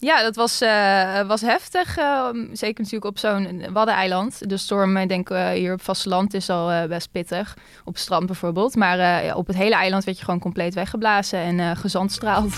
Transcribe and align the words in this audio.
Ja, 0.00 0.22
dat 0.22 0.36
was, 0.36 0.62
uh, 0.62 1.20
was 1.26 1.40
heftig. 1.40 1.98
Uh, 1.98 2.28
zeker 2.52 2.82
natuurlijk 2.82 3.04
op 3.04 3.18
zo'n 3.18 3.62
Waddeneiland. 3.72 4.48
De 4.48 4.56
storm, 4.56 4.96
ik 4.96 5.08
denk 5.08 5.30
uh, 5.30 5.48
hier 5.48 5.72
op 5.72 5.82
vasteland 5.82 6.34
is 6.34 6.50
al 6.50 6.88
best 6.88 7.10
pittig. 7.10 7.56
Op 7.84 7.92
het 7.92 8.02
strand 8.02 8.26
bijvoorbeeld. 8.26 8.76
Maar 8.76 9.34
op 9.36 9.46
het 9.46 9.56
hele 9.56 9.74
eiland 9.74 10.04
werd 10.04 10.18
je 10.18 10.24
gewoon 10.24 10.40
compleet 10.40 10.74
weggeblazen 10.74 11.38
en 11.38 11.76
gezandstraald. 11.76 12.54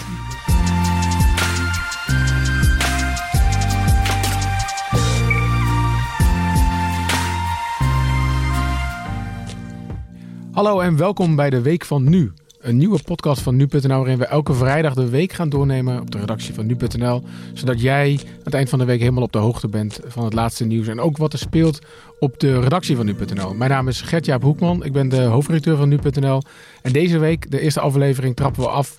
Hallo 10.53 10.81
en 10.81 10.97
welkom 10.97 11.37
bij 11.37 11.51
de 11.51 11.63
Week 11.63 11.85
van 11.85 12.09
Nu. 12.09 12.33
Een 12.63 12.77
nieuwe 12.77 12.99
podcast 13.05 13.43
van 13.43 13.57
Nu.nl 13.57 13.97
waarin 13.97 14.19
we 14.19 14.25
elke 14.25 14.55
vrijdag 14.55 14.95
de 14.95 15.09
week 15.09 15.33
gaan 15.33 15.49
doornemen 15.49 16.01
op 16.01 16.11
de 16.11 16.19
redactie 16.19 16.55
van 16.55 16.67
Nu.nl. 16.67 17.23
Zodat 17.53 17.81
jij 17.81 18.19
aan 18.21 18.41
het 18.45 18.55
eind 18.55 18.69
van 18.69 18.79
de 18.79 18.85
week 18.85 19.01
helemaal 19.01 19.23
op 19.23 19.33
de 19.33 19.39
hoogte 19.39 19.69
bent 19.69 20.01
van 20.07 20.25
het 20.25 20.33
laatste 20.33 20.65
nieuws. 20.65 20.87
En 20.87 21.01
ook 21.01 21.17
wat 21.17 21.33
er 21.33 21.39
speelt 21.39 21.79
op 22.19 22.41
de 22.41 22.61
redactie 22.61 22.97
van 22.97 23.07
Nu.nl. 23.07 23.55
Mijn 23.55 23.71
naam 23.71 23.89
is 23.89 24.01
Gert-Jaap 24.01 24.43
Hoekman. 24.43 24.85
Ik 24.85 24.93
ben 24.93 25.09
de 25.09 25.21
hoofdredacteur 25.21 25.77
van 25.77 25.89
Nu.nl. 25.89 26.43
En 26.83 26.93
deze 26.93 27.19
week, 27.19 27.51
de 27.51 27.61
eerste 27.61 27.81
aflevering, 27.81 28.37
trappen 28.37 28.63
we 28.63 28.69
af 28.69 28.97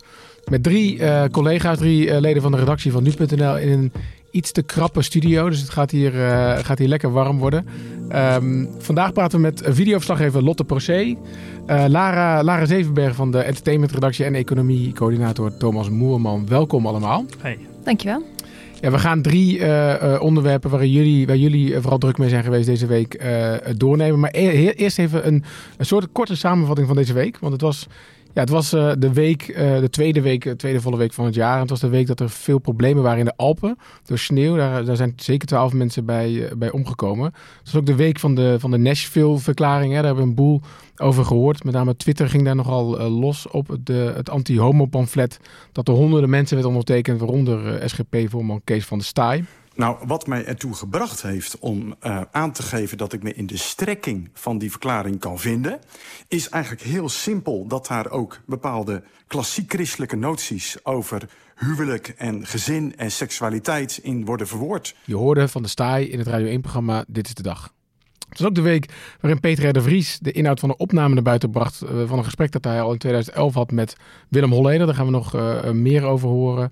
met 0.49 0.63
drie 0.63 0.98
uh, 0.98 1.23
collega's, 1.32 1.77
drie 1.77 2.07
uh, 2.07 2.20
leden 2.20 2.41
van 2.41 2.52
de 2.52 2.57
redactie 2.57 2.91
van 2.91 3.04
Nu.nl 3.04 3.57
in 3.57 3.70
een 3.70 3.91
iets 4.33 4.51
te 4.51 4.63
krappe 4.63 5.01
studio. 5.01 5.49
Dus 5.49 5.59
het 5.59 5.69
gaat 5.69 5.91
hier, 5.91 6.13
uh, 6.13 6.57
gaat 6.57 6.79
hier 6.79 6.87
lekker 6.87 7.11
warm 7.11 7.37
worden. 7.37 7.67
Um, 8.15 8.69
vandaag 8.77 9.13
praten 9.13 9.37
we 9.37 9.43
met 9.43 9.61
videoverslaggever 9.65 10.43
Lotte 10.43 10.63
Procé. 10.63 10.99
Uh, 11.01 11.15
Lara, 11.87 12.43
Lara 12.43 12.65
Zevenberg 12.65 13.15
van 13.15 13.31
de 13.31 13.37
entertainmentredactie 13.37 14.25
en 14.25 14.35
economiecoördinator 14.35 15.57
Thomas 15.57 15.89
Moerman. 15.89 16.47
Welkom 16.47 16.87
allemaal. 16.87 17.25
Hey. 17.39 17.57
Dankjewel. 17.83 18.23
Ja, 18.81 18.91
we 18.91 18.99
gaan 18.99 19.21
drie 19.21 19.59
uh, 19.59 20.17
onderwerpen 20.19 20.70
waar 20.70 20.85
jullie, 20.85 21.27
waar 21.27 21.37
jullie 21.37 21.79
vooral 21.79 21.97
druk 21.97 22.18
mee 22.18 22.29
zijn 22.29 22.43
geweest 22.43 22.65
deze 22.65 22.85
week 22.85 23.25
doornemen. 23.77 24.20
Maar 24.20 24.34
e 24.34 24.71
eerst 24.71 24.99
even 24.99 25.27
een, 25.27 25.43
een 25.77 25.85
soort 25.85 26.07
korte 26.12 26.35
samenvatting 26.35 26.87
van 26.87 26.95
deze 26.95 27.13
week. 27.13 27.37
Want 27.40 27.53
het 27.53 27.62
was 27.62 27.87
ja, 28.34 28.41
het 28.41 28.49
was 28.49 28.73
uh, 28.73 28.91
de 28.98 29.13
week, 29.13 29.48
uh, 29.48 29.79
de 29.79 29.89
tweede 29.89 30.21
week, 30.21 30.43
de 30.43 30.55
tweede 30.55 30.81
volle 30.81 30.98
week 30.98 31.13
van 31.13 31.26
het 31.26 31.35
jaar. 31.35 31.53
En 31.53 31.62
het 31.62 31.70
was 31.70 31.79
de 31.79 31.89
week 31.89 32.07
dat 32.07 32.20
er 32.20 32.29
veel 32.29 32.59
problemen 32.59 33.03
waren 33.03 33.20
in 33.20 33.25
de 33.25 33.35
Alpen. 33.35 33.77
Door 34.05 34.17
sneeuw, 34.17 34.55
daar, 34.55 34.85
daar 34.85 34.95
zijn 34.95 35.13
zeker 35.15 35.48
twaalf 35.48 35.73
mensen 35.73 36.05
bij, 36.05 36.51
bij 36.57 36.71
omgekomen. 36.71 37.25
Het 37.25 37.71
was 37.71 37.75
ook 37.75 37.85
de 37.85 37.95
week 37.95 38.20
van 38.20 38.35
de, 38.35 38.55
van 38.59 38.71
de 38.71 38.77
Nashville-verklaring. 38.77 39.93
Daar 39.93 40.03
hebben 40.03 40.23
we 40.23 40.29
een 40.29 40.35
boel 40.35 40.62
over 40.98 41.25
gehoord. 41.25 41.63
Met 41.63 41.73
name 41.73 41.95
Twitter 41.95 42.29
ging 42.29 42.43
daar 42.43 42.55
nogal 42.55 43.09
los 43.09 43.48
op. 43.48 43.77
De, 43.84 44.13
het 44.15 44.29
anti-homo-pamflet 44.29 45.40
dat 45.71 45.85
door 45.85 45.95
honderden 45.95 46.29
mensen 46.29 46.55
werd 46.55 46.68
ondertekend. 46.68 47.20
Waaronder 47.20 47.90
SGP-voorman 47.90 48.62
Kees 48.63 48.85
van 48.85 48.97
der 48.97 49.07
Staaij. 49.07 49.43
Nou, 49.76 49.98
wat 50.05 50.27
mij 50.27 50.46
ertoe 50.46 50.74
gebracht 50.74 51.21
heeft 51.21 51.60
om 51.60 51.96
uh, 52.04 52.21
aan 52.32 52.52
te 52.52 52.63
geven... 52.63 52.98
dat 52.98 53.13
ik 53.13 53.24
me 53.24 53.34
in 53.34 53.48
de 53.48 53.57
strekking 53.57 54.30
van 54.34 54.57
die 54.57 54.71
verklaring 54.71 55.20
kan 55.20 55.40
vinden... 55.40 55.80
is 56.27 56.49
eigenlijk 56.49 56.84
heel 56.84 57.10
simpel 57.10 57.68
dat 57.68 57.88
daar 57.88 58.10
ook 58.10 58.40
bepaalde 58.46 59.04
klassiek-christelijke 59.27 60.15
noties... 60.15 60.85
over 60.85 61.30
huwelijk 61.55 62.07
en 62.07 62.46
gezin 62.46 62.98
en 62.98 63.12
seksualiteit 63.12 63.99
in 64.02 64.25
worden 64.25 64.47
verwoord. 64.47 64.96
Je 65.06 65.16
hoorde 65.16 65.47
van 65.47 65.62
de 65.62 65.68
Staai 65.68 66.09
in 66.09 66.19
het 66.19 66.28
Radio 66.28 66.58
1-programma 66.58 67.06
Dit 67.08 67.28
is 67.28 67.34
de 67.34 67.44
Dag. 67.44 67.74
Het 68.30 68.40
was 68.40 68.47
ook 68.47 68.56
de 68.56 68.62
week 68.62 68.90
waarin 69.22 69.40
Peter 69.40 69.69
R. 69.69 69.74
de 69.74 69.81
Vries 69.81 70.19
de 70.19 70.31
inhoud 70.31 70.59
van 70.59 70.69
de 70.69 70.78
opname 70.78 71.13
naar 71.13 71.24
buiten 71.24 71.52
bracht... 71.52 71.84
Uh, 71.84 71.90
van 72.08 72.18
een 72.18 72.24
gesprek 72.24 72.52
dat 72.52 72.63
hij 72.63 72.81
al 72.81 72.91
in 72.91 72.97
2011 72.97 73.53
had 73.53 73.72
met 73.72 73.96
Willem 74.30 74.52
Holleder. 74.52 74.85
Daar 74.85 74.96
gaan 74.96 75.06
we 75.06 75.12
nog 75.12 75.35
uh, 75.35 75.72
meer 75.72 76.03
over 76.03 76.30
horen... 76.30 76.72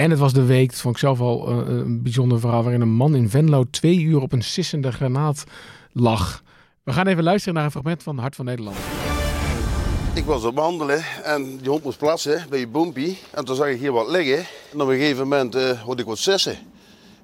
En 0.00 0.10
het 0.10 0.18
was 0.18 0.32
de 0.32 0.44
week, 0.44 0.70
dat 0.70 0.80
vond 0.80 0.94
ik 0.94 1.00
zelf 1.00 1.20
al 1.20 1.50
uh, 1.50 1.56
een 1.68 2.02
bijzonder 2.02 2.40
verhaal, 2.40 2.62
waarin 2.62 2.80
een 2.80 2.88
man 2.88 3.14
in 3.14 3.30
Venlo 3.30 3.64
twee 3.70 4.00
uur 4.00 4.20
op 4.20 4.32
een 4.32 4.42
sissende 4.42 4.92
granaat 4.92 5.44
lag. 5.92 6.42
We 6.82 6.92
gaan 6.92 7.06
even 7.06 7.22
luisteren 7.22 7.54
naar 7.54 7.64
een 7.64 7.70
fragment 7.70 8.02
van 8.02 8.18
Hart 8.18 8.34
van 8.34 8.44
Nederland. 8.44 8.76
Ik 10.14 10.24
was 10.24 10.44
op 10.44 10.54
wandelen 10.54 11.04
en 11.24 11.56
die 11.56 11.68
hond 11.68 11.84
moest 11.84 11.98
plassen 11.98 12.46
bij 12.48 12.58
je 12.58 12.68
boompie. 12.68 13.18
En 13.30 13.44
toen 13.44 13.56
zag 13.56 13.66
ik 13.66 13.78
hier 13.78 13.92
wat 13.92 14.08
liggen. 14.08 14.46
En 14.72 14.80
op 14.80 14.88
een 14.88 14.96
gegeven 14.96 15.28
moment 15.28 15.54
uh, 15.54 15.80
hoorde 15.80 16.02
ik 16.02 16.08
wat 16.08 16.18
sissen. 16.18 16.52
Ik 16.52 16.58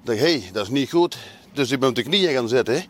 dacht, 0.03 0.19
hé, 0.19 0.39
hey, 0.39 0.49
dat 0.51 0.63
is 0.63 0.71
niet 0.71 0.89
goed. 0.89 1.17
Dus 1.53 1.71
ik 1.71 1.79
ben 1.79 1.89
op 1.89 1.95
de 1.95 2.03
knieën 2.03 2.33
gaan 2.33 2.49
zitten. 2.49 2.83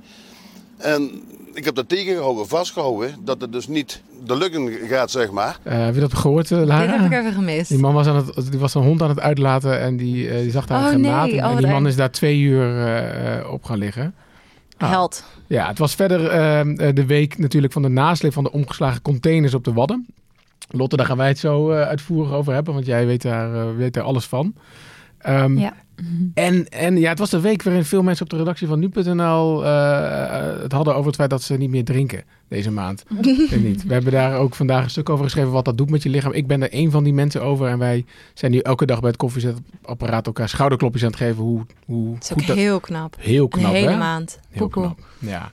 En 0.78 1.22
ik 1.54 1.66
heb 1.66 1.76
dat 1.76 1.90
tegengehouden, 1.90 2.48
vastgehouden, 2.48 3.16
dat 3.24 3.42
het 3.42 3.52
dus 3.52 3.68
niet 3.68 4.02
de 4.26 4.38
lukken 4.38 4.88
gaat, 4.88 5.12
zeg 5.12 5.32
maar. 5.32 5.60
Uh, 5.64 5.86
heb 5.86 5.94
je 5.94 6.00
dat 6.00 6.14
gehoord, 6.14 6.50
uh, 6.50 6.64
Lara? 6.64 6.82
Dit 6.82 7.02
heb 7.02 7.12
ik 7.12 7.20
even 7.20 7.34
gemist. 7.34 7.70
Die 7.70 7.80
man 7.80 7.94
was, 7.94 8.08
aan 8.08 8.16
het, 8.16 8.52
die 8.52 8.60
was 8.60 8.74
een 8.74 8.84
hond 8.84 9.02
aan 9.02 9.10
het 9.10 9.20
uitlaten 9.20 9.80
en 9.80 9.98
die, 9.98 10.28
uh, 10.28 10.38
die 10.38 10.52
zag 10.52 10.66
daar 10.66 10.80
oh, 10.80 10.94
een 10.94 11.04
granaat. 11.04 11.26
Nee. 11.26 11.38
Oh, 11.38 11.50
en 11.50 11.58
die 11.58 11.68
man 11.68 11.88
is 11.88 11.96
daar 11.96 12.12
twee 12.12 12.40
uur 12.40 13.50
op 13.50 13.64
gaan 13.64 13.78
liggen. 13.78 14.16
Ah. 14.78 14.90
Held. 14.90 15.24
Ja, 15.48 15.68
het 15.68 15.78
was 15.78 15.96
verder 15.96 16.28
ehm, 16.28 16.96
de 16.96 17.06
week 17.06 17.38
natuurlijk 17.38 17.74
van 17.74 17.82
de 17.82 17.90
nasleep 17.90 18.34
van 18.34 18.44
de 18.44 18.52
omgeslagen 18.52 19.02
containers 19.02 19.54
op 19.54 19.64
de 19.64 19.74
Wadden. 19.74 20.06
Lotte, 20.70 20.98
daar 20.98 21.06
gaan 21.06 21.18
wij 21.18 21.28
het 21.28 21.40
zo 21.40 21.72
uitvoerig 21.72 22.32
over 22.32 22.54
hebben, 22.54 22.74
want 22.74 22.86
jij 22.86 23.06
weet 23.06 23.22
daar, 23.22 23.76
weet 23.76 23.94
daar 23.94 24.04
alles 24.04 24.26
van. 24.26 24.54
Um, 25.28 25.58
ja. 25.60 25.74
En, 26.34 26.70
en 26.70 26.98
ja, 26.98 27.10
het 27.10 27.20
was 27.20 27.30
de 27.30 27.40
week 27.40 27.64
waarin 27.64 27.86
veel 27.86 28.04
mensen 28.04 28.24
op 28.24 28.30
de 28.32 28.38
redactie 28.38 28.68
van 28.68 28.80
Nu.nl 28.80 29.64
uh, 29.64 30.62
het 30.62 30.72
hadden 30.72 30.94
over 30.94 31.06
het 31.08 31.16
feit 31.16 31.30
dat 31.30 31.42
ze 31.42 31.58
niet 31.58 31.70
meer 31.70 31.84
drinken 31.84 32.24
deze 32.48 32.72
maand. 32.72 33.04
niet. 33.64 33.84
We 33.84 33.94
hebben 33.94 34.12
daar 34.12 34.38
ook 34.38 34.56
vandaag 34.56 34.84
een 34.84 34.90
stuk 34.90 35.10
over 35.10 35.24
geschreven 35.24 35.52
wat 35.52 35.66
dat 35.66 35.78
doet 35.78 35.90
met 35.90 36.04
je 36.04 36.10
lichaam. 36.10 36.32
Ik 36.32 36.48
ben 36.48 36.62
er 36.62 36.72
één 36.72 36.92
van 36.92 37.04
die 37.04 37.14
mensen 37.14 37.44
over 37.44 37.68
en 37.68 37.78
wij 37.78 38.06
zijn 38.34 38.52
nu 38.52 38.60
elke 38.60 38.86
dag 38.86 39.00
bij 39.00 39.10
het 39.10 39.18
koffiezetapparaat 39.18 40.26
elkaar 40.26 40.50
schouderklopjes 40.50 41.04
aan 41.04 41.10
het 41.10 41.18
geven. 41.18 41.44
Hoe, 41.44 41.66
hoe 41.86 42.14
het 42.14 42.24
is 42.24 42.32
ook 42.32 42.56
heel 42.56 42.80
knap. 42.80 43.16
Heel 43.20 43.48
knap, 43.48 43.66
Een 43.66 43.76
hele 43.76 43.90
hè? 43.90 43.98
maand. 43.98 44.40
Heel 44.50 44.68
knap. 44.68 45.00
Ja. 45.20 45.52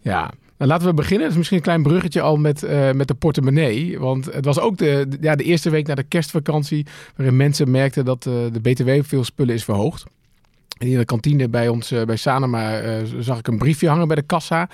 Ja, 0.00 0.30
nou, 0.60 0.72
laten 0.72 0.88
we 0.88 0.94
beginnen. 0.94 1.20
Dat 1.20 1.30
is 1.30 1.36
misschien 1.36 1.56
een 1.56 1.62
klein 1.62 1.82
bruggetje 1.82 2.20
al 2.20 2.36
met, 2.36 2.62
uh, 2.62 2.92
met 2.92 3.08
de 3.08 3.14
portemonnee. 3.14 3.98
Want 3.98 4.32
het 4.32 4.44
was 4.44 4.60
ook 4.60 4.78
de, 4.78 5.08
ja, 5.20 5.36
de 5.36 5.44
eerste 5.44 5.70
week 5.70 5.86
na 5.86 5.94
de 5.94 6.02
kerstvakantie... 6.02 6.86
waarin 7.16 7.36
mensen 7.36 7.70
merkten 7.70 8.04
dat 8.04 8.26
uh, 8.26 8.34
de 8.52 8.60
BTW 8.60 8.88
op 8.88 9.06
veel 9.06 9.24
spullen 9.24 9.54
is 9.54 9.64
verhoogd. 9.64 10.04
En 10.78 10.86
in 10.86 10.98
de 10.98 11.04
kantine 11.04 11.48
bij 11.48 11.68
ons, 11.68 11.92
uh, 11.92 12.02
bij 12.02 12.16
Sanema, 12.16 12.80
zag 13.18 13.38
ik 13.38 13.46
een 13.46 13.58
briefje 13.58 13.88
hangen 13.88 14.06
bij 14.06 14.16
de 14.16 14.22
kassa. 14.22 14.68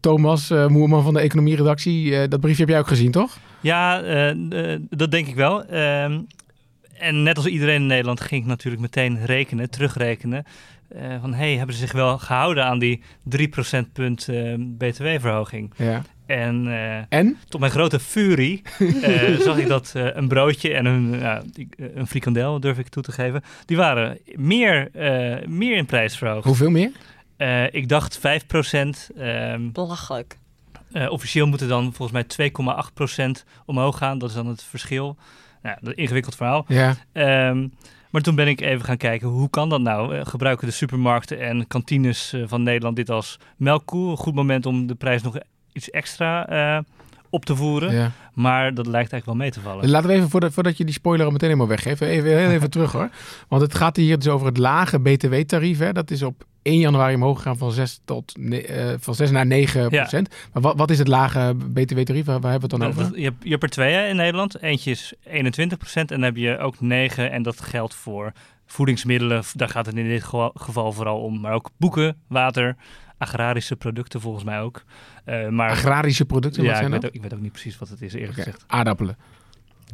Thomas 0.00 0.48
Moerman 0.48 1.02
van 1.02 1.14
de 1.14 1.20
economieredactie, 1.20 2.28
dat 2.28 2.40
briefje 2.40 2.60
heb 2.60 2.70
jij 2.70 2.78
ook 2.78 2.86
gezien, 2.86 3.10
toch? 3.10 3.38
Ja, 3.60 4.02
dat 4.90 5.10
denk 5.10 5.26
ik 5.26 5.34
wel. 5.34 5.64
Ehm, 5.64 6.20
en 6.98 7.22
net 7.22 7.36
als 7.36 7.46
iedereen 7.46 7.80
in 7.80 7.86
Nederland 7.86 8.20
ging 8.20 8.42
ik 8.42 8.48
natuurlijk 8.48 8.82
meteen 8.82 9.24
rekenen, 9.24 9.70
terugrekenen. 9.70 10.44
Uh, 10.96 11.20
van 11.20 11.34
hey, 11.34 11.56
hebben 11.56 11.74
ze 11.74 11.80
zich 11.80 11.92
wel 11.92 12.18
gehouden 12.18 12.64
aan 12.64 12.78
die 12.78 13.02
3 13.22 13.48
procentpunt 13.48 14.28
uh, 14.28 14.54
btw-verhoging? 14.78 15.72
Ja. 15.76 16.02
En, 16.26 16.66
uh, 16.66 16.96
en, 17.08 17.38
tot 17.48 17.60
mijn 17.60 17.72
grote 17.72 18.00
furie 18.00 18.62
zag 19.44 19.58
ik 19.58 19.66
dat 19.66 19.92
een 19.94 20.28
broodje 20.28 20.74
en 20.74 20.86
een, 20.86 21.24
een 21.96 22.06
frikandel, 22.06 22.60
durf 22.60 22.78
ik 22.78 22.88
toe 22.88 23.02
te 23.02 23.12
geven, 23.12 23.42
die 23.64 23.76
waren 23.76 24.18
meer, 24.34 24.90
meer 25.46 25.76
in 25.76 25.86
prijs 25.86 26.16
verhoogd. 26.16 26.44
Hoeveel 26.44 26.70
meer? 26.70 26.90
ik 27.70 27.88
dacht 27.88 28.18
5 28.18 28.46
procent. 28.46 29.10
Um, 29.18 29.72
Belachelijk. 29.72 30.38
officieel 31.08 31.46
moeten 31.46 31.68
dan 31.68 31.92
volgens 31.92 32.36
mij 32.36 32.50
2,8 32.86 32.92
procent 32.94 33.44
omhoog 33.66 33.98
gaan. 33.98 34.18
Dat 34.18 34.28
is 34.28 34.34
dan 34.34 34.46
het 34.46 34.62
verschil. 34.62 35.16
Nou, 35.62 35.76
dat 35.80 35.94
ingewikkeld 35.94 36.36
verhaal. 36.36 36.64
Ja. 36.68 36.94
Um, 37.48 37.72
maar 38.12 38.22
toen 38.22 38.34
ben 38.34 38.48
ik 38.48 38.60
even 38.60 38.84
gaan 38.84 38.96
kijken, 38.96 39.28
hoe 39.28 39.50
kan 39.50 39.68
dat 39.68 39.80
nou? 39.80 40.16
Eh, 40.16 40.26
gebruiken 40.26 40.66
de 40.66 40.72
supermarkten 40.72 41.40
en 41.40 41.66
kantines 41.66 42.32
eh, 42.32 42.42
van 42.46 42.62
Nederland 42.62 42.96
dit 42.96 43.10
als 43.10 43.38
melkkoe? 43.56 44.10
Een 44.10 44.16
goed 44.16 44.34
moment 44.34 44.66
om 44.66 44.86
de 44.86 44.94
prijs 44.94 45.22
nog 45.22 45.36
iets 45.72 45.90
extra 45.90 46.52
uh, 46.76 46.82
op 47.30 47.44
te 47.44 47.56
voeren. 47.56 47.94
Ja. 47.94 48.10
Maar 48.34 48.74
dat 48.74 48.86
lijkt 48.86 49.12
eigenlijk 49.12 49.24
wel 49.24 49.34
mee 49.34 49.50
te 49.50 49.60
vallen. 49.60 49.90
Laten 49.90 50.08
we 50.08 50.14
even, 50.14 50.30
voordat, 50.30 50.52
voordat 50.52 50.76
je 50.76 50.84
die 50.84 50.94
spoiler 50.94 51.26
al 51.26 51.32
meteen 51.32 51.48
helemaal 51.48 51.68
weggeeft, 51.68 52.00
even, 52.00 52.38
heel 52.38 52.50
even 52.50 52.70
terug 52.76 52.92
hoor. 52.92 53.10
Want 53.48 53.62
het 53.62 53.74
gaat 53.74 53.96
hier 53.96 54.18
dus 54.18 54.28
over 54.28 54.46
het 54.46 54.58
lage 54.58 55.00
btw-tarief. 55.00 55.78
Dat 55.78 56.10
is 56.10 56.22
op 56.22 56.44
1 56.62 56.78
januari 56.78 57.14
omhoog 57.14 57.36
gegaan 57.36 57.58
van 57.58 57.72
6, 57.72 58.00
tot, 58.04 58.38
uh, 58.38 58.92
van 58.98 59.14
6 59.14 59.30
naar 59.30 59.46
9 59.46 59.80
ja. 59.80 59.88
procent. 59.88 60.28
Maar 60.52 60.62
wat, 60.62 60.76
wat 60.76 60.90
is 60.90 60.98
het 60.98 61.08
lage 61.08 61.56
btw-tarief? 61.72 62.24
Waar, 62.24 62.40
waar, 62.40 62.50
hebben 62.50 62.70
we 62.70 62.76
het 62.76 62.94
dan 62.94 62.94
nou, 62.94 63.08
over? 63.08 63.18
Je 63.18 63.24
hebt, 63.24 63.44
je 63.44 63.50
hebt 63.50 63.62
er 63.62 63.68
twee 63.68 64.08
in 64.08 64.16
Nederland. 64.16 64.62
Eentje 64.62 64.90
is 64.90 65.14
21 65.24 65.78
procent 65.78 66.10
en 66.10 66.16
dan 66.16 66.24
heb 66.24 66.36
je 66.36 66.58
ook 66.58 66.80
9 66.80 67.30
en 67.30 67.42
dat 67.42 67.60
geldt 67.60 67.94
voor 67.94 68.32
voedingsmiddelen. 68.66 69.42
Daar 69.54 69.68
gaat 69.68 69.86
het 69.86 69.96
in 69.96 70.08
dit 70.08 70.24
geval 70.54 70.92
vooral 70.92 71.20
om. 71.20 71.40
Maar 71.40 71.52
ook 71.52 71.70
boeken, 71.76 72.16
water, 72.26 72.76
agrarische 73.18 73.76
producten 73.76 74.20
volgens 74.20 74.44
mij 74.44 74.60
ook. 74.60 74.84
Uh, 75.26 75.48
maar, 75.48 75.70
agrarische 75.70 76.24
producten, 76.24 76.62
ja, 76.62 76.68
wat 76.68 76.78
zijn 76.78 76.92
ik? 76.92 77.00
Weet 77.00 77.10
ook, 77.10 77.14
ik 77.16 77.22
weet 77.22 77.34
ook 77.34 77.40
niet 77.40 77.52
precies 77.52 77.78
wat 77.78 77.88
het 77.88 78.02
is, 78.02 78.12
eerlijk 78.12 78.32
okay. 78.32 78.44
gezegd. 78.44 78.64
Aardappelen. 78.66 79.16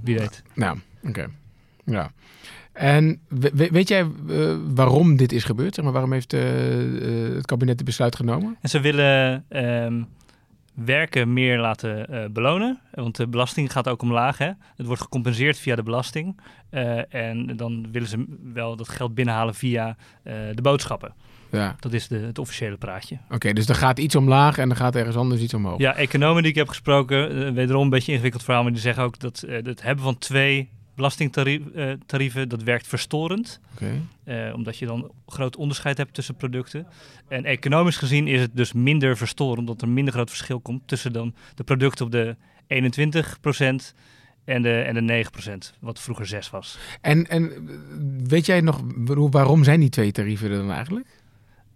Wie 0.03 0.19
weet. 0.19 0.43
Nou, 0.55 0.79
oké. 0.99 1.09
Okay. 1.09 1.29
Ja. 1.85 2.11
En 2.79 3.21
weet 3.71 3.89
jij 3.89 4.07
uh, 4.27 4.57
waarom 4.75 5.17
dit 5.17 5.33
is 5.33 5.45
gebeurd? 5.45 5.75
Zeg 5.75 5.85
maar, 5.85 5.93
waarom 5.93 6.13
heeft 6.13 6.33
uh, 6.33 7.29
uh, 7.29 7.35
het 7.35 7.47
kabinet 7.47 7.77
het 7.77 7.85
besluit 7.85 8.17
genomen? 8.17 8.57
En 8.61 8.69
ze 8.69 8.81
willen 8.81 9.45
um, 9.49 10.07
werken 10.75 11.33
meer 11.33 11.59
laten 11.59 12.09
eh, 12.09 12.25
belonen. 12.31 12.81
Want 12.91 13.17
de 13.17 13.29
belasting 13.29 13.73
gaat 13.73 13.89
ook 13.89 14.03
omlaag. 14.03 14.39
Hè? 14.39 14.51
Het 14.77 14.87
wordt 14.87 15.03
gecompenseerd 15.03 15.59
via 15.59 15.77
de 15.77 15.83
belasting. 15.83 16.41
Eh, 16.71 17.15
en 17.15 17.57
dan 17.57 17.87
willen 17.93 18.09
ze 18.09 18.25
wel 18.53 18.77
dat 18.77 18.89
geld 18.89 19.15
binnenhalen 19.15 19.55
via 19.55 19.97
eh, 20.23 20.35
de 20.55 20.63
boodschappen. 20.63 21.15
Ja. 21.51 21.77
Dat 21.81 21.93
is 21.93 22.09
de, 22.09 22.19
het 22.19 22.39
officiële 22.39 22.77
praatje. 22.77 23.19
Oké, 23.31 23.53
dus 23.53 23.69
er 23.69 23.75
gaat 23.75 23.99
iets 23.99 24.17
omlaag 24.17 24.59
en 24.59 24.71
er 24.71 24.77
gaat 24.77 24.97
ergens 24.97 25.17
anders 25.17 25.41
iets 25.41 25.55
omhoog. 25.55 25.79
Ja, 25.79 25.95
economen 25.95 26.43
die 26.43 26.51
ik 26.51 26.59
heb 26.59 26.69
gesproken, 26.69 27.47
eh, 27.47 27.53
wederom 27.53 27.83
een 27.83 27.91
beetje 27.91 28.13
ingewikkeld 28.13 28.45
verhaal, 28.45 28.63
maar 28.63 28.73
die 28.73 28.81
zeggen 28.81 29.03
ook 29.03 29.19
dat 29.19 29.43
eh, 29.43 29.65
het 29.65 29.83
hebben 29.83 30.05
van 30.05 30.19
twee 30.19 30.71
belastingtarieven, 30.99 32.49
dat 32.49 32.63
werkt 32.63 32.87
verstorend. 32.87 33.61
Eh, 34.25 34.55
omdat 34.55 34.79
je 34.79 34.87
dan 34.87 35.11
groot 35.27 35.57
onderscheid 35.57 35.97
hebt 35.97 36.15
tussen 36.15 36.35
producten. 36.37 36.87
En 37.29 37.45
economisch 37.45 37.97
gezien 37.97 38.27
is 38.27 38.41
het 38.41 38.51
dus 38.57 38.73
minder 38.73 39.17
verstorend, 39.17 39.59
omdat 39.59 39.83
er 39.83 39.89
minder 39.89 40.15
groot 40.15 40.29
verschil 40.29 40.61
komt 40.61 40.83
tussen 40.89 41.13
dan 41.13 41.35
de 41.55 41.65
producten 41.65 42.05
op 42.05 42.13
de 42.13 42.37
21% 42.67 43.95
en 44.45 44.63
de, 44.63 44.81
en 44.81 45.07
de 45.07 45.25
9%, 45.75 45.79
wat 45.81 46.01
vroeger 46.01 46.27
6 46.27 46.51
was. 46.51 46.79
En, 47.01 47.27
en 47.29 47.69
weet 48.29 48.47
jij 48.47 48.61
nog 48.61 48.83
waarom- 48.97 49.31
waarom 49.31 49.65
zijn 49.65 49.81
die 49.81 49.89
twee 49.89 50.13
tarieven 50.13 50.51
er 50.51 50.57
dan 50.57 50.73
eigenlijk? 50.73 51.07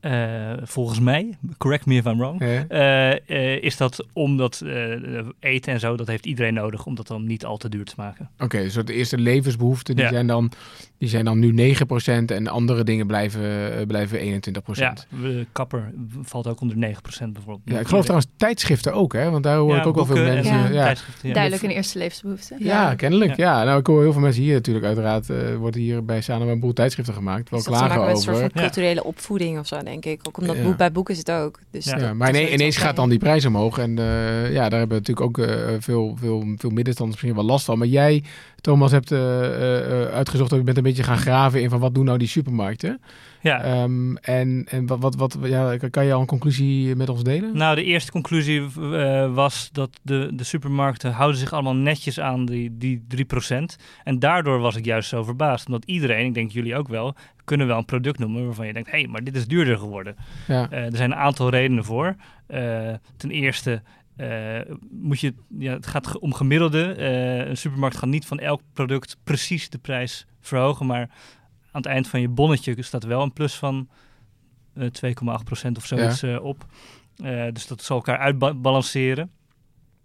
Eh, 0.03 0.53
volgens 0.63 1.01
mij, 1.01 1.39
correct 1.59 1.87
me 1.87 1.95
if 1.95 2.05
I'm 2.05 2.19
wrong, 2.19 2.41
eh, 2.41 3.11
eh, 3.13 3.63
is 3.63 3.77
dat 3.77 4.07
omdat 4.13 4.61
eh, 4.67 5.27
eten 5.41 5.73
en 5.73 5.81
zo, 5.81 5.97
dat 5.97 6.07
heeft 6.07 6.27
iedereen 6.27 6.55
nodig 6.55 6.87
om 6.87 6.95
dat 6.95 7.07
dan 7.07 7.27
niet 7.27 7.45
al 7.45 7.57
te 7.57 7.69
duur 7.69 7.85
te 7.85 7.95
maken. 7.97 8.31
Oké, 8.39 8.59
dus 8.63 8.75
de 8.75 8.93
eerste 8.95 9.19
levensbehoeften 9.19 9.95
die 9.97 10.05
Ja. 10.05 10.11
zijn, 10.11 10.27
dan, 10.27 10.53
die 10.99 11.09
zijn 11.09 11.25
dan 11.25 11.39
nu 11.39 11.53
9% 11.53 12.31
en 12.31 12.47
andere 12.47 12.85
dingen 12.85 13.07
blijven, 13.07 13.87
blijven 13.87 14.19
21%. 14.21 15.07
Ja, 15.11 15.17
we- 15.21 15.47
kapper 15.53 15.93
valt 16.23 16.47
ook 16.47 16.61
onder 16.61 16.77
9% 16.77 17.33
bijvoorbeeld. 17.33 17.71
Ja, 17.71 17.79
ik 17.81 17.87
geloof 17.87 18.03
trouwens 18.05 18.31
tijdschriften 18.37 18.93
ook, 18.95 19.13
hè? 19.13 19.31
Want 19.31 19.43
daar 19.45 19.57
hoor 19.57 19.75
Ja, 19.75 19.81
ik 19.81 19.87
ook 19.87 19.95
wel 19.95 20.07
veel 20.07 20.25
mensen. 20.25 20.73
Ja, 20.73 20.83
tijdschriften, 20.85 21.29
ja. 21.29 21.35
Duidelijk 21.35 21.63
een 21.63 21.71
eerste 21.71 21.99
levensbehoefte. 21.99 22.55
ja, 22.59 22.95
kennelijk. 22.95 23.37
Ja. 23.37 23.59
Ja. 23.59 23.65
nou, 23.65 23.79
ik 23.81 23.87
hoor 23.87 24.03
heel 24.03 24.13
veel 24.13 24.21
mensen 24.21 24.43
hier 24.43 24.55
natuurlijk. 24.55 24.87
Uiteraard 24.87 25.31
eh 25.31 25.55
wordt 25.57 25.77
hier 25.77 26.05
bij 26.05 26.21
Sanoma 26.21 26.53
een 26.53 26.61
boel 26.61 26.73
tijdschriften 26.73 27.15
gemaakt. 27.15 27.51
Wel 27.51 27.59
Is 27.59 27.65
dat 27.65 27.75
te 27.75 27.81
maken 27.81 27.95
klagen 27.97 28.13
met 28.15 28.17
een 28.17 28.23
soort 28.33 28.37
over. 28.37 28.51
van 28.51 28.61
Ja. 28.63 28.67
culturele 28.69 29.05
opvoeding 29.05 29.59
of 29.59 29.67
zo, 29.67 29.81
denk 30.01 30.05
ik. 30.05 30.21
Ook 30.29 30.39
omdat 30.39 30.57
Ja. 30.57 30.63
boek 30.63 30.77
bij 30.77 30.93
boek 30.93 31.11
is 31.11 31.19
het 31.19 31.31
ook. 31.31 31.59
Dus 31.71 31.85
Ja. 31.85 31.97
dat- 31.97 32.15
maar 32.15 32.29
ineens 32.29 32.63
iets 32.63 32.77
gaat 32.77 32.97
dan 32.97 33.09
die 33.09 33.19
prijs 33.19 33.45
omhoog. 33.45 33.79
En 33.79 33.99
eh, 33.99 34.53
ja, 34.53 34.69
daar 34.69 34.79
hebben 34.79 34.99
natuurlijk 34.99 35.27
ook 35.27 35.39
eh, 35.39 35.57
veel, 35.79 36.17
veel, 36.21 36.45
veel 36.57 36.71
middenstanders 36.71 37.21
misschien 37.21 37.35
wel 37.41 37.51
last 37.51 37.65
van. 37.65 37.79
Maar 37.79 37.87
jij, 37.87 38.23
Thomas, 38.61 38.91
hebt 38.93 39.13
eh, 39.13 39.19
uitgezocht 40.05 40.51
dat 40.51 40.59
je 40.59 40.65
bent 40.65 40.77
een 40.77 40.83
beetje 40.83 41.03
gaan 41.03 41.19
graven 41.19 41.63
in 41.63 41.71
van 41.71 41.81
wat 41.81 41.95
doen 41.95 42.05
nou 42.05 42.19
die 42.19 42.29
supermarkten. 42.29 43.01
Ja, 43.43 43.63
Ehm, 43.63 44.17
en 44.17 44.65
en 44.69 44.87
wat, 44.87 45.01
wat, 45.01 45.17
wat, 45.17 45.39
ja, 45.43 45.77
kan 45.91 46.05
je 46.05 46.13
al 46.13 46.21
een 46.21 46.27
conclusie 46.27 46.97
met 46.97 47.09
ons 47.09 47.23
delen? 47.23 47.57
Nou, 47.57 47.75
de 47.75 47.85
eerste 47.85 48.11
conclusie 48.13 48.61
eh, 48.61 49.35
was 49.35 49.69
dat 49.73 50.01
de, 50.03 50.31
de 50.35 50.45
supermarkten 50.45 51.13
houden 51.13 51.39
zich 51.39 51.53
allemaal 51.53 51.75
netjes 51.75 52.21
aan 52.21 52.45
die, 52.45 52.77
die 52.77 53.03
3%. 53.17 53.57
En 54.05 54.19
daardoor 54.19 54.59
was 54.59 54.77
ik 54.77 54.85
juist 54.85 55.09
zo 55.09 55.23
verbaasd. 55.23 55.67
Omdat 55.67 55.85
iedereen, 55.85 56.27
ik 56.27 56.35
denk 56.35 56.51
jullie 56.51 56.77
ook 56.77 56.89
wel, 56.89 57.15
kunnen 57.45 57.67
wel 57.67 57.79
een 57.79 57.85
product 57.85 58.19
noemen 58.19 58.45
waarvan 58.45 58.67
je 58.67 58.73
denkt, 58.73 58.91
hé, 58.91 58.99
hey, 58.99 59.09
maar 59.09 59.25
dit 59.25 59.37
is 59.37 59.47
duurder 59.47 59.79
geworden. 59.79 60.17
Ja. 60.49 60.71
Eh, 60.71 60.85
er 60.85 60.97
zijn 60.97 61.11
een 61.11 61.19
aantal 61.19 61.49
redenen 61.49 61.85
voor. 61.85 62.17
Eh, 62.47 62.95
ten 63.17 63.31
eerste 63.31 63.83
moet 64.91 65.21
je, 65.21 65.35
ja, 65.59 65.73
het 65.73 65.87
gaat 65.87 66.19
om 66.19 66.35
gemiddelde. 66.35 66.93
Eh, 66.93 67.49
een 67.49 67.57
supermarkt 67.57 67.97
gaat 67.97 68.09
niet 68.09 68.27
van 68.27 68.39
elk 68.39 68.61
product 68.73 69.17
precies 69.25 69.71
de 69.71 69.79
prijs 69.79 70.27
verhogen, 70.41 70.87
maar 70.87 71.11
aan 71.73 71.83
het 71.83 71.87
eind 71.87 72.09
van 72.09 72.21
je 72.21 72.29
bonnetje 72.29 72.83
staat 72.83 73.05
wel 73.05 73.23
een 73.23 73.33
plus 73.33 73.55
van 73.55 73.89
eh 74.75 74.87
2,8% 74.87 75.77
of 75.77 75.87
zoiets 75.87 76.23
eh, 76.23 76.45
op. 76.45 76.67
Eh, 77.17 77.47
dus 77.53 77.67
dat 77.67 77.83
zal 77.83 77.97
elkaar 77.97 78.19
uitbalanceren. 78.19 79.31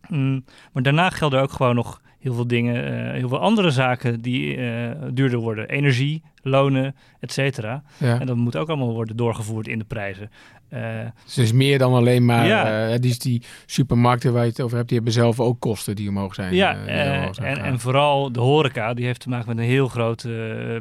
Mm, 0.08 0.46
maar 0.72 0.84
daarna 0.84 1.10
gelden 1.10 1.42
ook 1.42 1.52
gewoon 1.52 1.76
nog 1.76 2.02
heel 2.28 2.36
veel 2.36 2.48
dingen, 2.48 2.86
eh, 3.08 3.12
heel 3.14 3.30
veel 3.30 3.40
andere 3.40 3.70
zaken 3.72 4.22
die 4.22 4.56
eh, 4.58 4.92
duurder 5.14 5.40
worden. 5.40 5.70
Energie, 5.70 6.22
lonen, 6.42 6.96
et 7.20 7.32
cetera. 7.32 7.84
Ja. 7.98 8.20
En 8.20 8.26
dat 8.26 8.36
moet 8.36 8.56
ook 8.56 8.68
allemaal 8.68 8.94
worden 8.94 9.16
doorgevoerd 9.16 9.68
in 9.68 9.80
de 9.80 9.86
prijzen. 9.86 10.30
Eh, 10.70 10.82
Dus 11.26 11.36
het 11.36 11.46
is 11.46 11.52
meer 11.52 11.78
dan 11.78 11.94
alleen 11.94 12.26
maar 12.26 12.46
Ja. 12.48 12.98
die, 12.98 13.20
die 13.20 13.42
supermarkten 13.66 14.34
waar 14.34 14.44
je 14.44 14.50
het 14.50 14.62
over 14.62 14.76
hebt, 14.78 14.88
die 14.90 14.98
hebben 14.98 15.16
zelf 15.16 15.40
ook 15.40 15.60
kosten 15.60 15.96
die 15.96 16.10
omhoog 16.10 16.34
zijn. 16.34 16.54
ja, 16.56 16.72
omhoog 17.18 17.36
zijn 17.36 17.58
en, 17.58 17.64
en 17.64 17.80
vooral 17.80 18.32
de 18.32 18.40
horeca, 18.40 18.94
die 18.94 19.06
heeft 19.06 19.20
te 19.20 19.30
maken 19.30 19.48
met 19.48 19.58
een 19.58 19.64
heel 19.72 19.88
groot 19.88 20.28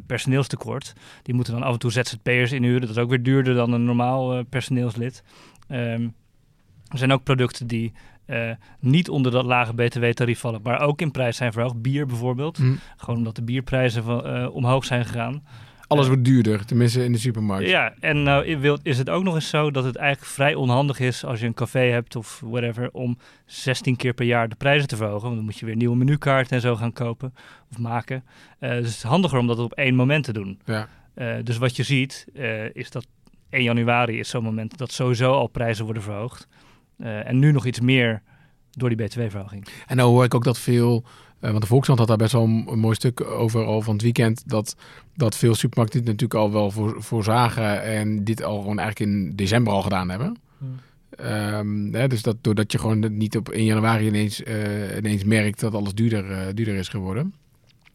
personeelstekort. 0.07 0.93
Die 1.23 1.35
moeten 1.35 1.53
dan 1.53 1.63
af 1.63 1.73
en 1.73 1.79
toe 1.79 1.91
ZZP'ers 1.93 2.53
inhuren. 2.53 2.81
Dat 2.81 2.91
is 2.91 2.99
ook 2.99 3.09
weer 3.11 3.23
duurder 3.23 3.55
dan 3.55 3.73
een 3.73 3.85
normaal 3.85 4.45
personeelslid. 4.45 5.23
Ehm, 5.69 6.09
er 6.89 6.99
zijn 6.99 7.13
ook 7.13 7.23
producten 7.23 7.67
die 7.67 7.93
eh, 8.27 8.51
niet 8.81 9.09
onder 9.09 9.33
dat 9.33 9.45
lage 9.45 9.75
btw-tarief 9.75 10.39
vallen, 10.39 10.61
maar 10.63 10.81
ook 10.81 11.01
in 11.01 11.11
prijs 11.11 11.37
zijn 11.37 11.53
verhoogd. 11.53 11.83
Bier 11.83 12.07
bijvoorbeeld. 12.07 12.57
Hm. 12.57 12.75
Gewoon 12.97 13.17
omdat 13.17 13.37
de 13.37 13.43
bierprijzen 13.43 14.03
van, 14.03 14.27
eh, 14.27 14.55
omhoog 14.55 14.85
zijn 14.85 15.05
gegaan. 15.05 15.43
Alles 15.89 16.07
wordt 16.07 16.25
duurder, 16.25 16.65
tenminste 16.65 17.05
in 17.05 17.13
de 17.13 17.19
supermarkt. 17.19 17.69
Ja, 17.69 17.95
en 18.01 18.23
nou 18.23 18.79
is 18.83 18.99
het 18.99 19.11
ook 19.11 19.23
nog 19.23 19.35
eens 19.35 19.49
zo 19.49 19.71
dat 19.71 19.85
het 19.85 19.97
eigenlijk 19.97 20.33
vrij 20.33 20.55
onhandig 20.55 21.01
is 21.01 21.25
als 21.25 21.41
je 21.41 21.47
een 21.47 21.55
café 21.55 21.81
hebt 21.81 22.17
of 22.17 22.43
whatever, 22.45 22.91
om 22.93 23.19
16 23.45 23.97
keer 23.97 24.13
per 24.13 24.27
jaar 24.27 24.49
de 24.49 24.55
prijzen 24.55 24.89
te 24.89 24.97
verhogen. 24.97 25.23
Want 25.23 25.35
dan 25.35 25.45
moet 25.45 25.59
je 25.59 25.67
weer 25.67 25.77
nieuwe 25.77 25.97
menukaarten 25.97 26.57
en 26.57 26.61
zo 26.61 26.77
gaan 26.77 26.93
kopen 26.93 27.35
of 27.71 27.79
maken. 27.79 28.25
Eh, 28.59 28.71
dus 28.71 28.79
het 28.79 28.95
is 28.95 29.03
handiger 29.03 29.39
om 29.39 29.47
dat 29.47 29.59
op 29.59 29.73
één 29.73 29.95
moment 29.95 30.25
te 30.25 30.33
doen. 30.33 30.61
Ja. 30.65 30.89
Eh, 31.15 31.35
dus 31.43 31.59
wat 31.59 31.77
je 31.77 31.83
ziet 31.83 32.27
is 32.33 32.71
is 32.73 32.91
dat 32.91 33.07
1 33.51 33.63
januari 33.63 34.19
is 34.19 34.29
zo'n 34.29 34.43
moment 34.43 34.79
dat 34.79 34.93
sowieso 34.93 35.33
al 35.33 35.47
prijzen 35.47 35.85
worden 35.85 36.03
verhoogd. 36.03 36.49
Eh, 36.99 37.29
en 37.29 37.39
nu 37.39 37.53
nog 37.53 37.67
iets 37.67 37.81
meer 37.81 38.23
door 38.71 38.89
die 38.89 39.07
btw-verhoging. 39.07 39.67
En 39.87 39.97
nou 39.97 40.11
hoor 40.11 40.25
ik 40.25 40.35
ook 40.35 40.45
dat 40.45 40.59
veel, 40.59 41.05
eh, 41.41 41.51
want 41.51 41.61
de 41.61 41.69
Volkskrant 41.69 41.99
had 41.99 42.09
daar 42.09 42.17
best 42.17 42.33
wel 42.33 42.45
een, 42.45 42.67
een 42.71 42.79
mooi 42.79 42.95
stuk 42.95 43.21
over 43.21 43.65
al 43.65 43.83
van 43.83 43.93
het 43.93 44.03
weekend, 44.03 44.49
dat, 44.49 44.77
dat 45.15 45.37
veel 45.37 45.55
supermarkten 45.55 45.99
dit 46.01 46.09
natuurlijk 46.09 46.41
al 46.41 46.53
wel 46.53 46.71
voor, 46.71 47.03
voorzagen 47.03 47.83
en 47.83 48.25
dit 48.25 48.43
al 48.43 48.61
gewoon 48.61 48.79
eigenlijk 48.79 49.11
in 49.11 49.37
december 49.37 49.73
al 49.73 49.83
gedaan 49.83 50.11
hebben. 50.11 50.37
Ehm, 51.11 51.93
hè, 51.93 52.09
dus 52.09 52.23
dat 52.23 52.37
doordat 52.41 52.73
je 52.73 52.79
gewoon 52.79 53.17
niet 53.17 53.37
op 53.37 53.49
1 53.49 53.65
januari 53.65 54.07
ineens, 54.07 54.43
eh, 54.43 54.97
ineens 54.97 55.25
merkt 55.25 55.61
dat 55.61 55.75
alles 55.75 55.95
duurder, 55.95 56.55
duurder 56.55 56.75
is 56.75 56.89
geworden. 56.89 57.35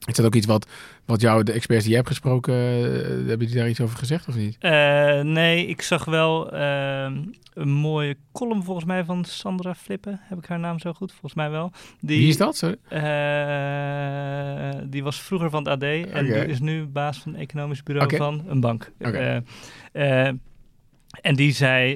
Is 0.07 0.15
dat 0.15 0.25
ook 0.25 0.35
iets 0.35 0.45
wat, 0.45 0.67
wat 1.05 1.21
jou, 1.21 1.43
de 1.43 1.51
experts 1.51 1.81
die 1.81 1.89
je 1.91 1.97
hebt 1.97 2.09
gesproken, 2.09 2.53
eh, 2.55 3.27
hebben 3.27 3.47
die 3.47 3.55
daar 3.55 3.69
iets 3.69 3.81
over 3.81 3.97
gezegd 3.97 4.27
of 4.27 4.35
niet? 4.35 4.55
Eh, 4.59 5.19
nee, 5.19 5.65
ik 5.65 5.81
zag 5.81 6.05
wel 6.05 6.51
ehm, 6.51 7.17
een 7.53 7.69
mooie 7.69 8.17
column 8.31 8.63
volgens 8.63 8.85
mij 8.85 9.03
van 9.03 9.25
Sandra 9.25 9.75
Flippen. 9.75 10.19
Heb 10.23 10.37
ik 10.37 10.45
haar 10.45 10.59
naam 10.59 10.79
zo 10.79 10.93
goed? 10.93 11.11
Volgens 11.11 11.33
mij 11.33 11.49
wel. 11.49 11.71
Die, 11.99 12.19
Wie 12.19 12.27
is 12.27 12.37
dat? 12.37 12.55
Sorry? 12.57 12.75
eh, 12.87 14.81
die 14.85 15.03
was 15.03 15.21
vroeger 15.21 15.49
van 15.49 15.67
het 15.67 15.73
AD 15.73 15.83
en 15.83 16.25
die 16.25 16.45
is 16.45 16.59
nu 16.59 16.85
baas 16.85 17.19
van 17.19 17.31
het 17.31 17.41
economisch 17.41 17.83
bureau 17.83 18.15
van 18.15 18.43
een 18.47 18.59
bank. 18.59 18.91
En 21.21 21.35
die 21.35 21.51
zei, 21.51 21.95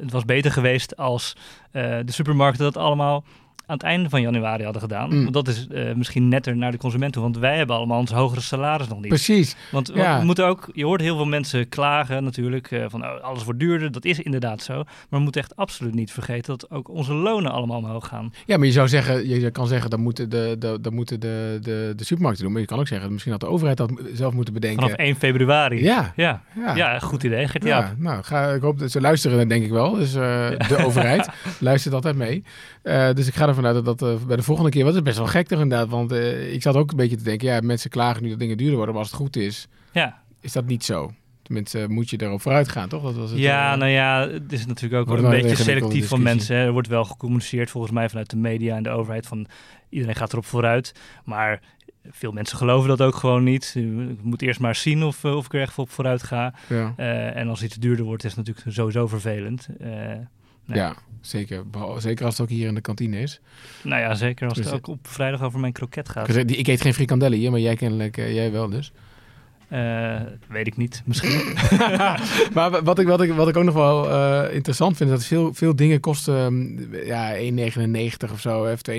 het 0.00 0.12
was 0.12 0.24
beter 0.24 0.52
geweest 0.52 0.96
als 0.96 1.36
de 1.72 2.02
supermarkten 2.06 2.64
dat 2.64 2.76
allemaal 2.76 3.24
aan 3.72 3.78
het 3.78 3.86
einde 3.86 4.08
van 4.08 4.20
januari 4.20 4.64
hadden 4.64 4.82
gedaan. 4.82 5.14
Mm. 5.14 5.22
Want 5.22 5.34
dat 5.34 5.48
is 5.48 5.66
eh, 5.66 5.94
misschien 5.94 6.28
netter 6.28 6.56
naar 6.56 6.70
de 6.70 6.78
consument 6.78 7.12
toe. 7.12 7.22
Want 7.22 7.38
wij 7.38 7.56
hebben 7.56 7.76
allemaal 7.76 7.98
ons 7.98 8.10
hogere 8.10 8.40
salaris 8.40 8.88
nog 8.88 9.00
niet. 9.00 9.08
Precies. 9.08 9.56
Want 9.70 9.90
Ja. 9.94 10.18
we 10.18 10.24
moeten 10.24 10.46
ook, 10.46 10.70
je 10.72 10.84
hoort 10.84 11.00
heel 11.00 11.16
veel 11.16 11.24
mensen 11.24 11.68
klagen 11.68 12.24
natuurlijk 12.24 12.70
eh, 12.70 12.84
van 12.88 13.04
oh, 13.04 13.20
alles 13.20 13.44
wordt 13.44 13.60
duurder. 13.60 13.92
Dat 13.92 14.04
is 14.04 14.20
inderdaad 14.20 14.62
zo. 14.62 14.74
Maar 14.74 14.84
we 15.08 15.18
moeten 15.18 15.40
echt 15.40 15.56
absoluut 15.56 15.94
niet 15.94 16.12
vergeten 16.12 16.58
dat 16.58 16.70
ook 16.70 16.88
onze 16.88 17.14
lonen 17.14 17.52
allemaal 17.52 17.78
omhoog 17.78 18.06
gaan. 18.06 18.32
Ja, 18.46 18.56
maar 18.56 18.66
je 18.66 18.72
zou 18.72 18.88
zeggen, 18.88 19.28
je, 19.28 19.50
kan 19.50 19.66
zeggen 19.66 19.90
dat 19.90 19.98
moeten 19.98 20.30
de, 20.30 20.56
de, 20.58 20.78
dat 20.80 20.92
moeten 20.92 21.20
de, 21.20 21.58
de, 21.62 21.92
de 21.96 22.04
supermarkten 22.04 22.44
doen. 22.44 22.52
Maar 22.52 22.62
je 22.62 22.68
kan 22.68 22.78
ook 22.78 22.88
zeggen, 22.88 23.12
misschien 23.12 23.32
had 23.32 23.40
de 23.40 23.48
overheid 23.48 23.76
dat 23.76 23.92
zelf 24.12 24.34
moeten 24.34 24.54
bedenken. 24.54 24.82
Vanaf 24.82 24.96
1 24.96 25.16
februari. 25.16 25.82
Ja, 25.82 26.12
Ja, 26.16 26.42
ja. 26.56 26.74
ja. 26.74 26.98
goed 26.98 27.22
idee. 27.22 27.48
Gert 27.48 27.64
Ja, 27.64 27.94
nou, 27.98 28.22
ga, 28.22 28.48
ik 28.48 28.62
hoop 28.62 28.78
dat 28.78 28.90
ze 28.90 29.00
luisteren, 29.00 29.48
denk 29.48 29.64
ik 29.64 29.70
wel. 29.70 29.94
Dus 29.94 30.14
eh, 30.14 30.48
de 30.68 30.76
overheid 30.86 31.28
luistert 31.58 31.94
altijd 31.94 32.16
mee. 32.16 32.44
Dus 33.14 33.26
ik 33.26 33.34
ga 33.34 33.48
ervan 33.48 33.61
uit 33.66 33.84
dat 33.84 33.98
dat 33.98 34.02
eh, 34.20 34.26
bij 34.26 34.36
de 34.36 34.42
volgende 34.42 34.70
keer... 34.70 34.84
Wat 34.84 34.94
is 34.94 35.02
best 35.02 35.16
wel 35.18 35.26
gek 35.26 35.46
toch 35.46 35.60
inderdaad. 35.60 35.88
Want 35.88 36.12
eh, 36.12 36.52
ik 36.52 36.62
zat 36.62 36.74
ook 36.76 36.90
een 36.90 36.96
beetje 36.96 37.16
te 37.16 37.22
denken... 37.24 37.48
Ja, 37.48 37.60
mensen 37.60 37.90
klagen 37.90 38.22
nu 38.22 38.28
dat 38.28 38.38
dingen 38.38 38.56
duurder 38.56 38.76
worden. 38.76 38.94
Maar 38.94 39.02
als 39.02 39.12
het 39.12 39.20
goed 39.20 39.36
is, 39.36 39.68
Ja. 39.92 40.22
is 40.40 40.52
dat 40.52 40.66
niet 40.66 40.84
zo. 40.84 41.12
Tenminste, 41.42 41.86
moet 41.88 42.10
je 42.10 42.22
erop 42.22 42.40
vooruit 42.40 42.68
gaan, 42.68 42.88
toch? 42.88 43.02
Dat 43.02 43.14
was 43.16 43.30
het, 43.30 43.38
ja, 43.38 43.72
eh, 43.72 43.78
nou 43.78 43.90
ja, 43.90 44.28
het 44.28 44.52
is 44.52 44.66
natuurlijk 44.66 45.00
ook 45.08 45.16
een 45.16 45.22
wel 45.22 45.32
een 45.34 45.40
beetje 45.42 45.56
selectief 45.62 46.08
van 46.08 46.22
mensen. 46.22 46.56
hè. 46.56 46.64
Er 46.64 46.72
wordt 46.72 46.88
wel 46.88 47.04
gecommuniceerd 47.04 47.70
volgens 47.70 47.92
mij 47.92 48.08
vanuit 48.08 48.30
de 48.30 48.36
media 48.36 48.76
en 48.76 48.82
de 48.82 48.90
overheid 48.90 49.26
van 49.26 49.46
iedereen 49.88 50.14
gaat 50.14 50.32
erop 50.32 50.44
vooruit. 50.44 50.92
Maar 51.24 51.60
veel 52.10 52.32
mensen 52.32 52.56
geloven 52.56 52.88
dat 52.88 53.00
ook 53.02 53.14
gewoon 53.14 53.44
niet. 53.44 53.74
Ik 54.10 54.22
moet 54.22 54.42
eerst 54.42 54.60
maar 54.60 54.74
zien 54.74 55.02
of, 55.02 55.24
eh, 55.24 55.36
of 55.36 55.44
ik 55.46 55.54
er 55.54 55.60
echt 55.60 55.78
op 55.78 55.90
vooruit 55.90 56.22
ga. 56.22 56.54
ja. 56.68 56.92
Eh, 56.96 57.36
en 57.36 57.48
als 57.48 57.62
iets 57.62 57.76
duurder 57.76 58.04
wordt, 58.04 58.24
is 58.24 58.34
het 58.36 58.46
natuurlijk 58.46 58.76
sowieso 58.76 59.06
vervelend. 59.06 59.68
Eh, 59.80 59.90
nee. 60.64 60.78
ja, 60.78 60.94
zeker. 61.20 61.64
Zeker 61.98 62.24
als 62.24 62.38
het 62.38 62.46
ook 62.46 62.52
hier 62.52 62.68
in 62.68 62.74
de 62.74 62.80
kantine 62.80 63.20
is. 63.20 63.40
Nou 63.82 64.00
ja, 64.00 64.14
zeker 64.14 64.48
als 64.48 64.58
het 64.58 64.66
Dus, 64.66 64.74
ook 64.74 64.86
op 64.86 65.08
vrijdag 65.08 65.42
over 65.42 65.60
mijn 65.60 65.72
kroket 65.72 66.08
gaat. 66.08 66.36
Ik, 66.36 66.50
ik 66.50 66.66
eet 66.66 66.80
geen 66.80 66.94
frikandellen 66.94 67.38
hier, 67.38 67.50
maar 67.50 67.60
jij 67.60 67.76
kennelijk, 67.76 68.16
eh, 68.16 68.34
jij 68.34 68.52
wel 68.52 68.68
dus. 68.68 68.92
Eh, 69.72 70.20
weet 70.48 70.66
ik 70.66 70.76
niet, 70.76 71.02
misschien. 71.04 71.56
maar 72.54 72.82
wat 72.84 72.98
ik, 72.98 73.06
wat, 73.06 73.20
ik, 73.22 73.32
wat 73.32 73.48
ik 73.48 73.56
ook 73.56 73.64
nog 73.64 73.74
wel 73.74 74.10
eh, 74.10 74.54
interessant 74.54 74.96
vind, 74.96 75.10
is 75.10 75.16
dat 75.16 75.24
veel, 75.26 75.54
veel 75.54 75.76
dingen 75.76 76.00
kosten 76.00 76.34
um, 76.34 76.88
ja, 77.04 77.34
1,99 77.34 78.32
of 78.32 78.40
zo. 78.40 78.64
Of 78.72 78.80
2,99 78.90 78.96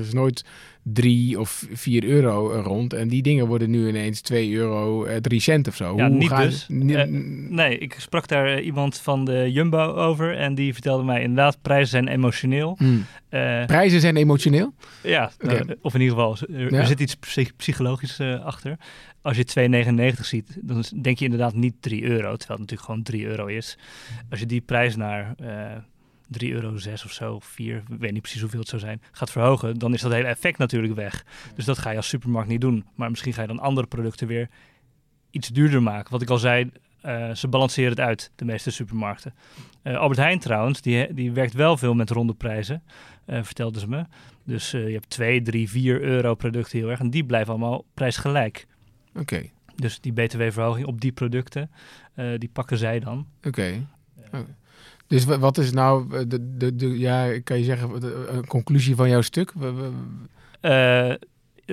is 0.00 0.12
nooit 0.12 0.44
3 0.82 1.40
of 1.40 1.66
4 1.72 2.04
euro 2.04 2.52
rond. 2.62 2.92
En 2.92 3.08
die 3.08 3.22
dingen 3.22 3.46
worden 3.46 3.70
nu 3.70 3.88
ineens 3.88 4.20
2 4.20 4.52
euro, 4.54 5.06
uh, 5.06 5.16
3 5.16 5.40
cent 5.40 5.68
of 5.68 5.76
zo. 5.76 5.96
Ja, 5.96 6.06
Hoe 6.08 6.16
niet 6.16 6.28
gaan- 6.28 6.42
dus. 6.42 6.66
Eh, 6.68 7.02
nee, 7.48 7.78
ik 7.78 7.94
sprak 7.98 8.28
daar 8.28 8.46
eh, 8.46 8.64
iemand 8.66 8.98
van 8.98 9.24
de 9.24 9.52
Jumbo 9.52 9.92
over 9.94 10.36
en 10.36 10.54
die 10.54 10.72
vertelde 10.72 11.04
mij 11.04 11.20
inderdaad, 11.22 11.58
prijzen 11.62 11.88
zijn 11.88 12.08
emotioneel. 12.08 12.74
Hmm. 12.78 13.04
Eh, 13.28 13.64
Prijzen 13.64 14.00
zijn 14.00 14.16
emotioneel. 14.16 14.74
Ja, 15.02 15.30
nou, 15.40 15.76
of 15.82 15.94
in 15.94 16.00
ieder 16.00 16.16
geval, 16.16 16.36
er, 16.54 16.72
Ja. 16.72 16.78
er 16.78 16.86
zit 16.86 17.00
iets 17.00 17.14
psych- 17.16 17.56
psychologisch 17.56 18.18
eh, 18.18 18.44
achter. 18.44 18.76
Als 19.24 19.36
je 19.36 20.14
2,99 20.14 20.20
ziet, 20.20 20.58
dan 20.62 20.84
denk 21.02 21.18
je 21.18 21.24
inderdaad 21.24 21.54
niet 21.54 21.74
3 21.80 22.02
euro, 22.02 22.36
terwijl 22.36 22.60
het 22.60 22.70
natuurlijk 22.70 22.82
gewoon 22.82 23.02
3 23.02 23.26
euro 23.26 23.46
is. 23.46 23.78
Als 24.30 24.40
je 24.40 24.46
die 24.46 24.60
prijs 24.60 24.96
naar 24.96 25.34
eh 25.36 25.76
3 26.28 26.52
euro 26.52 26.76
6 26.76 27.04
of 27.04 27.12
zo, 27.12 27.34
of 27.34 27.44
4, 27.44 27.76
ik 27.76 27.98
weet 27.98 28.12
niet 28.12 28.20
precies 28.20 28.40
hoeveel 28.40 28.60
het 28.60 28.68
zou 28.68 28.80
zijn, 28.80 29.02
gaat 29.12 29.30
verhogen, 29.30 29.78
dan 29.78 29.94
is 29.94 30.00
dat 30.00 30.12
hele 30.12 30.26
effect 30.26 30.58
natuurlijk 30.58 30.94
weg. 30.94 31.24
Dus 31.54 31.64
dat 31.64 31.78
ga 31.78 31.90
je 31.90 31.96
als 31.96 32.08
supermarkt 32.08 32.48
niet 32.48 32.60
doen. 32.60 32.84
Maar 32.94 33.10
misschien 33.10 33.32
ga 33.32 33.40
je 33.40 33.48
dan 33.48 33.58
andere 33.58 33.86
producten 33.86 34.26
weer 34.26 34.48
iets 35.30 35.48
duurder 35.48 35.82
maken. 35.82 36.12
Wat 36.12 36.22
ik 36.22 36.30
al 36.30 36.38
zei, 36.38 36.70
eh, 37.00 37.34
ze 37.34 37.48
balanceren 37.48 37.90
het 37.90 38.00
uit, 38.00 38.30
de 38.36 38.44
meeste 38.44 38.70
supermarkten. 38.70 39.34
Eh, 39.82 39.96
Albert 39.96 40.20
Heijn 40.20 40.38
trouwens, 40.38 40.80
die, 40.80 41.14
die 41.14 41.32
werkt 41.32 41.54
wel 41.54 41.76
veel 41.76 41.94
met 41.94 42.10
ronde 42.10 42.34
prijzen, 42.34 42.82
eh 43.26 43.42
vertelden 43.42 43.80
ze 43.80 43.88
me. 43.88 44.04
Dus 44.44 44.70
je 44.70 44.78
hebt 44.78 45.10
2, 45.10 45.42
3, 45.42 45.70
4 45.70 46.00
euro 46.02 46.34
producten 46.34 46.78
heel 46.78 46.90
erg. 46.90 47.00
En 47.00 47.10
die 47.10 47.24
blijven 47.24 47.50
allemaal 47.50 47.84
prijsgelijk. 47.94 48.66
Oké, 49.18 49.42
Dus 49.76 50.00
die 50.00 50.12
btw-verhoging 50.12 50.86
op 50.86 51.00
die 51.00 51.12
producten, 51.12 51.70
eh, 52.14 52.26
die 52.38 52.50
pakken 52.52 52.78
zij 52.78 53.00
dan. 53.00 53.26
oké. 53.46 53.86
Oh. 54.32 54.40
Dus 55.06 55.24
wa- 55.24 55.38
wat 55.38 55.58
is 55.58 55.72
nou 55.72 56.16
eh, 56.18 56.24
de, 56.28 56.56
de, 56.56 56.76
de, 56.76 56.98
ja, 56.98 57.40
kan 57.40 57.58
je 57.58 57.64
zeggen, 57.64 58.00
de- 58.00 58.26
een 58.30 58.46
conclusie 58.46 58.94
van 58.94 59.08
jouw 59.08 59.20
stuk? 59.20 59.52
Eh, 60.60 61.12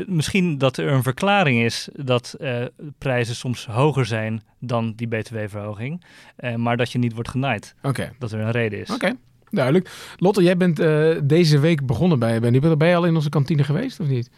misschien 0.05 0.57
dat 0.57 0.77
er 0.77 0.87
een 0.87 1.03
verklaring 1.03 1.61
is 1.63 1.89
dat 1.93 2.33
eh, 2.39 2.65
prijzen 2.97 3.35
soms 3.35 3.65
hoger 3.65 4.05
zijn 4.05 4.41
dan 4.59 4.93
die 4.95 5.07
btw-verhoging. 5.07 6.03
eh, 6.35 6.55
maar 6.55 6.77
dat 6.77 6.91
je 6.91 6.97
niet 6.99 7.13
wordt 7.13 7.29
genaaid. 7.29 7.75
Oké, 7.81 8.11
Dat 8.19 8.31
er 8.31 8.39
een 8.39 8.51
reden 8.51 8.79
is. 8.79 8.89
oké. 8.89 9.13
Duidelijk. 9.49 9.89
Lotte, 10.17 10.43
jij 10.43 10.57
bent 10.57 10.79
eh, 10.79 11.17
deze 11.23 11.59
week 11.59 11.85
begonnen 11.85 12.19
bij, 12.19 12.39
Nubel. 12.39 12.77
Ben 12.77 12.87
je 12.87 12.95
al 12.95 13.05
in 13.05 13.15
onze 13.15 13.29
kantine 13.29 13.63
geweest 13.63 13.99
of 13.99 14.07
niet? 14.07 14.29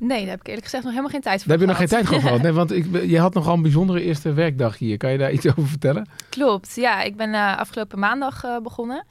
Nee, 0.00 0.20
daar 0.20 0.30
heb 0.30 0.40
ik 0.40 0.46
eerlijk 0.46 0.64
gezegd 0.64 0.82
nog 0.84 0.92
helemaal 0.92 1.12
geen 1.12 1.20
tijd 1.20 1.42
voor 1.42 1.48
Daar 1.48 1.58
heb 1.58 1.66
je 1.68 1.72
nog 1.72 1.76
geen 1.82 1.88
tijd 1.98 2.06
voor 2.06 2.20
gehad. 2.20 2.42
Nee, 2.42 2.52
want 2.52 2.72
ik, 2.72 2.86
je 3.06 3.18
had 3.18 3.34
nogal 3.34 3.54
een 3.54 3.62
bijzondere 3.62 4.02
eerste 4.02 4.32
werkdag 4.32 4.78
hier. 4.78 4.96
Kan 4.96 5.12
je 5.12 5.18
daar 5.18 5.32
iets 5.32 5.46
over 5.46 5.66
vertellen? 5.68 6.08
Klopt, 6.28 6.72
ja. 6.76 7.02
Ik 7.02 7.16
ben 7.16 7.34
eh, 7.34 7.58
afgelopen 7.58 7.98
maandag 7.98 8.44
eh, 8.44 8.56
begonnen. 8.62 9.04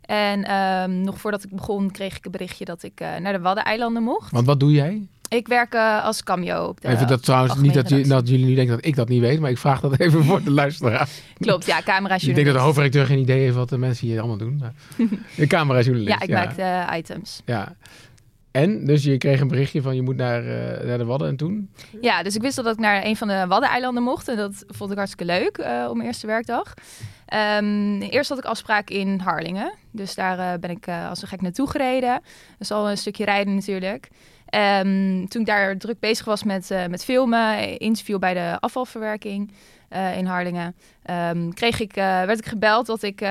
En 0.00 0.44
ehm, 0.44 1.00
nog 1.00 1.18
voordat 1.20 1.44
ik 1.44 1.50
begon 1.50 1.90
kreeg 1.90 2.16
ik 2.16 2.24
een 2.24 2.30
berichtje 2.30 2.64
dat 2.64 2.82
ik 2.82 3.00
eh, 3.00 3.16
naar 3.16 3.32
de 3.32 3.40
Waddeneilanden 3.40 4.02
mocht. 4.02 4.30
Want 4.32 4.46
wat 4.46 4.60
doe 4.60 4.72
jij? 4.72 5.02
Ik 5.28 5.48
werk 5.48 5.74
als 6.02 6.22
cameo 6.22 6.66
op 6.66 6.80
de 6.80 6.88
even 6.88 7.06
dat 7.06 7.22
trouwens 7.22 7.54
niet 7.54 7.74
dat, 7.74 7.88
je, 7.88 7.94
redactie. 7.94 8.14
dat 8.14 8.28
jullie 8.28 8.46
nu 8.46 8.54
denken 8.54 8.76
dat 8.76 8.84
ik 8.84 8.94
dat 8.96 9.08
niet 9.08 9.20
weet, 9.20 9.40
maar 9.40 9.50
ik 9.50 9.58
vraag 9.58 9.80
dat 9.80 10.00
even 10.00 10.24
voor 10.24 10.42
de 10.42 10.50
luisteraar. 10.50 11.08
Klopt, 11.38 11.66
ja, 11.66 11.76
camerajournalist. 11.82 12.26
Ik 12.28 12.34
denk 12.34 12.46
dat 12.46 12.56
de 12.56 12.62
hoofdredacteur 12.62 13.06
geen 13.06 13.18
idee 13.18 13.40
heeft 13.40 13.54
wat 13.54 13.68
de 13.68 13.78
mensen 13.78 14.06
hier 14.06 14.18
allemaal 14.18 14.36
doen. 14.36 14.60
maar- 14.60 14.74
camerajournalist. 15.46 16.18
Ja, 16.18 16.20
ik 16.20 16.30
maak 16.30 16.56
de 16.56 16.96
items. 16.96 17.42
Ja. 17.44 17.76
En, 18.50 18.84
dus 18.84 19.04
je 19.04 19.18
kreeg 19.18 19.40
een 19.40 19.48
berichtje 19.48 19.82
van 19.82 19.94
je 19.94 20.02
moet 20.02 20.16
naar, 20.16 20.42
eh, 20.46 20.86
naar 20.86 20.98
de 20.98 21.04
Wadden 21.04 21.28
en 21.28 21.36
toen? 21.36 21.70
Ja, 22.00 22.22
dus 22.22 22.34
ik 22.34 22.42
wist 22.42 22.58
al 22.58 22.64
dat 22.64 22.72
ik 22.72 22.80
naar 22.80 23.04
een 23.04 23.16
van 23.16 23.28
de 23.28 23.44
Waddeneilanden 23.48 24.02
mocht. 24.02 24.28
En 24.28 24.36
dat 24.36 24.64
vond 24.66 24.90
ik 24.90 24.96
hartstikke 24.96 25.32
leuk 25.32 25.58
eh, 25.58 25.92
mijn 25.92 26.06
eerste 26.06 26.26
werkdag. 26.26 26.74
Ehm, 27.26 28.00
eerst 28.00 28.28
had 28.28 28.38
ik 28.38 28.44
afspraak 28.44 28.90
in 28.90 29.18
Harlingen. 29.18 29.72
Dus 29.90 30.14
daar 30.14 30.38
eh, 30.38 30.58
ben 30.60 30.70
ik 30.70 30.88
als 30.88 31.22
een 31.22 31.28
gek 31.28 31.40
naartoe 31.40 31.70
gereden. 31.70 32.12
Dat 32.12 32.60
is 32.60 32.70
al 32.70 32.90
een 32.90 32.98
stukje 32.98 33.24
rijden 33.24 33.54
natuurlijk. 33.54 34.08
Ehm, 34.46 35.26
toen 35.26 35.40
ik 35.40 35.46
daar 35.46 35.76
druk 35.76 36.00
bezig 36.00 36.24
was 36.24 36.42
met, 36.42 36.70
met 36.88 37.04
filmen, 37.04 37.78
interview 37.78 38.18
bij 38.18 38.34
de 38.34 38.56
afvalverwerking 38.60 39.52
eh, 39.90 40.16
in 40.16 40.26
Harlingen, 40.26 40.74
ehm, 41.02 41.50
kreeg 41.50 41.80
ik, 41.80 41.96
eh, 41.96 42.04
werd 42.04 42.38
ik 42.38 42.46
gebeld 42.46 42.86
dat 42.86 43.02
ik 43.02 43.20
eh, 43.20 43.30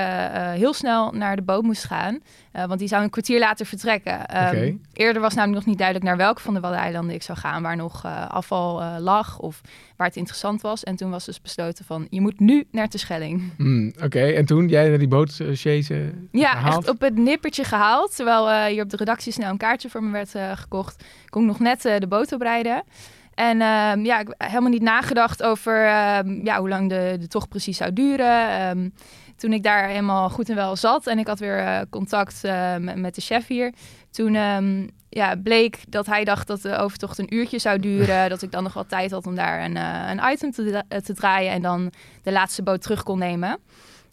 heel 0.52 0.72
snel 0.72 1.12
naar 1.12 1.36
de 1.36 1.42
boot 1.42 1.62
moest 1.62 1.84
gaan. 1.84 2.18
Want 2.52 2.78
die 2.78 2.88
zou 2.88 3.02
een 3.02 3.10
kwartier 3.10 3.38
later 3.38 3.66
vertrekken. 3.66 4.26
Ehm. 4.26 4.74
Eerder 4.92 5.22
was 5.22 5.34
namelijk 5.34 5.58
nog 5.58 5.66
niet 5.66 5.78
duidelijk 5.78 6.06
naar 6.06 6.16
welke 6.16 6.40
van 6.40 6.54
de 6.54 6.60
Waddeneilanden 6.60 7.14
ik 7.14 7.22
zou 7.22 7.38
gaan, 7.38 7.62
waar 7.62 7.76
nog 7.76 8.04
afval 8.28 9.00
lag 9.00 9.38
of 9.38 9.60
waar 9.96 10.06
het 10.06 10.16
interessant 10.16 10.60
was. 10.60 10.84
En 10.84 10.96
toen 10.96 11.10
was 11.10 11.24
dus 11.24 11.40
besloten 11.40 11.84
van, 11.84 12.06
je 12.10 12.20
moet 12.20 12.40
nu 12.40 12.66
naar 12.70 12.88
Terschelling. 12.88 13.52
Hmm, 13.56 13.92
Oké, 14.02 14.20
en 14.20 14.44
toen 14.44 14.68
jij 14.68 14.88
naar 14.88 14.98
die 14.98 15.08
boot 15.08 15.36
Ja, 16.30 16.50
gehaald? 16.50 16.78
echt 16.78 16.88
op 16.88 17.00
het 17.00 17.18
nippertje 17.18 17.64
gehaald. 17.64 18.16
Terwijl 18.16 18.66
hier 18.66 18.82
op 18.82 18.90
de 18.90 18.96
redactie 18.96 19.32
snel 19.32 19.50
een 19.50 19.56
kaartje 19.56 19.88
voor 19.88 20.02
me 20.02 20.10
werd 20.10 20.58
gekocht. 20.58 21.04
Kon 21.28 21.42
ik 21.42 21.48
nog 21.48 21.58
net 21.58 21.82
de 21.82 22.06
boot 22.08 22.32
oprijden. 22.32 22.82
En 23.40 23.60
ehm, 23.60 24.04
ja, 24.04 24.18
ik 24.18 24.26
heb 24.26 24.48
helemaal 24.48 24.70
niet 24.70 24.82
nagedacht 24.82 25.42
over 25.42 25.86
ehm, 25.86 26.44
ja, 26.44 26.58
hoe 26.58 26.68
lang 26.68 26.88
de, 26.88 27.16
de 27.20 27.28
tocht 27.28 27.48
precies 27.48 27.76
zou 27.76 27.92
duren. 27.92 28.48
Ehm, 28.48 28.88
toen 29.36 29.52
ik 29.52 29.62
daar 29.62 29.88
helemaal 29.88 30.30
goed 30.30 30.48
en 30.48 30.54
wel 30.54 30.76
zat 30.76 31.06
en 31.06 31.18
ik 31.18 31.26
had 31.26 31.38
weer 31.38 31.58
eh, 31.58 31.80
contact 31.90 32.44
eh, 32.44 32.76
met, 32.76 32.96
met 32.96 33.14
de 33.14 33.20
chef 33.20 33.46
hier. 33.46 33.72
Toen 34.10 34.32
ja, 35.08 35.36
bleek 35.42 35.78
dat 35.88 36.06
hij 36.06 36.24
dacht 36.24 36.46
dat 36.46 36.62
de 36.62 36.76
overtocht 36.76 37.18
een 37.18 37.34
uurtje 37.34 37.58
zou 37.58 37.78
duren. 37.88 38.28
dat 38.28 38.42
ik 38.42 38.50
dan 38.50 38.62
nog 38.62 38.72
wel 38.72 38.86
tijd 38.86 39.10
had 39.10 39.26
om 39.26 39.34
daar 39.34 39.64
een, 39.64 39.76
eh, 39.76 40.10
een 40.10 40.32
item 40.32 40.50
te, 40.50 40.84
te 41.04 41.14
draaien 41.14 41.52
en 41.52 41.62
dan 41.62 41.92
de 42.22 42.32
laatste 42.32 42.62
boot 42.62 42.82
terug 42.82 43.02
kon 43.02 43.18
nemen. 43.18 43.58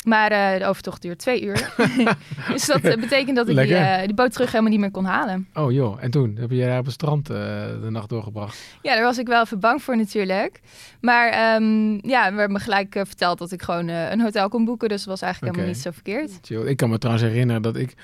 Maar 0.07 0.31
eh, 0.31 0.59
de 0.59 0.65
overtocht 0.65 1.01
duurt 1.01 1.19
twee 1.19 1.43
uur. 1.43 1.73
dus 2.51 2.65
dat 2.65 2.81
eh, 2.81 2.99
betekent 2.99 3.35
dat 3.35 3.49
ik 3.49 3.57
die, 3.57 3.75
eh, 3.75 4.05
die 4.05 4.13
boot 4.13 4.31
terug 4.31 4.51
helemaal 4.51 4.71
niet 4.71 4.79
meer 4.79 4.91
kon 4.91 5.05
halen. 5.05 5.47
Oh 5.53 5.71
joh, 5.71 6.03
en 6.03 6.11
toen 6.11 6.37
heb 6.39 6.51
je 6.51 6.65
daar 6.65 6.79
op 6.79 6.85
het 6.85 6.93
strand 6.93 7.25
de 7.25 7.87
nacht 7.89 8.09
doorgebracht? 8.09 8.57
Ja, 8.81 8.93
daar 8.93 9.03
was 9.03 9.17
ik 9.17 9.27
wel 9.27 9.41
even 9.41 9.59
bang 9.59 9.83
voor 9.83 9.97
natuurlijk. 9.97 10.59
Maar 11.01 11.29
ehm, 11.29 12.07
ja, 12.07 12.33
werd 12.33 12.51
me 12.51 12.59
gelijk 12.59 12.93
verteld 12.93 13.37
dat 13.37 13.51
ik 13.51 13.61
gewoon 13.61 13.87
een 13.87 14.21
hotel 14.21 14.49
kon 14.49 14.65
boeken. 14.65 14.89
Dus 14.89 14.99
dat 14.99 15.07
was 15.07 15.21
eigenlijk 15.21 15.53
helemaal 15.53 15.75
niet 15.75 15.83
zo 15.83 15.91
verkeerd. 15.91 16.39
Chill. 16.41 16.67
Ik 16.67 16.77
kan 16.77 16.89
me 16.89 16.97
trouwens 16.97 17.27
herinneren 17.27 17.61
dat 17.61 17.75
ik 17.75 17.95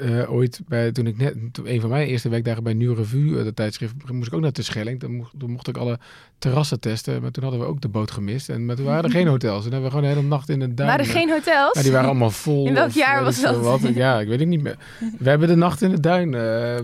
eh, 0.00 0.32
ooit, 0.32 0.60
bij, 0.68 0.92
toen 0.92 1.06
ik 1.06 1.18
net, 1.18 1.34
toen 1.52 1.70
een 1.70 1.80
van 1.80 1.90
mijn 1.90 2.06
eerste 2.06 2.28
werkdagen 2.28 2.62
bij 2.62 2.74
Nieuw 2.74 2.94
Revue, 2.94 3.38
eh, 3.38 3.44
de 3.44 3.54
tijdschrift, 3.54 3.94
moest 4.12 4.26
ik 4.26 4.34
ook 4.34 4.40
naar. 4.40 4.52
Toen 4.98 5.16
mocht, 5.16 5.32
toen 5.38 5.50
mocht 5.50 5.68
ik 5.68 5.76
alle 5.76 5.98
terrassen 6.38 6.80
testen, 6.80 7.22
maar 7.22 7.30
toen 7.30 7.42
hadden 7.42 7.60
we 7.60 7.66
ook 7.66 7.80
de 7.80 7.88
boot 7.88 8.10
gemist. 8.10 8.48
En, 8.48 8.66
maar 8.66 8.76
toen 8.76 8.84
waren 8.84 9.04
er 9.04 9.10
geen 9.10 9.26
hotels. 9.34 9.64
En 9.64 9.70
dan 9.70 9.72
hebben 9.72 9.90
we 9.90 9.96
gewoon 9.96 10.10
de 10.10 10.16
hele 10.16 10.28
nacht 10.28 10.48
in 10.48 10.58
de 10.58 10.74
duin. 10.74 10.88
waren 10.88 11.04
er 11.04 11.10
eh, 11.10 11.16
geen 11.16 11.30
hotels? 11.30 11.76
Ja, 11.76 11.82
die 11.82 11.92
waren 11.92 12.08
allemaal 12.08 12.30
vol. 12.30 12.66
In 12.66 12.74
welk 12.74 12.88
of 12.88 12.94
jaar 12.94 13.24
was 13.24 13.40
dat? 13.40 13.60
Wat. 13.60 13.80
Ja, 13.94 14.20
ik 14.20 14.28
weet 14.28 14.40
het 14.40 14.48
niet 14.48 14.62
meer. 14.62 14.76
We 15.18 15.28
hebben 15.28 15.48
de 15.48 15.56
nacht 15.56 15.82
in 15.82 15.90
de 15.90 16.00
duin. 16.00 16.34
eh 16.34 16.76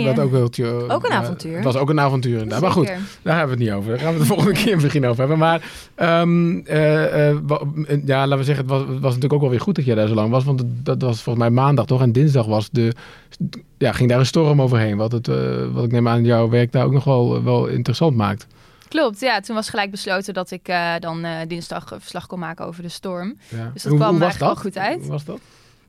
je? 0.00 0.04
wat 0.14 0.18
ook 0.18 0.30
wel. 0.30 0.42
Ook 0.42 1.04
een 1.04 1.10
eh, 1.10 1.16
avontuur. 1.16 1.54
Het 1.54 1.64
was 1.64 1.76
ook 1.76 1.90
een 1.90 2.00
avontuur 2.00 2.32
inderdaad. 2.32 2.60
Maar 2.60 2.70
goed, 2.70 2.92
daar 3.22 3.38
hebben 3.38 3.58
we 3.58 3.64
het 3.64 3.70
niet 3.70 3.78
over. 3.78 3.90
Daar 3.90 3.98
gaan 3.98 4.12
we 4.12 4.18
het 4.18 4.28
de 4.28 4.32
volgende 4.34 4.60
keer 4.60 4.76
misschien 4.76 5.06
over 5.06 5.18
hebben. 5.18 5.38
Maar 5.38 5.62
ehm, 5.94 6.58
eh, 6.58 7.28
eh, 7.28 7.36
ja, 8.04 8.26
laten 8.26 8.38
we 8.38 8.44
zeggen, 8.44 8.64
het 8.64 8.74
was, 8.74 8.82
was 8.86 9.00
natuurlijk 9.02 9.32
ook 9.32 9.40
wel 9.40 9.50
weer 9.50 9.60
goed 9.60 9.74
dat 9.74 9.84
jij 9.84 9.94
daar 9.94 10.08
zo 10.08 10.14
lang 10.14 10.30
was. 10.30 10.44
Want 10.44 10.62
dat 10.82 11.02
was 11.02 11.22
volgens 11.22 11.44
mij 11.44 11.54
maandag 11.54 11.86
toch? 11.86 12.00
En 12.00 12.12
dinsdag 12.12 12.41
was 12.46 12.70
de, 12.70 12.92
ja, 13.78 13.92
ging 13.92 14.08
daar 14.08 14.18
een 14.18 14.26
storm 14.26 14.62
overheen. 14.62 14.96
Wat, 14.96 15.12
het, 15.12 15.28
eh, 15.28 15.66
wat 15.72 15.84
ik 15.84 15.92
neem 15.92 16.08
aan 16.08 16.24
jouw 16.24 16.48
werk 16.48 16.72
daar 16.72 16.84
ook 16.84 16.92
nog 16.92 17.04
wel, 17.04 17.42
wel 17.42 17.66
interessant 17.66 18.16
maakt. 18.16 18.46
Klopt, 18.88 19.20
ja. 19.20 19.40
Toen 19.40 19.54
was 19.54 19.68
gelijk 19.68 19.90
besloten 19.90 20.34
dat 20.34 20.50
ik 20.50 20.68
eh, 20.68 20.92
dan 20.98 21.24
eh, 21.24 21.36
dinsdag 21.48 21.90
een 21.90 22.00
verslag 22.00 22.26
kon 22.26 22.38
maken 22.38 22.66
over 22.66 22.82
de 22.82 22.88
storm. 22.88 23.36
Ja. 23.48 23.70
Dus 23.72 23.82
dat 23.82 23.94
kwam 23.94 24.22
eigenlijk 24.22 24.38
wel 24.38 24.56
goed 24.62 24.78
uit. 24.78 25.00
Hoe 25.00 25.10
was 25.10 25.24
dat? 25.24 25.38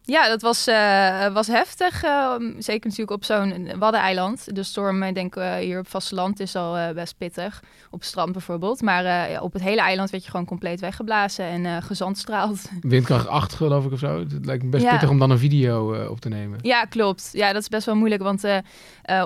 Ja, 0.05 0.27
dat 0.27 0.41
was, 0.41 0.67
eh, 0.67 1.33
was 1.33 1.47
heftig. 1.47 2.03
eh, 2.03 2.33
zeker 2.57 2.89
natuurlijk 2.89 3.11
op 3.11 3.23
zo'n 3.23 3.69
Waddeneiland. 3.79 4.55
De 4.55 4.63
storm, 4.63 5.03
ik 5.03 5.15
denk 5.15 5.35
eh, 5.35 5.55
hier 5.55 5.79
op 5.79 5.87
vasteland 5.89 6.39
is 6.39 6.55
al 6.55 6.77
eh, 6.77 6.93
best 6.93 7.17
pittig. 7.17 7.63
Op 7.93 8.03
strand 8.03 8.31
bijvoorbeeld. 8.31 8.81
Maar 8.81 9.05
eh, 9.05 9.43
op 9.43 9.53
het 9.53 9.61
hele 9.61 9.81
eiland 9.81 10.09
werd 10.09 10.23
je 10.23 10.29
gewoon 10.29 10.45
compleet 10.45 10.79
weggeblazen 10.79 11.45
en 11.45 11.65
eh 11.65 11.77
gezandstraald. 11.81 12.69
Windkracht 12.81 13.27
8 13.27 13.53
geloof 13.53 13.85
ik 13.85 13.91
of 13.91 13.99
zo. 13.99 14.19
Het 14.19 14.45
lijkt 14.45 14.63
me 14.63 14.69
best 14.69 14.83
Ja. 14.83 14.91
pittig 14.91 15.09
om 15.09 15.19
dan 15.19 15.29
een 15.31 15.37
video 15.39 15.93
eh, 15.93 16.09
op 16.09 16.19
te 16.19 16.29
nemen. 16.29 16.59
Ja, 16.61 16.85
klopt. 16.85 17.29
Ja, 17.31 17.53
dat 17.53 17.61
is 17.61 17.67
best 17.67 17.85
wel 17.85 17.95
moeilijk. 17.95 18.21
Want 18.21 18.43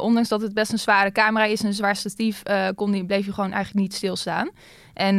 ondanks 0.02 0.30
dat 0.30 0.42
het 0.42 0.54
best 0.54 0.72
een 0.72 0.80
zware 0.80 1.12
camera 1.12 1.46
is 1.46 1.62
en 1.62 1.68
een 1.68 1.74
zwaar 1.74 1.96
statief, 1.96 2.44
kon 2.76 2.92
die, 2.92 3.06
bleef 3.06 3.26
je 3.26 3.34
gewoon 3.34 3.52
eigenlijk 3.52 3.86
niet 3.86 3.94
stilstaan. 3.96 4.50
En 4.94 5.18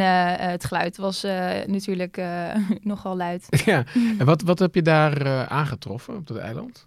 het 0.51 0.65
geluid 0.65 0.97
was 0.97 1.23
natuurlijk 1.67 2.23
nogal 2.83 3.17
luid. 3.17 3.47
Ja, 3.65 3.85
en 4.19 4.27
wat, 4.27 4.43
wat 4.43 4.59
heb 4.59 4.75
je 4.75 4.83
daar 4.83 5.47
aangetroffen 5.49 6.17
op 6.17 6.27
dat 6.27 6.37
eiland? 6.37 6.87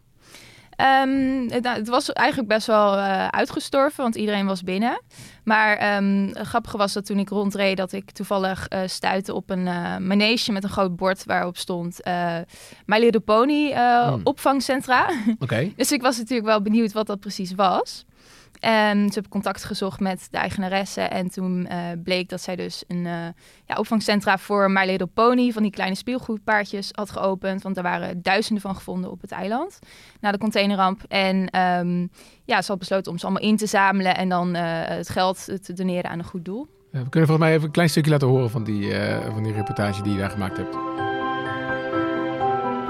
Ehm, 0.76 1.48
het, 1.50 1.64
nou, 1.64 1.78
het 1.78 1.88
was 1.88 2.12
eigenlijk 2.14 2.48
best 2.50 2.68
wel 2.68 2.98
eh, 2.98 3.28
uitgestorven, 3.28 4.04
want 4.04 4.16
iedereen 4.16 4.46
was 4.46 4.64
binnen. 4.64 5.02
Maar 5.44 5.78
ehm, 5.78 6.28
het 6.34 6.48
grappige 6.48 6.78
was 6.78 6.94
dat 6.94 7.06
toen 7.06 7.20
ik 7.20 7.30
rondreed, 7.30 7.78
dat 7.78 7.92
ik 7.92 8.12
toevallig 8.12 8.68
eh 8.68 8.80
stuitte 8.86 9.34
op 9.34 9.50
een 9.50 9.68
eh 9.68 9.98
manege 9.98 10.52
met 10.52 10.64
een 10.64 10.70
groot 10.70 10.96
bord 10.96 11.26
waarop 11.26 11.58
stond 11.58 12.02
eh 12.02 12.38
My 12.86 13.00
Little 13.00 13.20
Pony 13.20 13.74
Hmm. 13.74 14.22
opvangcentra. 14.24 15.10
Oké. 15.40 15.72
dus 15.76 15.92
ik 15.92 16.02
was 16.02 16.18
natuurlijk 16.18 16.48
wel 16.48 16.62
benieuwd 16.62 16.92
wat 16.92 17.08
dat 17.08 17.20
precies 17.20 17.54
was. 17.56 18.06
En 18.62 18.98
toen 18.98 19.14
heb 19.14 19.26
ik 19.26 19.30
contact 19.30 19.64
gezocht 19.64 20.00
met 20.00 20.28
de 20.32 20.38
eigenaresse. 20.38 21.02
En 21.02 21.32
toen 21.32 21.68
uh, 21.72 21.78
bleek 22.04 22.30
dat 22.30 22.42
zij 22.42 22.56
dus 22.56 22.84
een 22.88 23.06
uh, 23.06 23.14
ja, 23.66 23.76
opvangcentra 23.76 24.38
voor 24.38 24.72
My 24.72 24.86
Little 24.86 25.08
Pony... 25.08 25.52
van 25.52 25.62
die 25.62 25.72
kleine 25.72 25.96
speelgoedpaardjes 25.96 26.90
had 26.92 27.12
geopend. 27.12 27.64
Want 27.64 27.78
er 27.78 27.84
waren 27.84 28.22
duizenden 28.22 28.62
van 28.62 28.76
gevonden 28.76 29.12
op 29.12 29.22
het 29.22 29.32
eiland. 29.32 29.80
Na 30.20 30.32
de 30.32 30.38
containerramp. 30.38 31.04
En 31.08 31.60
um, 31.60 32.10
ja, 32.46 32.62
ze 32.62 32.72
had 32.72 32.80
besloten 32.80 33.12
om 33.12 33.18
ze 33.18 33.26
allemaal 33.26 33.44
in 33.44 33.58
te 33.58 33.66
zamelen... 33.66 34.16
en 34.16 34.30
dan 34.30 34.56
uh, 34.56 34.62
het 34.84 35.10
geld 35.10 35.64
te 35.64 35.74
doneren 35.74 36.12
aan 36.12 36.20
een 36.20 36.26
goed 36.26 36.46
doel. 36.46 36.68
we 36.92 37.10
kunnen 37.10 37.30
volgens 37.30 37.38
mij 37.38 37.52
even 37.52 37.66
een 37.66 37.72
klein 37.72 37.90
stukje 37.90 38.12
laten 38.12 38.28
horen 38.28 38.50
van 38.50 38.64
die, 38.64 38.94
van 39.32 39.44
die 39.44 39.54
reportage 39.54 40.02
die 40.02 40.14
je 40.14 40.20
daar 40.20 40.30
gemaakt 40.30 40.58
hebt. 40.58 41.11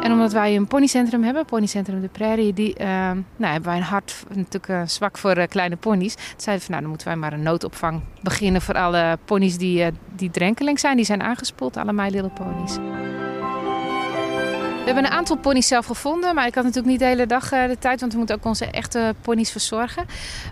En 0.02 0.12
omdat 0.12 0.32
wij 0.32 0.56
een 0.56 0.68
ponycentrum 0.68 1.24
hebben, 1.24 1.46
Ponycentrum 1.46 2.02
de 2.02 2.08
Prairie, 2.08 2.54
die, 2.54 2.80
uh, 2.80 2.88
nou, 3.36 3.52
hebben 3.52 3.70
wij 3.70 3.78
een 3.78 3.84
hart 3.84 4.24
natuurlijk 4.34 4.68
uh, 4.68 4.82
zwak 4.86 5.18
voor 5.18 5.38
uh, 5.38 5.44
kleine 5.50 5.76
ponies. 5.76 6.16
Toen 6.16 6.24
zeiden 6.38 6.66
van, 6.66 6.72
nou, 6.72 6.82
dan 6.82 6.90
moeten 6.90 7.08
wij 7.08 7.18
maar 7.18 7.34
een 7.34 7.44
noodopvang 7.44 8.02
beginnen 8.22 8.62
voor 8.62 8.76
alle 8.76 9.18
ponies 9.26 9.58
die, 9.58 9.92
die 10.16 10.32
drenkeling 10.32 10.80
zijn. 10.80 10.96
Die 10.96 11.06
zijn 11.06 11.24
aangespoeld, 11.24 11.78
alle 11.78 11.94
My 11.94 12.10
Little 12.10 12.30
Ponies. 12.30 12.91
We 14.82 14.88
hebben 14.88 15.06
een 15.06 15.18
aantal 15.18 15.38
ponies 15.38 15.68
zelf 15.68 15.86
gevonden, 15.86 16.36
maar 16.36 16.48
ik 16.48 16.56
had 16.56 16.64
natuurlijk 16.64 16.92
niet 16.92 17.00
de 17.00 17.06
hele 17.06 17.26
dag 17.26 17.54
uh, 17.54 17.68
de 17.68 17.78
tijd, 17.80 18.00
want 18.00 18.12
we 18.12 18.18
moeten 18.18 18.36
ook 18.36 18.46
onze 18.46 18.66
echte 18.66 19.16
ponies 19.22 19.52
verzorgen. 19.52 20.06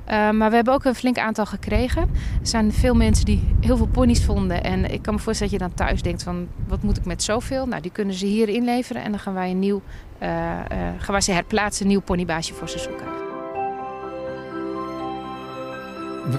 Uh, 0.09 0.29
maar 0.29 0.49
we 0.49 0.55
hebben 0.55 0.73
ook 0.73 0.85
een 0.85 0.95
flink 0.95 1.17
aantal 1.17 1.45
gekregen. 1.45 2.01
Er 2.01 2.47
zijn 2.47 2.73
veel 2.73 2.93
mensen 2.93 3.25
die 3.25 3.55
heel 3.59 3.77
veel 3.77 3.87
ponies 3.87 4.25
vonden. 4.25 4.63
En 4.63 4.91
ik 4.91 5.01
kan 5.01 5.13
me 5.13 5.19
voorstellen 5.19 5.51
dat 5.51 5.61
je 5.61 5.67
dan 5.67 5.87
thuis 5.87 6.01
denkt 6.01 6.23
van, 6.23 6.47
wat 6.67 6.83
moet 6.83 6.97
ik 6.97 7.05
met 7.05 7.23
zoveel? 7.23 7.65
Nou, 7.65 7.81
die 7.81 7.91
kunnen 7.91 8.15
ze 8.15 8.25
hier 8.25 8.49
inleveren 8.49 9.03
en 9.03 9.11
dan 9.11 9.19
gaan 9.19 9.33
wij 9.33 9.49
een 9.49 9.59
nieuw, 9.59 9.81
uh, 10.21 11.19
ze 11.19 11.31
herplaatsen, 11.31 11.85
een 11.85 11.91
nieuw 11.91 12.01
ponybaasje 12.01 12.53
voor 12.53 12.69
ze 12.69 12.79
zoeken. 12.79 13.07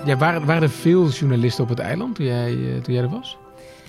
Ja, 0.05 0.17
waren, 0.17 0.47
waren 0.47 0.63
er 0.63 0.71
veel 0.71 1.09
journalisten 1.09 1.65
op 1.65 1.71
het 1.71 1.79
eiland 1.79 2.15
toen 2.15 2.27
jij, 2.27 2.81
toen 2.83 2.95
jij 2.95 3.03
er 3.03 3.09
was? 3.09 3.39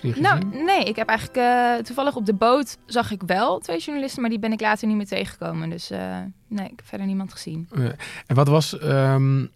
Nou, 0.01 0.45
nee, 0.65 0.83
ik 0.83 0.95
heb 0.95 1.07
eigenlijk 1.07 1.39
uh, 1.39 1.83
toevallig 1.83 2.15
op 2.15 2.25
de 2.25 2.33
boot 2.33 2.77
zag 2.85 3.11
ik 3.11 3.21
wel 3.25 3.59
twee 3.59 3.79
journalisten, 3.79 4.21
maar 4.21 4.29
die 4.29 4.39
ben 4.39 4.51
ik 4.51 4.61
later 4.61 4.87
niet 4.87 4.97
meer 4.97 5.07
tegengekomen. 5.07 5.69
Dus 5.69 5.91
uh, 5.91 6.17
nee, 6.47 6.65
ik 6.65 6.73
heb 6.75 6.85
verder 6.85 7.07
niemand 7.07 7.31
gezien. 7.31 7.69
En 8.27 8.35
wat 8.35 8.47
was, 8.47 8.83
um, 8.83 9.49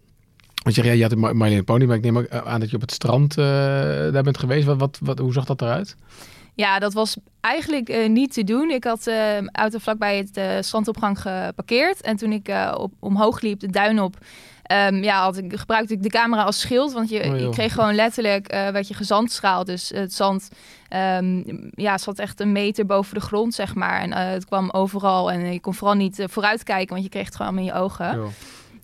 want 0.62 0.76
je, 0.76 0.84
ja, 0.84 0.92
je 0.92 1.02
had 1.02 1.14
Marlene 1.14 1.62
Pony, 1.62 1.84
maar 1.84 1.96
ik 1.96 2.02
neem 2.02 2.18
ook 2.18 2.28
aan 2.28 2.60
dat 2.60 2.70
je 2.70 2.76
op 2.76 2.82
het 2.82 2.92
strand 2.92 3.34
daar 3.34 4.22
bent 4.22 4.38
geweest. 4.38 4.66
Wat, 4.66 4.78
wat, 4.78 4.98
wat, 5.02 5.18
hoe 5.18 5.32
zag 5.32 5.44
dat 5.44 5.62
eruit? 5.62 5.96
Ja, 6.54 6.78
dat 6.78 6.92
was 6.92 7.16
eigenlijk 7.40 8.08
niet 8.08 8.32
te 8.32 8.44
doen. 8.44 8.70
Ik 8.70 8.84
had 8.84 9.06
uh, 9.06 9.46
auto 9.46 9.78
vlakbij 9.78 10.16
het 10.16 10.64
strandopgang 10.66 11.20
geparkeerd. 11.20 12.00
En 12.00 12.16
toen 12.16 12.32
ik 12.32 12.50
op, 12.74 12.92
omhoog 12.98 13.40
liep, 13.40 13.60
de 13.60 13.70
duin 13.70 14.00
op, 14.00 14.16
Um, 14.72 15.02
ja, 15.02 15.22
had 15.22 15.36
ik, 15.36 15.56
gebruikte 15.56 15.94
ik 15.94 16.02
de 16.02 16.08
camera 16.08 16.42
als 16.42 16.60
schild. 16.60 16.92
Want 16.92 17.08
je, 17.08 17.24
oh, 17.24 17.38
je 17.38 17.48
kreeg 17.48 17.72
gewoon 17.72 17.94
letterlijk, 17.94 18.54
uh, 18.54 18.68
werd 18.68 18.88
je 18.88 18.94
gezandstraald. 18.94 19.66
Dus 19.66 19.88
het 19.94 20.14
zand 20.14 20.48
um, 20.90 21.44
ja, 21.70 21.98
zat 21.98 22.18
echt 22.18 22.40
een 22.40 22.52
meter 22.52 22.86
boven 22.86 23.14
de 23.14 23.20
grond, 23.20 23.54
zeg 23.54 23.74
maar. 23.74 24.00
En 24.00 24.10
uh, 24.10 24.16
het 24.16 24.44
kwam 24.44 24.70
overal. 24.70 25.30
En 25.30 25.52
je 25.52 25.60
kon 25.60 25.74
vooral 25.74 25.96
niet 25.96 26.18
uh, 26.18 26.26
vooruit 26.28 26.62
kijken, 26.62 26.88
want 26.88 27.02
je 27.02 27.10
kreeg 27.10 27.26
het 27.26 27.36
gewoon 27.36 27.58
in 27.58 27.64
je 27.64 27.72
ogen. 27.72 28.32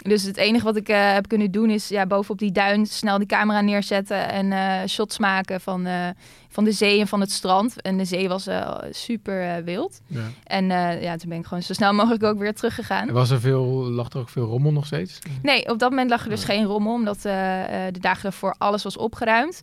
Dus 0.03 0.23
het 0.23 0.37
enige 0.37 0.65
wat 0.65 0.77
ik 0.77 0.89
uh, 0.89 1.13
heb 1.13 1.29
kunnen 1.29 1.51
doen 1.51 1.71
is 1.71 1.89
ja, 1.89 2.07
bovenop 2.07 2.39
die 2.39 2.53
duin 2.53 2.87
snel 2.87 3.19
die 3.19 3.27
camera 3.27 3.61
neerzetten 3.61 4.29
en 4.29 4.51
uh, 4.51 4.89
shots 4.89 5.19
maken 5.19 5.61
van, 5.61 5.87
uh, 5.87 6.09
van 6.49 6.65
de 6.65 6.73
zee 6.73 7.01
en 7.01 7.09
van 7.09 7.21
het 7.21 7.31
strand. 7.31 7.83
En 7.83 7.99
de 7.99 8.05
zee 8.05 8.29
was 8.29 8.49
super 8.91 9.65
wild. 9.65 10.01
Ja. 10.07 10.21
En 10.45 10.67
ja, 11.01 11.17
toen 11.17 11.29
ben 11.29 11.39
ik 11.39 11.47
gewoon 11.47 11.63
zo 11.63 11.73
snel 11.73 11.93
mogelijk 11.93 12.23
ook 12.23 12.39
weer 12.39 12.55
teruggegaan. 12.55 13.11
Was 13.11 13.31
er 13.31 13.41
veel, 13.41 13.65
lag 13.91 14.13
er 14.13 14.19
ook 14.19 14.29
veel 14.29 14.45
rommel 14.45 14.73
nog 14.73 14.87
steeds? 14.87 15.19
Nee, 15.43 15.69
op 15.69 15.79
dat 15.79 15.91
moment 15.91 16.11
lag 16.11 16.25
er 16.25 16.31
dus 16.31 16.45
geen 16.45 16.65
rommel, 16.65 16.93
omdat 16.93 17.23
de 17.23 18.01
dagen 18.01 18.25
ervoor 18.25 18.55
alles 18.59 18.83
was 18.83 18.97
opgeruimd. 18.97 19.61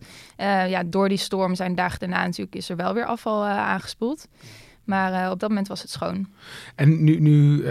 ja, 0.68 0.82
door 0.86 1.08
die 1.08 1.18
storm 1.18 1.54
zijn 1.54 1.70
de 1.70 1.76
dagen 1.76 1.98
daarna 1.98 2.24
natuurlijk 2.24 2.56
is 2.56 2.68
er 2.68 2.76
wel 2.76 2.94
weer 2.94 3.06
afval 3.06 3.44
aangespoeld. 3.44 4.26
Maar 4.84 5.24
uh, 5.24 5.30
op 5.30 5.40
dat 5.40 5.48
moment 5.48 5.68
was 5.68 5.82
het 5.82 5.90
schoon. 5.90 6.26
En 6.74 7.04
nu, 7.04 7.20
nu 7.20 7.62
uh, 7.62 7.68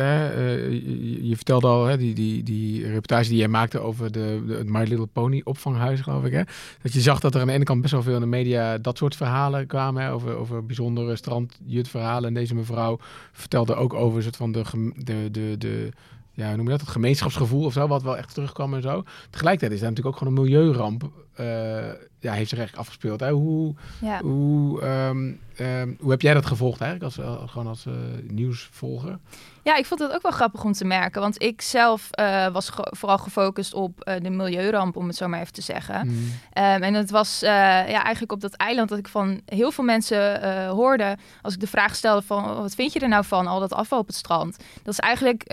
je, 1.28 1.36
vertelde 1.36 1.68
al 1.68 1.98
die, 1.98 2.14
die, 2.14 2.44
die 2.44 2.88
reportage 2.88 3.30
die 3.30 3.38
jij 3.38 3.48
maakte 3.48 3.80
over 3.80 4.12
de, 4.12 4.44
de 4.48 4.62
My 4.66 4.84
Little 4.84 5.06
Pony 5.06 5.42
opvanghuis, 5.44 6.02
geloof 6.02 6.24
ik. 6.24 6.32
Hè? 6.32 6.42
Dat 6.82 6.94
je 6.94 7.02
zag 7.02 7.20
dat 7.20 7.36
er 7.36 7.42
aan 7.42 7.48
de 7.48 7.54
ene 7.54 7.64
kant 7.64 7.82
best 7.82 7.94
wel 7.94 8.04
veel 8.04 8.16
in 8.16 8.20
de 8.20 8.26
media 8.26 8.78
dat 8.78 8.98
soort 8.98 9.16
verhalen 9.16 9.68
kwamen. 9.68 10.10
Over, 10.10 10.36
over 10.36 10.66
bijzondere 10.66 11.16
strandjutverhalen. 11.16 12.28
En 12.28 12.34
deze 12.34 12.56
mevrouw 12.56 13.00
vertelde 13.32 13.76
ook 13.76 13.94
over 13.94 14.24
soort 14.24 14.36
van 14.36 14.52
de, 14.52 14.64
de, 14.98 15.32
de, 15.32 15.56
de 15.58 15.92
ja, 16.40 16.56
noem 16.56 16.66
dat? 16.66 16.80
Het 16.80 16.90
gemeenschapsgevoel 16.90 17.66
of 17.66 17.74
zo, 17.74 17.88
wat 17.88 18.04
wel 18.04 18.18
echt 18.18 18.34
terugkwam 18.34 18.74
en 18.74 18.82
zo. 18.82 19.04
Tegelijkertijd 19.30 19.72
is 19.72 19.80
daar 19.80 19.90
natuurlijk 19.90 20.16
ook 20.16 20.22
gewoon 20.22 20.38
een 20.38 20.44
milieuramp. 20.44 21.10
Uh, 21.40 21.92
ja, 22.20 22.34
heeft 22.34 22.50
zich 22.50 22.58
eigenlijk 22.58 22.88
afgespeeld. 22.88 23.20
Hè? 23.20 23.32
Hoe, 23.32 23.76
ja. 24.02 24.22
hoe, 24.22 24.84
um, 24.84 25.40
um, 25.60 25.98
hoe 26.00 26.12
heb 26.12 26.22
jij 26.22 26.34
dat 26.34 26.46
gevolgd 26.46 26.82
eigenlijk, 26.82 27.16
als, 27.16 27.26
uh, 27.26 27.50
gewoon 27.50 27.68
als 27.68 27.86
uh, 27.86 27.94
nieuwsvolger? 28.28 29.18
Ja, 29.64 29.76
ik 29.76 29.86
vond 29.86 30.00
het 30.00 30.14
ook 30.14 30.22
wel 30.22 30.32
grappig 30.32 30.64
om 30.64 30.74
te 30.74 30.86
merken. 30.86 31.22
Want 31.22 31.42
ik 31.42 31.62
zelf 31.62 32.10
uh, 32.20 32.48
was 32.48 32.70
ge 32.70 32.88
vooral 32.98 33.18
gefocust 33.18 33.74
op 33.74 34.12
de 34.22 34.30
milieuramp, 34.30 34.96
om 34.96 35.08
het 35.08 35.16
zo 35.16 35.28
maar 35.28 35.40
even 35.40 35.54
te 35.54 35.62
zeggen. 35.62 36.08
Mm. 36.08 36.14
Um, 36.14 36.84
en 36.84 36.94
het 36.94 37.12
was 37.12 37.40
ja, 37.40 38.04
eigenlijk 38.04 38.32
op 38.32 38.42
dat 38.42 38.54
eiland 38.54 38.90
dat 38.90 38.98
ik 38.98 39.08
van 39.08 39.42
heel 39.46 39.72
veel 39.72 39.84
mensen 39.84 40.68
hoorde... 40.68 41.18
als 41.42 41.54
ik 41.54 41.60
de 41.60 41.68
vraag 41.68 41.96
stelde 41.96 42.22
van, 42.22 42.44
wat 42.56 42.76
vind 42.76 42.94
je 42.94 43.00
er 43.00 43.08
nou 43.08 43.26
van, 43.26 43.48
al 43.48 43.60
dat 43.60 43.74
afval 43.74 44.00
op 44.00 44.08
het 44.08 44.16
strand? 44.16 44.58
Dat 44.84 44.94
is 44.94 45.00
eigenlijk, 45.00 45.44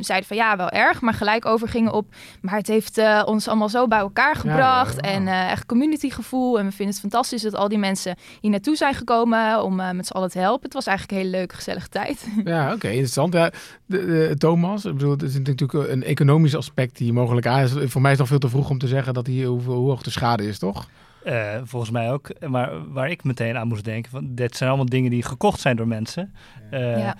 zeiden 0.00 0.24
van, 0.24 0.36
ja, 0.36 0.56
wel 0.56 0.70
erg, 0.70 1.00
maar 1.00 1.14
gelijk 1.14 1.46
overgingen 1.46 1.92
op... 1.92 2.14
maar 2.40 2.54
het 2.54 2.66
heeft 2.66 3.00
ons 3.24 3.48
allemaal 3.48 3.68
zo 3.68 3.86
bij 3.86 3.98
elkaar 3.98 4.36
gebracht 4.36 4.98
ja, 5.00 5.10
ja, 5.10 5.14
en 5.14 5.28
echt 5.50 5.66
communitygevoel. 6.14 6.58
En 6.58 6.64
we 6.64 6.70
vinden 6.70 6.94
het 6.94 7.00
fantastisch 7.00 7.42
dat 7.42 7.54
al 7.54 7.68
die 7.68 7.78
mensen 7.78 8.16
hier 8.40 8.50
naartoe 8.50 8.76
zijn 8.76 8.94
gekomen 8.94 9.62
om 9.62 9.76
met 9.76 10.06
z'n 10.06 10.12
allen 10.12 10.30
te 10.30 10.38
helpen. 10.38 10.64
Het 10.64 10.74
was 10.74 10.86
eigenlijk 10.86 11.18
een 11.18 11.24
hele 11.24 11.38
leuke, 11.38 11.54
gezellige 11.54 11.88
tijd. 11.88 12.28
Ja, 12.44 12.64
oké, 12.64 12.74
okay, 12.74 12.90
interessant. 12.90 13.32
Ja, 13.32 13.50
de, 13.86 14.06
de, 14.06 14.34
Thomas, 14.38 14.84
ik 14.84 14.92
bedoel, 14.92 15.10
het 15.10 15.22
is 15.22 15.38
natuurlijk 15.38 15.90
een 15.90 16.02
economisch 16.02 16.56
aspect 16.56 16.96
die 16.96 17.12
mogelijk 17.12 17.46
aan 17.46 17.62
is. 17.62 17.72
Voor 17.72 18.00
mij 18.00 18.12
is 18.12 18.18
het 18.18 18.18
nog 18.18 18.28
veel 18.28 18.38
te 18.38 18.48
vroeg 18.48 18.70
om 18.70 18.78
te 18.78 18.88
zeggen 18.88 19.14
dat 19.14 19.26
hier 19.26 19.46
hoe, 19.46 19.62
hoe 19.62 19.88
hoog 19.88 20.02
de 20.02 20.10
schade 20.10 20.46
is, 20.46 20.58
toch? 20.58 20.88
Uh, 21.24 21.56
volgens 21.64 21.90
mij 21.90 22.12
ook. 22.12 22.30
Maar 22.48 22.92
waar 22.92 23.10
ik 23.10 23.24
meteen 23.24 23.56
aan 23.56 23.68
moest 23.68 23.84
denken, 23.84 24.10
van, 24.10 24.34
dit 24.34 24.56
zijn 24.56 24.68
allemaal 24.68 24.88
dingen 24.88 25.10
die 25.10 25.22
gekocht 25.22 25.60
zijn 25.60 25.76
door 25.76 25.88
mensen. 25.88 26.34
Uh, 26.70 26.98
ja. 26.98 27.16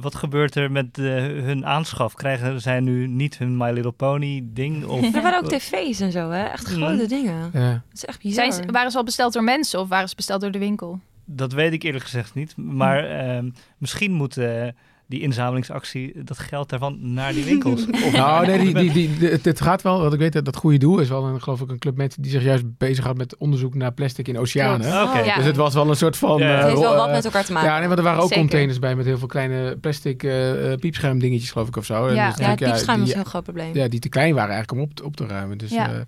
Wat 0.00 0.14
gebeurt 0.14 0.54
er 0.54 0.70
met 0.70 0.98
uh, 0.98 1.14
hun 1.22 1.66
aanschaf? 1.66 2.14
Krijgen 2.14 2.60
zij 2.60 2.80
nu 2.80 3.06
niet 3.06 3.38
hun 3.38 3.56
My 3.56 3.70
Little 3.70 3.92
Pony 3.92 4.42
ding? 4.44 4.84
Of... 4.86 5.14
Er 5.14 5.22
waren 5.22 5.38
ook 5.38 5.48
tv's 5.48 6.00
en 6.00 6.12
zo, 6.12 6.30
hè? 6.30 6.44
Echt 6.44 6.66
grote 6.66 7.02
mm. 7.02 7.08
dingen. 7.08 7.50
Ja. 7.52 7.72
Dat 7.72 7.82
is 7.92 8.04
echt 8.04 8.22
bizar. 8.22 8.52
Zijn, 8.52 8.70
waren 8.70 8.90
ze 8.90 8.96
al 8.96 9.04
besteld 9.04 9.32
door 9.32 9.44
mensen 9.44 9.80
of 9.80 9.88
waren 9.88 10.08
ze 10.08 10.14
besteld 10.14 10.40
door 10.40 10.50
de 10.50 10.58
winkel? 10.58 11.00
Dat 11.24 11.52
weet 11.52 11.72
ik 11.72 11.82
eerlijk 11.82 12.04
gezegd 12.04 12.34
niet. 12.34 12.56
Maar 12.56 13.26
hm. 13.38 13.50
misschien 13.78 14.12
moeten 14.12 14.76
die 15.10 15.20
inzamelingsactie, 15.20 16.12
dat 16.24 16.38
geld 16.38 16.68
daarvan 16.68 16.98
naar 17.00 17.32
die 17.32 17.44
winkels. 17.44 17.86
nou, 18.12 18.46
nee, 18.46 18.58
die, 18.58 18.92
die, 18.92 19.18
die, 19.18 19.28
het, 19.42 19.60
gaat 19.60 19.82
wel, 19.82 20.00
wat 20.00 20.12
ik 20.12 20.18
weet, 20.18 20.32
dat, 20.32 20.44
dat 20.44 20.56
goede 20.56 20.78
doel 20.78 20.98
is 20.98 21.08
wel 21.08 21.24
een, 21.24 21.42
geloof 21.42 21.60
ik, 21.60 21.70
een 21.70 21.78
club 21.78 21.96
mensen 21.96 22.22
die 22.22 22.30
zich 22.30 22.42
juist 22.42 22.64
bezighoudt 22.78 23.18
met 23.18 23.36
onderzoek 23.36 23.74
naar 23.74 23.92
plastic 23.92 24.28
in 24.28 24.38
oceanen. 24.38 25.02
Okay. 25.02 25.24
Ja. 25.24 25.36
Dus 25.36 25.44
het 25.44 25.56
was 25.56 25.74
wel 25.74 25.88
een 25.88 25.96
soort 25.96 26.16
van... 26.16 26.38
Ja. 26.38 26.50
Uh, 26.50 26.56
het 26.56 26.66
heeft 26.66 26.80
wel 26.80 26.96
wat 26.96 27.10
met 27.10 27.24
elkaar 27.24 27.44
te 27.44 27.52
maken. 27.52 27.68
Ja, 27.68 27.78
nee, 27.78 27.86
want 27.86 27.98
er 27.98 28.04
waren 28.04 28.22
ook 28.22 28.28
Zeker. 28.28 28.42
containers 28.42 28.78
bij 28.78 28.94
met 28.94 29.04
heel 29.06 29.18
veel 29.18 29.28
kleine 29.28 29.76
plastic 29.76 30.22
uh, 30.22 30.74
piepscherm 30.80 31.18
dingetjes, 31.18 31.50
geloof 31.50 31.68
ik, 31.68 31.76
of 31.76 31.84
zo. 31.84 32.10
Ja, 32.10 32.28
dus 32.28 32.38
ja, 32.38 32.50
het 32.50 32.58
piepscherm 32.58 33.02
is 33.02 33.08
een 33.08 33.14
heel 33.14 33.24
groot 33.24 33.42
probleem. 33.42 33.74
Ja, 33.74 33.88
die 33.88 34.00
te 34.00 34.08
klein 34.08 34.34
waren 34.34 34.54
eigenlijk 34.54 34.82
om 34.82 34.90
op, 34.90 35.06
op 35.06 35.16
te 35.16 35.26
ruimen. 35.26 35.58
Dus... 35.58 35.70
Ja. 35.70 35.92
Uh, 35.92 36.00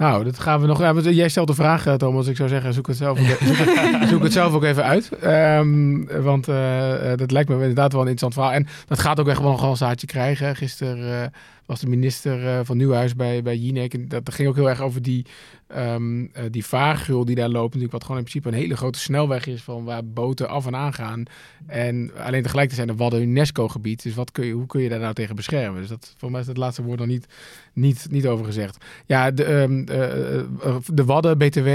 nou, 0.00 0.24
dat 0.24 0.38
gaan 0.38 0.60
we 0.60 0.66
nog. 0.66 0.80
Ja, 0.80 0.92
jij 0.92 1.28
stelt 1.28 1.46
de 1.46 1.54
vraag, 1.54 1.86
eh, 1.86 1.94
Thomas. 1.94 2.26
Ik 2.26 2.36
zou 2.36 2.48
zeggen, 2.48 2.74
zoek 2.74 2.86
het 2.86 2.96
zelf 2.96 3.20
ook, 3.20 3.26
zoek 3.26 3.56
het, 3.56 4.08
zoek 4.10 4.22
het 4.22 4.32
zelf 4.32 4.52
ook 4.52 4.64
even 4.64 4.84
uit. 4.84 5.10
Um, 5.24 6.22
want 6.22 6.48
uh, 6.48 6.92
dat 7.16 7.30
lijkt 7.30 7.48
me 7.48 7.54
inderdaad 7.54 7.92
wel 7.92 8.02
een 8.02 8.08
interessant 8.08 8.34
verhaal. 8.34 8.52
En 8.52 8.66
dat 8.86 8.98
gaat 8.98 9.20
ook 9.20 9.28
echt 9.28 9.40
wel 9.40 9.62
een 9.62 9.76
zaadje 9.76 10.06
krijgen. 10.06 10.56
Gisteren 10.56 10.98
uh, 10.98 11.26
was 11.66 11.80
de 11.80 11.88
minister 11.88 12.64
van 12.64 12.76
Nieuwhuis 12.76 13.14
bij, 13.14 13.42
bij 13.42 13.56
Jinek. 13.56 13.94
En 13.94 14.08
dat, 14.08 14.24
dat 14.24 14.34
ging 14.34 14.48
ook 14.48 14.54
heel 14.54 14.68
erg 14.68 14.80
over 14.80 15.02
die 15.02 15.26
um, 15.76 16.30
die 16.50 16.64
vaargul 16.66 17.24
die 17.24 17.34
daar 17.34 17.48
loopt, 17.48 17.66
natuurlijk 17.66 17.92
wat 17.92 18.02
gewoon 18.02 18.18
in 18.18 18.24
principe 18.24 18.48
een 18.48 18.62
hele 18.62 18.76
grote 18.76 18.98
snelweg 18.98 19.46
is 19.46 19.62
van 19.62 19.84
waar 19.84 20.04
boten 20.04 20.48
af 20.48 20.66
en 20.66 20.76
aan 20.76 20.92
gaan. 20.92 21.22
En 21.66 22.10
alleen 22.16 22.42
tegelijkertijd 22.42 22.74
zijn 22.74 22.88
er 22.88 22.96
Wadden 22.96 23.22
UNESCO-gebied. 23.22 24.02
Dus 24.02 24.14
wat 24.14 24.32
kun 24.32 24.46
je, 24.46 24.52
hoe 24.52 24.66
kun 24.66 24.80
je 24.80 24.88
daar 24.88 24.98
nou 24.98 25.14
tegen 25.14 25.36
beschermen? 25.36 25.80
Dus 25.80 25.88
dat, 25.88 26.14
voor 26.16 26.30
mij 26.30 26.40
is 26.40 26.46
het 26.46 26.56
laatste 26.56 26.82
woord 26.82 26.98
nog 26.98 27.08
niet, 27.08 27.26
niet, 27.72 28.06
niet 28.10 28.26
over 28.26 28.44
gezegd. 28.44 28.84
Ja, 29.06 29.30
de, 29.30 29.52
um, 29.52 29.80
uh, 29.80 29.86
de 30.86 31.04
Wadden, 31.04 31.38
BTW, 31.38 31.68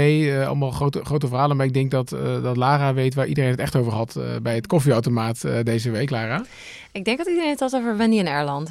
allemaal 0.46 0.70
grote, 0.70 1.04
grote 1.04 1.28
verhalen. 1.28 1.56
Maar 1.56 1.66
ik 1.66 1.74
denk 1.74 1.90
dat, 1.90 2.08
dat 2.42 2.56
Lara 2.56 2.94
weet 2.94 3.14
waar 3.14 3.26
iedereen 3.26 3.50
het 3.50 3.60
echt 3.60 3.76
over 3.76 3.92
had 3.92 4.20
bij 4.42 4.54
het 4.54 4.66
koffieautomaat 4.66 5.44
deze 5.62 5.90
week, 5.90 6.10
Lara. 6.10 6.44
Ik 6.92 7.04
denk 7.04 7.18
dat 7.18 7.26
iedereen 7.26 7.50
het 7.50 7.60
had 7.60 7.74
over 7.74 7.96
Wendy 7.96 8.16
in 8.16 8.26
Erland. 8.26 8.70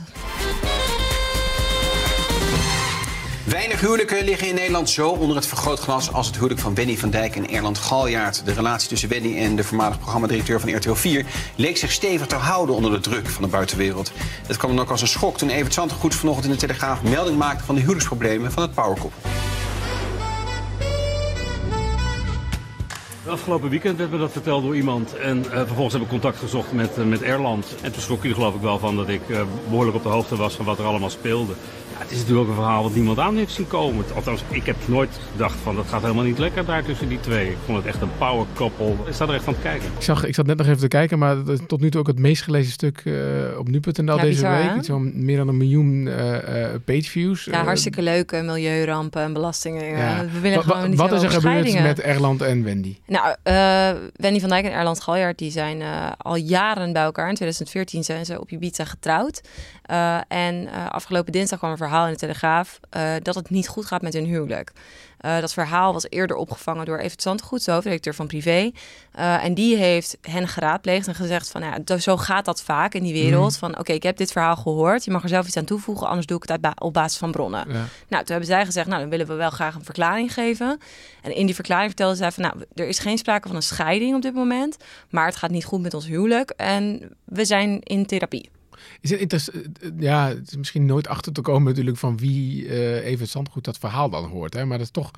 Weinig 3.56 3.82
huwelijken 3.82 4.24
liggen 4.24 4.48
in 4.48 4.56
Nederland 4.56 4.90
zo 4.90 5.10
onder 5.10 5.36
het 5.36 5.46
vergrootglas 5.46 6.12
als 6.12 6.28
het 6.28 6.36
huwelijk 6.36 6.60
van 6.60 6.76
Wendy 6.76 6.98
van 6.98 7.10
Dijk 7.10 7.36
en 7.36 7.50
Erland 7.50 7.78
Galjaard. 7.78 8.46
De 8.46 8.54
relatie 8.54 8.90
tussen 8.90 9.10
Wendy 9.10 9.38
en 9.38 9.56
de 9.56 9.64
voormalig 9.64 10.00
programmadirecteur 10.00 10.60
van 10.60 10.76
RTL 10.76 10.94
4 10.94 11.26
leek 11.56 11.78
zich 11.78 11.92
stevig 11.92 12.28
te 12.28 12.36
houden 12.36 12.76
onder 12.76 12.92
de 12.92 13.00
druk 13.00 13.30
van 13.30 13.44
de 13.44 13.50
buitenwereld. 13.50 14.12
Het 14.48 14.58
kwam 14.58 14.76
dan 14.76 14.86
ook 14.86 14.92
als 14.92 15.02
een 15.02 15.08
schok 15.08 15.38
toen 15.38 15.50
Evert 15.50 15.74
Zandgoed 15.74 16.16
vanochtend 16.16 16.46
in 16.46 16.52
de 16.52 16.58
Telegraaf 16.58 17.04
melding 17.04 17.38
maakte 17.38 17.64
van 17.64 17.76
de 17.76 17.82
huwelijksproblemen 17.82 18.52
van 18.52 18.64
het 18.64 18.74
powerkoppel. 18.74 19.20
Afgelopen 23.28 23.70
weekend 23.70 23.98
werd 23.98 24.12
me 24.12 24.18
dat 24.18 24.32
verteld 24.32 24.64
door 24.64 24.76
iemand. 24.76 25.16
En 25.16 25.38
uh, 25.38 25.52
vervolgens 25.52 25.94
heb 25.94 26.02
ik 26.02 26.10
contact 26.10 26.38
gezocht 26.38 26.72
met, 26.72 26.98
uh, 26.98 27.06
met 27.06 27.22
Erland. 27.22 27.76
En 27.82 27.92
toen 27.92 28.02
schrok 28.02 28.24
er 28.24 28.34
geloof 28.34 28.56
ik 28.56 28.62
wel 28.62 28.80
van 28.80 28.96
dat 28.96 29.10
ik 29.10 29.22
uh, 29.28 29.42
behoorlijk 29.70 29.98
op 29.98 30.04
de 30.04 30.10
hoogte 30.10 30.36
was 30.36 30.56
van 30.56 30.66
wat 30.66 30.80
er 30.80 30.86
allemaal 30.86 31.10
speelde. 31.10 31.54
Ja, 31.96 32.02
het 32.02 32.12
is 32.12 32.18
natuurlijk 32.18 32.48
ook 32.48 32.56
een 32.56 32.62
verhaal 32.62 32.84
wat 32.84 32.96
niemand 32.96 33.20
aan 33.20 33.38
heeft 33.38 33.52
zien 33.52 33.68
komen. 33.68 34.06
Althans, 34.16 34.44
ik 34.50 34.66
heb 34.66 34.76
nooit 34.86 35.20
gedacht 35.32 35.56
van 35.64 35.76
dat 35.76 35.86
gaat 35.88 36.02
helemaal 36.02 36.24
niet 36.24 36.38
lekker 36.38 36.66
daar 36.66 36.84
tussen 36.84 37.10
die 37.10 37.20
twee. 37.20 37.50
Ik 37.50 37.58
vond 37.66 37.78
het 37.78 37.88
echt 37.88 38.02
een 38.02 38.18
power 38.18 38.46
couple. 38.54 38.94
Ik 39.06 39.14
sta 39.14 39.28
er 39.28 39.34
echt 39.34 39.44
van 39.44 39.54
te 39.54 39.60
kijken. 39.62 39.88
Ik, 39.98 40.04
zag, 40.04 40.26
ik 40.26 40.36
zat 40.36 40.46
net 40.46 40.58
nog 40.58 40.68
even 40.68 40.80
te 40.80 40.88
kijken, 40.88 41.20
maar 41.20 41.38
tot 41.68 41.82
nu 41.82 41.92
toe 41.92 42.00
ook 42.00 42.08
het 42.08 42.20
meest 42.20 42.44
gelezen 42.44 42.72
stuk 42.72 43.04
op 43.58 43.68
nu.nl 43.68 44.16
ja, 44.16 44.22
deze 44.22 44.42
bizar, 44.42 44.58
week. 44.58 44.76
Iets 44.76 44.88
van 44.88 45.26
meer 45.26 45.38
dan 45.38 45.48
een 45.48 45.58
miljoen 45.58 46.10
pageviews. 46.86 47.44
Ja, 47.44 47.64
hartstikke 47.64 48.02
leuke 48.02 48.42
milieurampen 48.42 49.22
en 49.22 49.34
belastingen. 49.34 49.86
Ja. 49.86 50.26
We 50.34 50.40
willen 50.40 50.64
gewoon 50.64 50.90
niet 50.90 51.00
Wat 51.00 51.12
is 51.12 51.22
er 51.22 51.32
gebeurd 51.32 51.82
met 51.82 52.00
Erland 52.00 52.42
en 52.42 52.64
Wendy? 52.64 52.98
Nou, 53.06 53.36
uh, 53.44 54.02
Wendy 54.16 54.40
van 54.40 54.50
Dijk 54.50 54.66
en 54.66 54.72
Erland 54.72 55.02
Galjaard 55.02 55.38
die 55.38 55.52
zijn 55.52 55.82
uh, 55.82 56.12
al 56.18 56.36
jaren 56.36 56.94
bij 56.94 57.04
elkaar. 57.04 57.30
In 57.30 57.36
2014 57.36 58.04
zijn 58.04 58.26
ze 58.26 58.40
op 58.40 58.52
Ibiza 58.52 58.86
getrouwd. 58.86 59.42
Uh, 59.92 60.18
en 60.28 60.70
afgelopen 60.92 61.32
dinsdag 61.32 61.60
kwam 61.60 61.72
een 61.72 61.78
verhaal 61.88 62.06
in 62.06 62.12
de 62.12 62.20
Telegraaf 62.20 62.80
dat 63.22 63.36
het 63.36 63.50
niet 63.50 63.68
goed 63.68 63.86
gaat 63.86 64.02
met 64.02 64.14
hun 64.14 64.26
huwelijk. 64.26 64.72
Uh, 65.26 65.40
dat 65.40 65.54
verhaal 65.54 65.94
was 65.94 66.06
eerder 66.10 66.36
opgevangen 66.36 66.86
door 66.86 66.98
Evert 66.98 67.22
Zandgoed, 67.22 67.66
de 67.66 67.72
hoofdredacteur 67.72 68.16
van 68.16 68.28
Privé. 68.28 68.72
Uh, 69.20 69.44
en 69.44 69.54
die 69.54 69.76
heeft 69.76 70.18
hen 70.22 70.48
geraadpleegd 70.48 71.08
en 71.08 71.16
gezegd 71.16 71.50
van, 71.50 71.62
ja, 71.62 71.98
zo 71.98 72.18
gaat 72.18 72.46
dat 72.46 72.62
vaak 72.62 72.94
in 72.94 73.04
die 73.04 73.14
wereld. 73.14 73.52
Mm. 73.52 73.58
Van, 73.58 73.80
oké, 73.80 73.94
ik 73.94 74.04
heb 74.04 74.18
dit 74.18 74.32
verhaal 74.32 74.56
gehoord. 74.56 75.06
Je 75.06 75.12
mag 75.12 75.24
er 75.24 75.30
zelf 75.30 75.48
iets 75.48 75.58
aan 75.58 75.66
toevoegen, 75.66 76.08
anders 76.08 76.26
doe 76.26 76.38
ik 76.38 76.50
het 76.50 76.66
uit 76.66 76.82
op 76.82 76.94
basis 76.94 77.18
van 77.18 77.32
bronnen. 77.32 77.66
Ja. 77.68 77.74
Nou, 77.74 78.24
toen 78.24 78.26
hebben 78.26 78.46
zij 78.46 78.66
gezegd, 78.66 78.88
nou, 78.88 79.02
dan 79.02 79.10
willen 79.10 79.28
we 79.28 79.34
wel 79.34 79.50
graag 79.50 79.76
een 79.76 79.86
verklaring 79.86 80.34
geven. 80.34 80.80
En 81.22 81.36
in 81.36 81.46
die 81.46 81.56
verklaring 81.56 81.88
vertelden 81.88 82.18
zij 82.18 82.32
van, 82.32 82.44
nou, 82.44 82.56
er 82.76 82.88
is 82.88 83.00
geen 83.00 83.18
sprake 83.18 83.48
van 83.48 83.56
een 83.56 83.64
scheiding 83.64 84.16
op 84.16 84.22
dit 84.22 84.34
moment. 84.34 84.78
Maar 85.10 85.26
het 85.26 85.36
gaat 85.36 85.52
niet 85.52 85.66
goed 85.66 85.82
met 85.82 85.94
ons 85.94 86.08
huwelijk 86.08 86.50
en 86.50 87.12
we 87.24 87.46
zijn 87.46 87.80
in 87.82 88.06
therapie. 88.06 88.50
Is 89.02 89.10
het, 89.10 89.20
interessant? 89.20 89.66
ja, 90.00 90.28
het 90.28 90.48
is 90.48 90.58
misschien 90.58 90.86
nooit 90.86 91.08
achter 91.08 91.32
te 91.32 91.42
komen 91.42 91.64
natuurlijk 91.64 91.98
van 91.98 92.18
wie 92.18 92.66
uh, 92.66 93.06
even 93.06 93.28
Zandgoed 93.28 93.64
dat 93.64 93.78
verhaal 93.78 94.10
dan 94.10 94.30
hoort. 94.30 94.54
Hè? 94.54 94.66
Maar 94.66 94.78
dat 94.78 94.86
is 94.86 94.92
toch, 94.92 95.12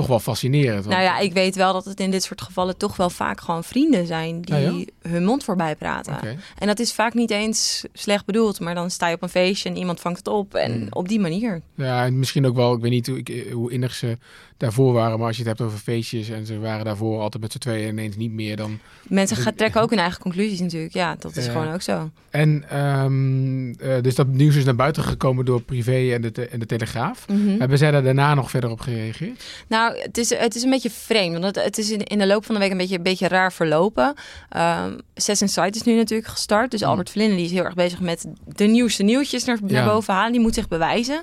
toch 0.00 0.08
wel 0.08 0.20
fascinerend. 0.20 0.86
Nou 0.86 1.02
ja, 1.02 1.18
ik 1.18 1.32
weet 1.32 1.56
wel 1.56 1.72
dat 1.72 1.84
het 1.84 2.00
in 2.00 2.10
dit 2.10 2.22
soort 2.22 2.42
gevallen 2.42 2.76
toch 2.76 2.96
wel 2.96 3.10
vaak 3.10 3.40
gewoon 3.40 3.64
vrienden 3.64 4.06
zijn 4.06 4.40
die 4.40 4.92
hun 5.08 5.24
mond 5.24 5.44
voorbij 5.44 5.76
praten. 5.76 6.18
En 6.58 6.66
dat 6.66 6.78
is 6.78 6.92
vaak 6.92 7.14
niet 7.14 7.30
eens 7.30 7.84
slecht 7.92 8.24
bedoeld, 8.24 8.60
maar 8.60 8.74
dan 8.74 8.90
sta 8.90 9.08
je 9.08 9.14
op 9.14 9.22
een 9.22 9.28
feestje 9.28 9.68
en 9.68 9.76
iemand 9.76 10.00
vangt 10.00 10.18
het 10.18 10.28
op 10.28 10.54
en 10.54 10.72
hmm. 10.72 10.86
op 10.90 11.08
die 11.08 11.20
manier. 11.20 11.62
Ja, 11.74 12.04
en 12.04 12.18
misschien 12.18 12.46
ook 12.46 12.54
wel, 12.54 12.74
ik 12.74 12.80
weet 12.80 12.90
niet 12.90 13.06
hoe, 13.06 13.18
ik, 13.18 13.46
hoe 13.52 13.72
innig 13.72 13.94
ze 13.94 14.18
daarvoor 14.60 14.92
waren. 14.92 15.18
Maar 15.18 15.26
als 15.26 15.36
je 15.36 15.42
het 15.42 15.58
hebt 15.58 15.70
over 15.70 15.78
feestjes 15.78 16.28
en 16.28 16.46
ze 16.46 16.58
waren 16.58 16.84
daarvoor 16.84 17.20
altijd 17.20 17.42
met 17.42 17.52
z'n 17.52 17.58
tweeën 17.58 17.84
en 17.84 17.92
ineens 17.92 18.16
niet 18.16 18.32
meer, 18.32 18.56
dan... 18.56 18.78
Mensen 19.08 19.36
gaan 19.36 19.54
trekken 19.54 19.82
ook 19.82 19.90
hun 19.90 19.98
eigen 19.98 20.20
conclusies 20.20 20.60
natuurlijk. 20.60 20.92
Ja, 20.92 21.16
dat 21.18 21.36
is 21.36 21.46
gewoon 21.46 21.72
ook 21.72 21.82
zo. 21.82 22.10
En 22.30 22.78
um, 22.78 23.68
uh, 23.68 24.00
dus 24.00 24.14
dat 24.14 24.26
nieuws 24.26 24.56
is 24.56 24.64
naar 24.64 24.74
buiten 24.74 25.02
gekomen 25.02 25.44
door 25.44 25.62
Privé 25.62 26.12
en 26.14 26.20
de, 26.20 26.48
en 26.48 26.58
de 26.58 26.66
Telegraaf. 26.66 27.28
Mm 27.28 27.58
Hebben 27.58 27.78
zij 27.78 27.90
daar 27.90 28.02
daarna 28.02 28.34
nog 28.34 28.50
verder 28.50 28.70
op 28.70 28.80
gereageerd? 28.80 29.44
Nou, 29.66 29.89
het 29.98 30.18
is, 30.18 30.34
het 30.34 30.54
is 30.54 30.62
een 30.62 30.70
beetje 30.70 30.90
vreemd. 30.90 31.32
Want 31.32 31.44
het, 31.44 31.64
het 31.64 31.78
is 31.78 31.90
in, 31.90 32.04
in 32.04 32.18
de 32.18 32.26
loop 32.26 32.44
van 32.44 32.54
de 32.54 32.60
week 32.60 32.70
een 32.70 32.76
beetje, 32.76 32.96
een 32.96 33.02
beetje 33.02 33.28
raar 33.28 33.52
verlopen. 33.52 34.14
Um, 34.56 35.00
Sess 35.14 35.42
Insight 35.42 35.76
is 35.76 35.82
nu 35.82 35.96
natuurlijk 35.96 36.28
gestart. 36.28 36.70
Dus 36.70 36.80
mm. 36.80 36.88
Albert 36.88 37.12
die 37.12 37.44
is 37.44 37.50
heel 37.50 37.64
erg 37.64 37.74
bezig 37.74 38.00
met 38.00 38.26
de 38.46 38.64
nieuwste 38.64 39.02
nieuwtjes 39.02 39.44
naar, 39.44 39.58
naar 39.62 39.84
boven 39.84 40.14
halen. 40.14 40.32
Die 40.32 40.40
moet 40.40 40.54
zich 40.54 40.68
bewijzen. 40.68 41.22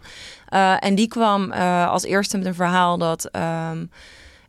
Uh, 0.54 0.84
en 0.84 0.96
die 0.96 1.08
kwam 1.08 1.52
uh, 1.52 1.90
als 1.90 2.04
eerste 2.04 2.38
met 2.38 2.46
een 2.46 2.56
verhaal 2.56 2.98
dat 2.98 3.30
um, 3.36 3.90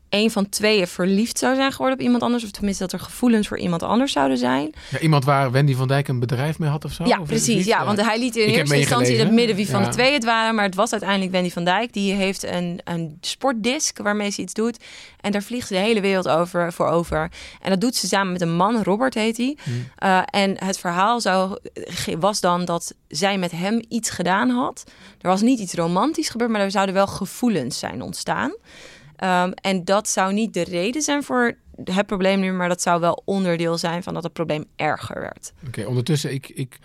een 0.09 0.31
van 0.31 0.49
tweeën 0.49 0.87
verliefd 0.87 1.38
zou 1.38 1.55
zijn 1.55 1.73
geworden 1.73 1.99
op 1.99 2.05
iemand 2.05 2.23
anders. 2.23 2.44
Of 2.44 2.51
tenminste 2.51 2.83
dat 2.83 2.92
er 2.92 3.01
gevoelens 3.01 3.49
voor 3.49 3.59
iemand 3.59 3.83
anders 3.83 4.12
zouden 4.12 4.38
zijn. 4.38 4.75
Ja, 4.90 4.99
iemand 4.99 5.25
waar 5.25 5.51
Wendy 5.51 5.75
van 5.75 5.88
Dijk 5.88 6.09
een 6.09 6.21
bedrijf 6.21 6.59
mee 6.59 6.71
had 6.71 6.85
of 6.85 6.92
zo? 6.92 7.05
Ja, 7.07 7.18
precies. 7.18 7.66
Ja, 7.66 7.85
want 7.85 8.01
hij 8.01 8.18
liet 8.18 8.37
in 8.37 8.49
eerste 8.49 8.77
instantie 8.77 9.14
in 9.14 9.21
het 9.21 9.33
midden 9.33 9.57
wie 9.57 9.68
van 9.68 9.83
de 9.83 9.88
twee 9.88 10.12
het 10.12 10.25
waren. 10.25 10.55
Maar 10.55 10.64
het 10.64 10.75
was 10.75 10.92
uiteindelijk 10.92 11.31
Wendy 11.31 11.51
van 11.51 11.64
Dijk. 11.64 11.92
Die 11.92 12.12
heeft 12.12 12.44
een, 12.44 12.81
een 12.85 13.18
sportdisc 13.21 13.99
waarmee 13.99 14.31
ze 14.31 14.42
iets 14.42 14.55
doet. 14.55 14.79
En 15.21 15.33
daar 15.33 15.42
vliegt 15.42 15.66
ze 15.66 15.75
de 15.75 15.81
hele 15.81 16.01
wereld 16.01 16.29
over, 16.29 16.73
voor 16.73 16.87
over. 16.87 17.31
En 17.61 17.71
dat 17.71 17.81
doet 17.81 17.97
ze 17.97 18.07
samen 18.07 18.33
met 18.33 18.40
een 18.40 18.57
man, 18.57 18.83
Robert 18.83 19.14
heet 19.14 19.37
hij. 19.37 19.57
Hmm. 19.62 19.88
Uh, 20.05 20.21
en 20.25 20.64
het 20.64 20.79
verhaal 20.79 21.21
zou, 21.21 21.59
was 22.18 22.40
dan 22.40 22.64
dat 22.64 22.94
zij 23.09 23.38
met 23.38 23.51
hem 23.51 23.83
iets 23.88 24.11
gedaan 24.11 24.51
had. 24.51 24.85
Er 25.21 25.29
was 25.29 25.40
niet 25.40 25.59
iets 25.59 25.75
romantisch 25.75 26.29
gebeurd, 26.29 26.51
maar 26.51 26.61
er 26.61 26.71
zouden 26.71 26.94
wel 26.94 27.07
gevoelens 27.07 27.79
zijn 27.79 28.03
ontstaan. 28.03 28.53
Um, 29.25 29.53
en 29.53 29.85
dat 29.85 30.09
zou 30.09 30.33
niet 30.33 30.55
de 30.55 30.65
reden 30.65 31.03
zijn 31.03 31.23
voor 31.23 31.59
het 31.85 32.07
probleem 32.07 32.41
nu, 32.41 32.53
maar 32.53 32.69
dat 32.69 32.83
zou 32.83 33.01
wel 33.01 33.23
onderdeel 33.25 33.79
zijn 33.79 34.03
van 34.03 34.15
dat 34.15 34.23
het 34.23 34.33
probleem 34.33 34.65
erger 34.77 35.21
werd. 35.21 35.53
Oké, 35.67 35.85
ondertussen, 35.85 36.33
ik, 36.33 36.49
ik 36.49 36.79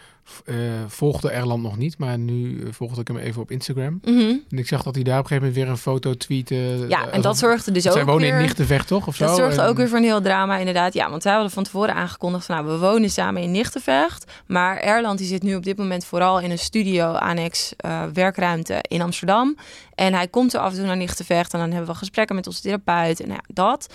uh, 0.45 0.55
volgde 0.87 1.29
Erland 1.29 1.63
nog 1.63 1.77
niet, 1.77 1.97
maar 1.97 2.17
nu 2.17 2.49
uh, 2.49 2.67
volgde 2.71 3.01
ik 3.01 3.07
hem 3.07 3.17
even 3.17 3.41
op 3.41 3.51
Instagram. 3.51 3.99
Mm 4.03 4.17
-hmm. 4.19 4.43
En 4.49 4.57
ik 4.57 4.67
zag 4.67 4.83
dat 4.83 4.95
hij 4.95 5.03
daar 5.03 5.19
op 5.19 5.23
een 5.23 5.27
gegeven 5.27 5.47
moment 5.47 5.65
weer 5.65 5.73
een 5.73 5.81
foto 5.81 6.13
tweette. 6.13 6.85
Ja, 6.87 7.09
en 7.09 7.21
dat 7.21 7.37
zorgde 7.37 7.71
dus 7.71 7.87
ook 7.87 7.93
Zij 7.93 8.05
wonen 8.05 8.21
weer, 8.21 8.33
in 8.33 8.41
Nichtenvecht, 8.41 8.87
toch? 8.87 9.07
Of 9.07 9.17
dat 9.17 9.29
zo? 9.29 9.35
zorgde 9.35 9.61
ook 9.61 9.77
weer 9.77 9.87
voor 9.87 9.97
een 9.97 10.03
heel 10.03 10.21
drama, 10.21 10.57
inderdaad. 10.57 10.93
Ja, 10.93 11.09
want 11.09 11.23
wij 11.23 11.33
hadden 11.33 11.51
van 11.51 11.63
tevoren 11.63 11.95
aangekondigd 11.95 12.45
van, 12.45 12.55
nou, 12.55 12.67
we 12.67 12.77
wonen 12.77 13.09
samen 13.09 13.41
in 13.41 13.51
Nichtenvecht. 13.51 14.31
Maar 14.47 14.77
Erland 14.77 15.17
die 15.17 15.27
zit 15.27 15.43
nu 15.43 15.55
op 15.55 15.63
dit 15.63 15.77
moment 15.77 16.05
vooral 16.05 16.39
in 16.39 16.51
een 16.51 16.59
studio, 16.59 17.11
annex, 17.11 17.73
uh, 17.85 18.03
werkruimte 18.13 18.77
in 18.87 19.01
Amsterdam. 19.01 19.57
En 19.95 20.13
hij 20.13 20.27
komt 20.27 20.53
er 20.53 20.59
af 20.59 20.71
en 20.71 20.77
toe 20.77 20.85
naar 20.85 20.97
Nichtenvecht 20.97 21.53
en 21.53 21.59
dan 21.59 21.71
hebben 21.71 21.89
we 21.89 21.97
gesprekken 21.97 22.35
met 22.35 22.47
onze 22.47 22.61
therapeut 22.61 23.19
en 23.19 23.27
nou 23.27 23.39
ja, 23.47 23.53
dat. 23.53 23.93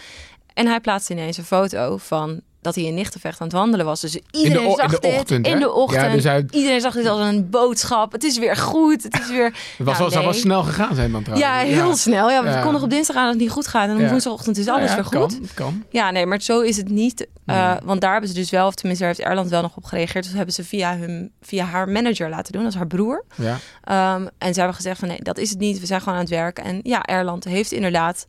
En 0.54 0.66
hij 0.66 0.80
plaatst 0.80 1.10
ineens 1.10 1.36
een 1.36 1.44
foto 1.44 1.96
van 1.96 2.40
dat 2.60 2.74
hij 2.74 2.84
in 2.84 2.94
Nichtenvecht 2.94 3.40
aan 3.40 3.46
het 3.46 3.56
wandelen 3.56 3.86
was. 3.86 4.00
Dus 4.00 4.18
iedereen 4.30 4.62
in 4.62 4.68
de, 4.68 4.74
zag 4.76 4.92
in 4.92 5.00
de 5.00 5.06
ochtend, 5.06 5.44
dit 5.44 5.52
in 5.52 5.60
de 5.60 5.72
ochtend. 5.72 6.22
Ja, 6.22 6.40
dus. 6.40 6.50
Iedereen 6.50 6.80
zag 6.80 6.94
dit 6.94 7.06
als 7.06 7.20
een 7.20 7.50
boodschap. 7.50 8.12
Het 8.12 8.24
is 8.24 8.38
weer 8.38 8.56
goed. 8.56 9.02
Het 9.02 9.18
is 9.20 9.30
weer. 9.30 9.44
Het 9.76 9.86
was, 9.86 10.12
ja, 10.12 10.22
wel, 10.22 10.32
snel 10.32 10.62
gegaan 10.62 10.94
zijn 10.94 11.12
dan 11.12 11.22
trouwens. 11.22 11.50
Ja, 11.50 11.58
heel 11.58 11.96
snel. 11.96 12.30
Ja, 12.30 12.42
we 12.42 12.48
ja. 12.48 12.62
konden 12.62 12.82
op 12.82 12.90
dinsdag 12.90 13.16
aan 13.16 13.24
dat 13.24 13.32
het 13.32 13.42
niet 13.42 13.50
goed 13.50 13.66
gaat. 13.66 13.88
En 13.88 14.02
op 14.02 14.08
woensdagochtend 14.08 14.58
is 14.58 14.68
alles 14.68 14.94
weer 14.94 15.04
goed. 15.04 15.38
Kan, 15.38 15.48
kan. 15.54 15.84
Ja, 15.90 16.10
nee, 16.10 16.26
maar 16.26 16.40
zo 16.40 16.60
is 16.60 16.76
het 16.76 16.88
niet. 16.88 17.26
Uh, 17.46 17.74
want 17.84 18.00
daar 18.00 18.12
hebben 18.12 18.28
ze 18.30 18.36
dus 18.36 18.50
wel, 18.50 18.66
of 18.66 18.74
tenminste 18.74 19.04
daar 19.04 19.14
heeft 19.14 19.28
Erland 19.28 19.50
wel 19.50 19.62
nog 19.62 19.76
op 19.76 19.84
gereageerd. 19.84 20.24
Dus 20.24 20.32
hebben 20.32 20.54
ze 20.54 20.64
via, 20.64 20.96
hun, 20.96 21.32
via 21.40 21.64
haar 21.64 21.88
manager 21.88 22.28
laten 22.28 22.52
doen, 22.52 22.62
dat 22.62 22.72
is 22.72 22.78
haar 22.78 22.86
broer. 22.86 23.24
Ja. 23.34 24.14
Um, 24.14 24.28
en 24.38 24.52
ze 24.52 24.58
hebben 24.58 24.76
gezegd 24.76 24.98
van 24.98 25.08
nee, 25.08 25.22
dat 25.22 25.38
is 25.38 25.50
het 25.50 25.58
niet. 25.58 25.80
We 25.80 25.86
zijn 25.86 26.00
gewoon 26.00 26.14
aan 26.14 26.20
het 26.20 26.30
werken. 26.30 26.64
En 26.64 26.80
ja, 26.82 27.02
Erland 27.02 27.44
heeft 27.44 27.72
inderdaad 27.72 28.26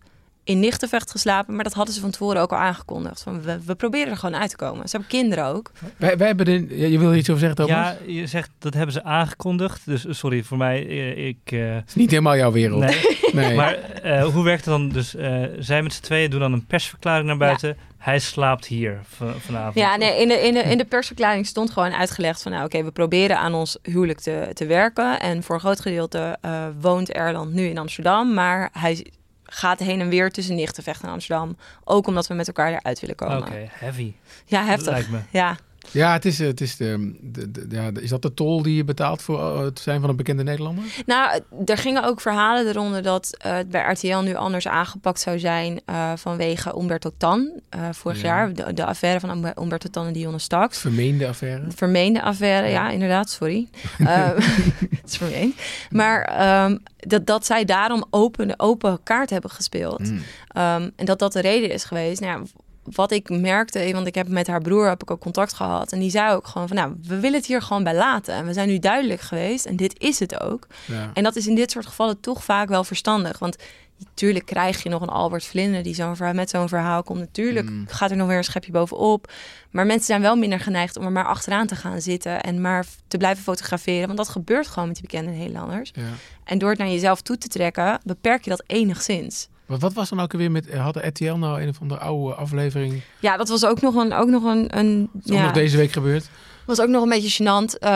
in 0.50 0.60
Nichtenvecht 0.60 1.12
geslapen. 1.12 1.56
Maar 1.56 1.64
dat 1.64 1.74
hadden 1.74 1.94
ze 1.94 2.02
van 2.02 2.12
tevoren 2.12 2.42
ook 2.42 2.52
al 2.52 2.58
aangekondigd. 2.58 3.22
Van 3.24 3.42
we, 3.42 3.60
we 3.66 3.76
proberen 3.76 4.12
er 4.12 4.18
gewoon 4.18 4.40
uit 4.40 4.50
te 4.50 4.56
komen. 4.56 4.90
Ze 4.90 4.98
hebben 4.98 5.10
kinderen 5.10 5.46
ook. 5.46 5.72
Wij, 5.98 6.18
wij 6.18 6.28
hebben 6.28 6.46
de, 6.46 6.90
je 6.92 7.00
wil 7.00 7.14
iets 7.14 7.30
over 7.30 7.42
zeggen, 7.42 7.66
Thomas? 7.66 7.96
Ja, 8.06 8.14
je 8.14 8.28
zegt 8.28 8.50
dat 8.60 8.74
hebben 8.74 8.94
ze 8.94 9.04
aangekondigd. 9.04 9.82
Dus 9.86 10.06
sorry, 10.10 10.44
voor 10.44 10.58
mij, 10.58 10.88
eh, 10.88 11.28
ik... 11.28 11.38
Uh... 11.52 11.74
Het 11.74 11.88
is 11.88 11.96
niet 11.96 12.10
helemaal 12.10 12.36
jouw 12.36 12.52
wereld. 12.52 12.80
Nee. 12.80 13.20
nee. 13.46 13.56
Maar 13.56 13.78
uh, 14.06 14.26
hoe 14.26 14.44
werkt 14.44 14.66
het 14.66 14.74
dan? 14.74 14.90
Dus 14.90 15.16
uh, 15.16 15.44
zij 15.60 15.82
met 15.82 15.94
z'n 15.94 16.02
tweeën 16.02 16.30
doen 16.30 16.40
dan 16.40 16.54
een 16.54 16.66
persverklaring 16.66 17.28
naar 17.28 17.38
buiten. 17.38 17.70
Ja. 17.70 17.76
Hij 17.98 18.20
slaapt 18.20 18.66
hier 18.66 19.00
vanavond. 19.40 19.76
Ja, 19.76 19.96
nee, 19.96 20.22
in 20.22 20.28
de, 20.28 20.34
in, 20.34 20.54
de, 20.54 20.60
in 20.60 20.78
de 20.78 20.86
persverklaring 20.86 21.46
stond 21.46 21.72
gewoon 21.72 21.94
uitgelegd 21.94 22.42
van... 22.42 22.52
nou 22.52 22.66
oké, 22.66 22.84
we 22.84 22.92
proberen 22.92 23.38
aan 23.38 23.54
ons 23.54 23.78
huwelijk 23.82 24.20
te, 24.20 24.50
te 24.54 24.66
werken. 24.66 25.20
En 25.20 25.44
voor 25.44 25.56
een 25.56 25.62
groot 25.62 25.80
gedeelte 25.80 26.38
woont 26.82 27.12
Erland 27.12 27.54
nu 27.54 27.66
in 27.66 27.78
Amsterdam. 27.78 28.34
Maar 28.34 28.70
hij 28.74 29.06
gaat 29.50 29.80
heen 29.80 30.02
en 30.02 30.10
weer 30.10 30.32
tussen 30.32 30.56
Nichtenvecht 30.56 31.04
en 31.04 31.10
Amsterdam. 31.10 31.58
Ook 31.84 32.08
omdat 32.08 32.28
we 32.28 32.34
met 32.34 32.48
elkaar 32.48 32.74
eruit 32.74 33.00
willen 33.00 33.16
komen. 33.16 33.38
Oké, 33.38 33.68
heavy. 33.70 34.14
Ja, 34.46 34.66
heftig. 34.66 34.92
Lijkt 34.92 35.10
me. 35.10 35.20
Ja. 35.32 35.58
Ja, 35.92 36.14
het 36.14 36.26
is, 36.26 36.40
het 36.40 36.62
is 36.62 36.78
de, 36.78 37.18
de, 37.22 37.52
de, 37.52 37.66
ja, 37.70 37.92
is 38.00 38.10
dat 38.10 38.22
de 38.22 38.34
tol 38.34 38.62
die 38.62 38.76
je 38.76 38.84
betaalt 38.84 39.22
voor 39.22 39.40
uh, 39.40 39.60
het 39.60 39.80
zijn 39.80 40.02
van 40.02 40.10
een 40.10 40.16
bekende 40.16 40.44
Nederlander? 40.44 40.84
Nou, 41.06 41.42
er 41.66 41.78
gingen 41.78 42.04
ook 42.04 42.22
verhalen 42.22 42.68
eronder 42.68 43.02
dat 43.02 43.38
uh, 43.46 43.52
het 43.52 43.70
bij 43.70 43.92
RTL 43.92 44.18
nu 44.18 44.36
anders 44.36 44.68
aangepakt 44.68 45.20
zou 45.20 45.40
zijn 45.40 45.82
uh, 45.90 46.12
vanwege 46.16 46.76
Umberto 46.78 47.12
Tan. 47.18 47.52
vorig 47.92 48.22
ja. 48.22 48.28
jaar, 48.28 48.54
de, 48.54 48.74
de, 48.74 48.86
affaire 48.86 49.20
van 49.20 49.54
Umberto 49.62 49.90
Tan 49.90 50.06
en 50.06 50.14
Dionne 50.14 50.40
Staks. 50.40 50.78
Vermeende 50.78 51.28
affaire? 51.28 51.64
Vermeende 51.76 52.22
affaire, 52.22 52.68
ja, 52.68 52.74
ja 52.74 52.90
inderdaad, 52.90 53.30
sorry. 53.30 53.68
het 53.98 55.02
is 55.06 55.18
vermeend. 55.18 55.56
Maar 55.90 56.66
um, 56.66 56.84
dat, 56.98 57.26
dat 57.26 57.46
zij 57.46 57.66
daarom 57.66 58.06
open, 58.10 58.60
open 58.60 59.00
kaart 59.04 59.30
hebben 59.30 59.50
gespeeld. 59.50 60.00
Mm. 60.00 60.22
Um, 60.58 60.92
en 60.96 61.06
dat 61.06 61.20
dat 61.20 61.34
de 61.34 61.42
reden 61.42 61.72
is 61.72 61.84
geweest. 61.84 62.22
Nou 62.22 62.40
ja, 62.40 62.46
wat 62.92 63.12
ik 63.12 63.30
merkte, 63.30 63.90
want 63.94 64.08
ik 64.08 64.16
heb 64.16 64.28
met 64.28 64.48
haar 64.48 64.62
broer 64.62 64.88
heb 64.88 65.02
ik 65.02 65.12
ook 65.12 65.20
contact 65.20 65.54
gehad. 65.54 65.92
En 65.92 66.00
die 66.00 66.10
zei 66.10 66.34
ook 66.34 66.48
gewoon 66.48 66.68
van 66.68 66.78
nou, 66.78 66.94
we 67.04 67.20
willen 67.20 67.38
het 67.38 67.46
hier 67.48 67.62
gewoon 67.62 67.84
bij 67.84 67.96
laten. 67.96 68.34
En 68.34 68.46
we 68.46 68.54
zijn 68.54 68.68
nu 68.68 68.80
duidelijk 68.80 69.22
geweest. 69.22 69.66
En 69.66 69.76
dit 69.76 70.00
is 70.00 70.20
het 70.20 70.42
ook. 70.42 70.68
Ja. 70.86 71.12
En 71.14 71.24
dat 71.24 71.36
is 71.36 71.48
in 71.48 71.56
dit 71.56 71.72
soort 71.72 71.86
gevallen 71.86 72.20
toch 72.20 72.44
vaak 72.44 72.70
wel 72.70 72.84
verstandig. 72.84 73.40
Want 73.40 73.56
natuurlijk 74.00 74.46
krijg 74.46 74.84
je 74.84 74.90
nog 74.90 75.02
een 75.02 75.10
Albert 75.10 75.46
Vlinder 75.46 75.84
die 75.84 75.94
zo'n 75.94 76.16
verhaal, 76.16 76.34
met 76.34 76.50
zo'n 76.50 76.68
verhaal 76.70 77.04
komt. 77.04 77.20
Natuurlijk 77.20 77.70
Mm. 77.70 77.86
gaat 77.88 78.12
er 78.12 78.18
nog 78.18 78.28
weer 78.28 78.38
een 78.38 78.44
schepje 78.44 78.72
bovenop. 78.72 79.32
Maar 79.72 79.86
mensen 79.86 80.06
zijn 80.06 80.22
wel 80.22 80.36
minder 80.36 80.60
geneigd 80.60 80.98
om 80.98 81.04
er 81.06 81.12
maar 81.12 81.26
achteraan 81.26 81.68
te 81.68 81.76
gaan 81.76 82.02
zitten. 82.02 82.42
En 82.42 82.62
maar 82.62 82.86
te 83.08 83.18
blijven 83.18 83.44
fotograferen. 83.44 84.06
Want 84.06 84.18
dat 84.18 84.30
gebeurt 84.30 84.68
gewoon 84.68 84.88
met 84.88 84.98
die 84.98 85.08
bekende 85.10 85.32
Nederlanders. 85.32 85.92
Ja. 85.94 86.04
En 86.44 86.58
door 86.58 86.70
het 86.70 86.78
naar 86.80 86.88
jezelf 86.88 87.22
toe 87.22 87.38
te 87.38 87.48
trekken, 87.48 88.00
beperk 88.04 88.44
je 88.44 88.50
dat 88.50 88.64
enigszins. 88.68 89.48
Wat, 89.70 89.80
wat 89.82 89.94
was 89.94 90.10
dan 90.10 90.20
ook 90.20 90.32
weer 90.34 90.52
met... 90.52 90.74
Had 90.74 90.94
de 90.94 91.08
RTL 91.08 91.34
nou 91.34 91.62
een 91.62 91.70
of 91.70 91.82
andere 91.82 92.00
oude 92.00 92.34
aflevering... 92.36 93.02
Ja, 93.20 93.38
dat 93.38 93.50
was 93.50 93.66
ook 93.66 93.82
nog 93.82 93.96
een, 93.96 94.14
ook 94.14 94.28
nog 94.28 94.44
een, 94.44 94.78
een 94.78 95.10
Is 95.24 95.32
ook 95.32 95.38
ja, 95.38 95.44
nog 95.44 95.52
deze 95.52 95.78
week 95.78 95.92
gebeurd? 95.92 96.30
was 96.66 96.82
ook 96.82 96.88
nog 96.90 97.04
een 97.04 97.10
beetje 97.10 97.44
gênant. 97.44 97.88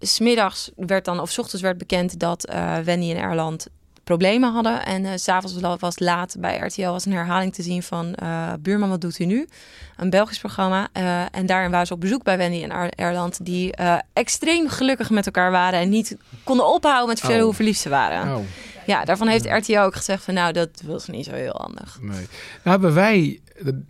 S 0.00 0.14
smiddags 0.14 0.70
werd 0.76 1.04
dan, 1.04 1.20
of 1.20 1.30
s 1.30 1.38
ochtends 1.38 1.62
werd 1.62 1.78
bekend 1.78 2.18
dat 2.18 2.46
eh 2.46 2.78
Wendy 2.78 3.10
en 3.10 3.16
Erland 3.16 3.66
problemen 4.04 4.52
hadden. 4.52 4.84
En 4.84 5.04
eh, 5.04 5.12
s 5.16 5.22
s'avonds 5.22 5.78
was, 5.80 5.98
laat 5.98 6.36
bij 6.38 6.58
RTL 6.58 6.88
was 6.90 7.04
een 7.04 7.12
herhaling 7.12 7.54
te 7.54 7.62
zien 7.62 7.82
van 7.82 8.14
eh, 8.14 8.52
Buurman, 8.60 8.88
wat 8.88 9.00
doet 9.00 9.18
u 9.18 9.24
nu? 9.24 9.48
Een 9.96 10.10
Belgisch 10.10 10.38
programma. 10.38 10.88
Eh, 10.92 11.22
en 11.30 11.46
daarin 11.46 11.70
waren 11.70 11.86
ze 11.86 11.92
op 11.92 12.00
bezoek 12.00 12.22
bij 12.22 12.36
Wendy 12.36 12.62
en 12.62 12.70
Er- 12.70 12.90
Erland, 12.96 13.44
die 13.44 13.72
eh, 13.72 13.98
extreem 14.12 14.68
gelukkig 14.68 15.10
met 15.10 15.26
elkaar 15.26 15.50
waren 15.50 15.80
en 15.80 15.88
niet 15.88 16.16
konden 16.44 16.66
ophouden 16.68 17.08
met 17.08 17.18
vertellen 17.18 17.40
Oh. 17.42 17.46
hoe 17.48 17.56
verliefd 17.56 17.80
ze 17.80 17.88
waren. 17.88 18.36
Oh, 18.36 18.42
Ja, 18.86 19.04
daarvan 19.04 19.28
heeft 19.28 19.46
RTL 19.46 19.78
ook 19.78 19.94
gezegd 19.94 20.24
van 20.24 20.34
nou, 20.34 20.52
dat 20.52 20.82
was 20.84 21.06
niet 21.06 21.24
zo 21.24 21.32
heel 21.32 21.56
handig. 21.56 21.98
nee. 22.00 22.10
Nou 22.10 22.28
hebben 22.62 22.94
wij 22.94 23.40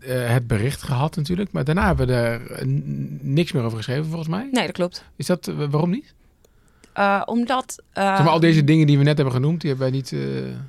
eh, 0.00 0.32
het 0.32 0.46
bericht 0.46 0.82
gehad 0.82 1.16
natuurlijk. 1.16 1.52
Maar 1.52 1.64
daarna 1.64 1.86
hebben 1.86 2.06
we 2.06 2.12
er 2.12 2.50
eh, 2.50 2.64
niks 3.20 3.52
meer 3.52 3.62
over 3.62 3.76
geschreven 3.76 4.04
volgens 4.04 4.28
mij. 4.28 4.48
Nee, 4.52 4.66
dat 4.66 4.74
klopt. 4.74 5.04
Is 5.16 5.26
dat... 5.26 5.48
eh, 5.48 5.54
waarom 5.56 5.90
niet? 5.90 6.14
Omdat... 7.24 7.82
Zeg 7.92 8.04
maar, 8.04 8.28
al 8.28 8.40
deze 8.40 8.64
dingen 8.64 8.86
die 8.86 8.98
we 8.98 9.04
net 9.04 9.16
hebben 9.16 9.34
genoemd, 9.34 9.60
die 9.60 9.70
hebben 9.70 9.90
wij 9.90 9.96
niet... 9.98 10.14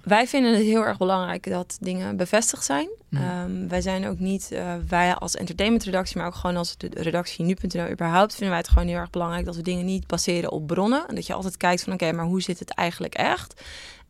Wij 0.04 0.28
vinden 0.28 0.54
het 0.54 0.62
heel 0.64 0.86
erg 0.86 0.98
belangrijk 0.98 1.50
dat 1.50 1.78
dingen 1.82 2.18
bevestigd 2.18 2.66
zijn. 2.66 2.90
Mm. 3.10 3.22
Ehm, 3.22 3.68
wij 3.68 3.82
zijn 3.82 4.08
ook 4.08 4.20
niet, 4.20 4.52
wij 4.88 5.16
als 5.16 5.36
entertainmentredactie, 5.36 6.18
maar 6.18 6.28
ook 6.28 6.36
gewoon 6.36 6.58
als 6.58 6.78
de 6.78 6.90
redactie 6.94 7.46
nu.nl 7.46 7.90
überhaupt, 7.92 8.32
vinden 8.32 8.50
wij 8.50 8.58
het 8.58 8.68
gewoon 8.70 8.88
heel 8.88 8.98
erg 8.98 9.10
belangrijk 9.10 9.46
dat 9.46 9.56
we 9.56 9.62
dingen 9.62 9.86
niet 9.86 10.08
baseren 10.08 10.52
op 10.52 10.68
bronnen. 10.68 11.08
En 11.08 11.16
dat 11.16 11.28
je 11.28 11.34
altijd 11.34 11.58
kijkt 11.58 11.84
van 11.84 11.94
oké, 11.94 12.12
maar 12.12 12.26
hoe 12.26 12.42
zit 12.42 12.60
het 12.60 12.70
eigenlijk 12.74 13.16
echt? 13.16 13.62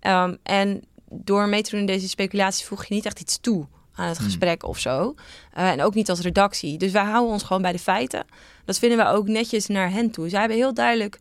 Ehm, 0.03 0.35
en 0.43 0.83
door 1.09 1.47
mee 1.47 1.61
te 1.61 1.69
doen 1.69 1.79
in 1.79 1.85
deze 1.85 2.09
speculaties 2.09 2.65
voeg 2.65 2.85
je 2.85 2.93
niet 2.93 3.05
echt 3.05 3.19
iets 3.19 3.37
toe 3.39 3.65
aan 3.95 4.07
het 4.07 4.19
gesprek 4.19 4.63
of 4.65 4.79
zo. 4.79 5.15
Eh, 5.53 5.69
en 5.69 5.81
ook 5.81 5.93
niet 5.93 6.09
als 6.09 6.19
redactie. 6.19 6.77
Dus 6.77 6.91
wij 6.91 7.03
houden 7.03 7.31
ons 7.33 7.43
gewoon 7.43 7.61
bij 7.61 7.71
de 7.71 7.79
feiten. 7.79 8.25
Dat 8.65 8.79
vinden 8.79 8.97
we 8.97 9.05
ook 9.05 9.27
netjes 9.27 9.67
naar 9.67 9.91
hen 9.91 10.11
toe. 10.11 10.29
Zij 10.29 10.39
hebben 10.39 10.57
heel 10.57 10.73
duidelijk 10.73 11.19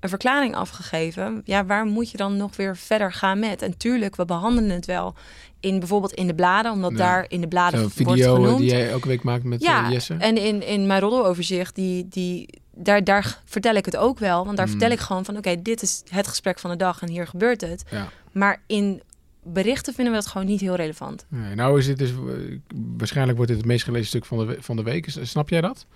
een 0.00 0.08
verklaring 0.08 0.54
afgegeven. 0.54 1.40
Ja, 1.44 1.64
waar 1.66 1.84
moet 1.84 2.10
je 2.10 2.16
dan 2.16 2.36
nog 2.36 2.56
weer 2.56 2.76
verder 2.76 3.12
gaan 3.12 3.38
met? 3.38 3.62
En 3.62 3.76
tuurlijk, 3.76 4.16
we 4.16 4.24
behandelen 4.24 4.70
het 4.70 4.86
wel 4.86 5.14
in 5.60 5.78
bijvoorbeeld 5.78 6.12
in 6.12 6.26
de 6.26 6.34
bladen, 6.34 6.72
omdat 6.72 6.90
Ja. 6.90 6.96
daar 6.96 7.24
in 7.28 7.40
de 7.40 7.48
bladen 7.48 7.78
Zo'n 7.80 7.88
wordt 7.88 7.94
video 8.10 8.34
eh, 8.34 8.42
genoemd. 8.42 8.58
die 8.58 8.70
jij 8.70 8.90
elke 8.90 9.08
week 9.08 9.22
maakt 9.22 9.44
met 9.44 9.62
ja, 9.62 9.84
eh, 9.84 9.90
Jesse. 9.90 10.14
en 10.18 10.36
in, 10.36 10.62
in 10.66 10.86
mijn 10.86 11.00
roddeloverzicht, 11.00 11.74
die, 11.74 12.08
die, 12.08 12.48
daar, 12.76 13.04
daar 13.04 13.40
vertel 13.44 13.74
ik 13.74 13.84
het 13.84 13.96
ook 13.96 14.18
wel. 14.18 14.44
Want 14.44 14.56
daar 14.56 14.66
Mm. 14.66 14.70
vertel 14.72 14.90
ik 14.90 14.98
gewoon 15.00 15.24
van, 15.24 15.36
oké, 15.36 15.62
dit 15.62 15.82
is 15.82 16.02
het 16.08 16.26
gesprek 16.26 16.58
van 16.58 16.70
de 16.70 16.76
dag 16.76 17.02
en 17.02 17.08
hier 17.08 17.26
gebeurt 17.26 17.60
het. 17.60 17.84
Ja. 17.90 18.08
Maar 18.32 18.62
in 18.66 19.02
berichten 19.42 19.94
vinden 19.94 20.14
we 20.14 20.20
dat 20.20 20.28
gewoon 20.28 20.46
niet 20.46 20.60
heel 20.60 20.74
relevant. 20.74 21.24
Nee, 21.28 21.54
nou 21.54 21.78
is 21.78 21.86
dit 21.86 21.98
dus... 21.98 22.10
eh, 22.10 22.58
waarschijnlijk 22.96 23.36
wordt 23.36 23.52
dit 23.52 23.60
het 23.60 23.70
meest 23.70 23.84
gelezen 23.84 24.06
stuk 24.06 24.24
van 24.24 24.46
de, 24.46 24.56
van 24.60 24.76
de 24.76 24.82
week. 24.82 25.06
Snap 25.08 25.48
jij 25.48 25.60
dat? 25.60 25.86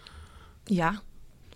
Ja, 0.64 1.00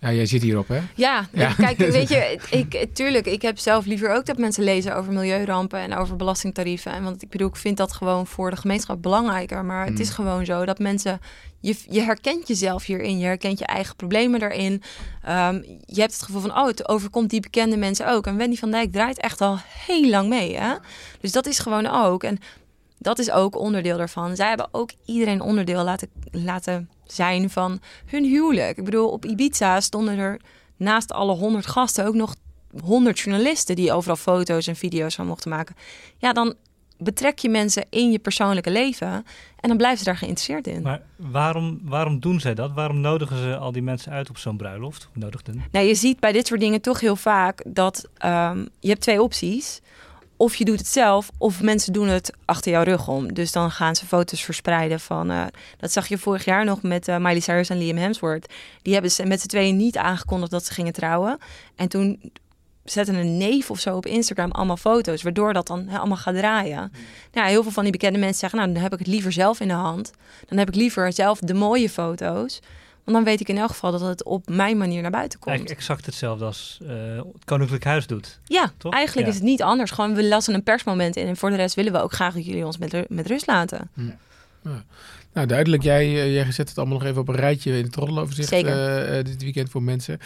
Ja, 0.04 0.12
jij 0.12 0.26
zit 0.26 0.42
hierop, 0.42 0.68
hè? 0.68 0.80
Ja, 0.94 1.26
kijk, 1.56 1.76
weet 1.98 2.08
je, 2.08 2.38
ik, 2.50 2.94
tuurlijk, 2.94 3.26
ik 3.26 3.42
heb 3.42 3.58
zelf 3.58 3.84
liever 3.84 4.14
ook 4.14 4.26
dat 4.26 4.38
mensen 4.38 4.64
lezen 4.64 4.96
over 4.96 5.12
milieurampen 5.12 5.78
en 5.78 5.94
over 5.94 6.16
belastingtarieven. 6.16 6.92
En 6.92 7.02
want 7.02 7.22
ik 7.22 7.28
bedoel, 7.28 7.48
ik 7.48 7.56
vind 7.56 7.76
dat 7.76 7.92
gewoon 7.92 8.26
voor 8.26 8.50
de 8.50 8.56
gemeenschap 8.56 9.02
belangrijker. 9.02 9.64
Maar 9.64 9.86
het 9.86 10.00
is 10.00 10.10
gewoon 10.10 10.44
zo 10.44 10.64
dat 10.64 10.78
mensen, 10.78 11.20
je, 11.60 11.76
je 11.88 12.00
herkent 12.00 12.48
jezelf 12.48 12.84
hierin, 12.84 13.18
je 13.18 13.24
herkent 13.24 13.58
je 13.58 13.66
eigen 13.66 13.96
problemen 13.96 14.40
daarin. 14.40 14.82
Ehm, 15.22 15.62
je 15.86 16.00
hebt 16.00 16.12
het 16.12 16.22
gevoel 16.22 16.40
van, 16.40 16.56
oh, 16.58 16.66
het 16.66 16.88
overkomt 16.88 17.30
die 17.30 17.40
bekende 17.40 17.76
mensen 17.76 18.08
ook. 18.08 18.26
En 18.26 18.36
Wendy 18.36 18.56
van 18.56 18.70
Dijk 18.70 18.92
draait 18.92 19.20
echt 19.20 19.40
al 19.40 19.58
heel 19.86 20.08
lang 20.08 20.28
mee, 20.28 20.56
hè? 20.56 20.74
Dus 21.20 21.32
dat 21.32 21.46
is 21.46 21.58
gewoon 21.58 21.86
ook. 21.86 22.22
En 22.22 22.38
dat 22.98 23.18
is 23.18 23.30
ook 23.30 23.56
onderdeel 23.56 23.96
daarvan. 23.96 24.36
Zij 24.36 24.48
hebben 24.48 24.68
ook 24.70 24.90
iedereen 25.04 25.40
onderdeel 25.40 25.84
laten, 25.84 26.08
laten 26.30 26.88
zijn 27.06 27.50
van 27.50 27.80
hun 28.06 28.24
huwelijk. 28.24 28.78
Ik 28.78 28.84
bedoel, 28.84 29.08
op 29.08 29.24
Ibiza 29.24 29.80
stonden 29.80 30.18
er 30.18 30.40
naast 30.76 31.12
alle 31.12 31.34
honderd 31.34 31.66
gasten 31.66 32.06
ook 32.06 32.14
nog 32.14 32.34
honderd 32.82 33.18
journalisten 33.18 33.76
die 33.76 33.92
overal 33.92 34.16
foto's 34.16 34.66
en 34.66 34.76
video's 34.76 35.14
van 35.14 35.26
mochten 35.26 35.50
maken. 35.50 35.76
Ja, 36.18 36.32
dan 36.32 36.54
betrek 36.98 37.38
je 37.38 37.48
mensen 37.48 37.86
in 37.90 38.10
je 38.10 38.18
persoonlijke 38.18 38.70
leven 38.70 39.08
en 39.60 39.68
dan 39.68 39.76
blijven 39.76 39.98
ze 39.98 40.04
daar 40.04 40.16
geïnteresseerd 40.16 40.66
in. 40.66 40.82
Maar 40.82 41.02
waarom, 41.16 41.80
waarom 41.82 42.20
doen 42.20 42.40
zij 42.40 42.54
dat? 42.54 42.72
Waarom 42.72 43.00
nodigen 43.00 43.36
ze 43.36 43.56
al 43.56 43.72
die 43.72 43.82
mensen 43.82 44.12
uit 44.12 44.30
op 44.30 44.38
zo'n 44.38 44.56
bruiloft? 44.56 45.08
Of 45.10 45.16
Nodigden? 45.16 45.64
Nou, 45.70 45.86
je 45.86 45.94
ziet 45.94 46.20
bij 46.20 46.32
dit 46.32 46.46
soort 46.46 46.60
dingen 46.60 46.80
toch 46.80 47.00
heel 47.00 47.16
vaak 47.16 47.62
dat 47.66 48.08
ehm, 48.16 48.66
je 48.80 48.88
hebt 48.88 49.00
twee 49.00 49.22
opties. 49.22 49.80
Of 50.44 50.54
je 50.54 50.64
doet 50.64 50.78
het 50.78 50.88
zelf, 50.88 51.30
of 51.38 51.62
mensen 51.62 51.92
doen 51.92 52.08
het 52.08 52.32
achter 52.44 52.72
jouw 52.72 52.82
rug 52.82 53.08
om. 53.08 53.32
Dus 53.32 53.52
dan 53.52 53.70
gaan 53.70 53.96
ze 53.96 54.06
foto's 54.06 54.44
verspreiden 54.44 55.00
van... 55.00 55.30
eh, 55.30 55.44
dat 55.78 55.92
zag 55.92 56.06
je 56.06 56.18
vorig 56.18 56.44
jaar 56.44 56.64
nog 56.64 56.82
met 56.82 57.08
eh, 57.08 57.16
Miley 57.16 57.40
Cyrus 57.40 57.68
en 57.68 57.78
Liam 57.78 57.96
Hemsworth. 57.96 58.52
Die 58.82 58.92
hebben 58.92 59.10
ze 59.10 59.26
met 59.26 59.40
z'n 59.40 59.46
tweeën 59.46 59.76
niet 59.76 59.96
aangekondigd 59.96 60.50
dat 60.50 60.64
ze 60.64 60.72
gingen 60.72 60.92
trouwen. 60.92 61.38
En 61.76 61.88
toen 61.88 62.32
zetten 62.84 63.14
een 63.14 63.36
neef 63.36 63.70
of 63.70 63.80
zo 63.80 63.96
op 63.96 64.06
Instagram 64.06 64.50
allemaal 64.50 64.76
foto's... 64.76 65.22
waardoor 65.22 65.52
dat 65.52 65.66
dan 65.66 65.88
allemaal 65.88 66.16
gaat 66.16 66.36
draaien. 66.36 66.92
Nou, 67.32 67.48
heel 67.48 67.62
veel 67.62 67.72
van 67.72 67.82
die 67.82 67.92
bekende 67.92 68.18
mensen 68.18 68.38
zeggen... 68.38 68.58
nou, 68.58 68.72
dan 68.72 68.82
heb 68.82 68.92
ik 68.92 68.98
het 68.98 69.08
liever 69.08 69.32
zelf 69.32 69.60
in 69.60 69.68
de 69.68 69.74
hand. 69.74 70.10
Dan 70.46 70.58
heb 70.58 70.68
ik 70.68 70.74
liever 70.74 71.12
zelf 71.12 71.38
de 71.38 71.54
mooie 71.54 71.90
foto's. 71.90 72.60
Want 73.04 73.16
dan 73.16 73.24
weet 73.24 73.40
ik 73.40 73.48
in 73.48 73.58
elk 73.58 73.68
geval 73.68 73.90
dat 73.90 74.00
het 74.00 74.24
op 74.24 74.48
mijn 74.48 74.76
manier 74.76 75.02
naar 75.02 75.10
buiten 75.10 75.38
komt. 75.38 75.50
Eigenlijk 75.50 75.80
exact 75.80 76.06
hetzelfde 76.06 76.44
als 76.44 76.78
eh, 76.82 77.16
het 77.16 77.44
Koninklijk 77.44 77.84
Huis 77.84 78.06
doet. 78.06 78.40
Ja, 78.44 78.72
Toch? 78.76 78.92
eigenlijk 78.92 79.26
Ja. 79.26 79.32
is 79.32 79.38
het 79.38 79.48
niet 79.48 79.62
anders. 79.62 79.90
Gewoon, 79.90 80.14
we 80.14 80.24
lassen 80.24 80.54
een 80.54 80.62
persmoment 80.62 81.16
in. 81.16 81.26
En 81.26 81.36
voor 81.36 81.50
de 81.50 81.56
rest 81.56 81.74
willen 81.74 81.92
we 81.92 82.00
ook 82.00 82.12
graag 82.12 82.34
dat 82.34 82.46
jullie 82.46 82.66
ons 82.66 82.78
met, 82.78 83.08
met 83.08 83.26
rust 83.26 83.46
laten. 83.46 83.90
Nou, 85.32 85.46
duidelijk. 85.46 85.82
Jij, 85.82 86.04
eh, 86.04 86.32
jij 86.34 86.52
zet 86.52 86.68
het 86.68 86.78
allemaal 86.78 86.98
nog 86.98 87.06
even 87.06 87.20
op 87.20 87.28
een 87.28 87.34
rijtje 87.34 87.78
in 87.78 87.84
het 87.84 87.96
roddeloverzicht 87.96 88.48
Zeker. 88.48 88.70
eh, 88.72 89.18
eh, 89.18 89.24
dit 89.24 89.42
weekend 89.42 89.70
voor 89.70 89.82
mensen. 89.82 90.18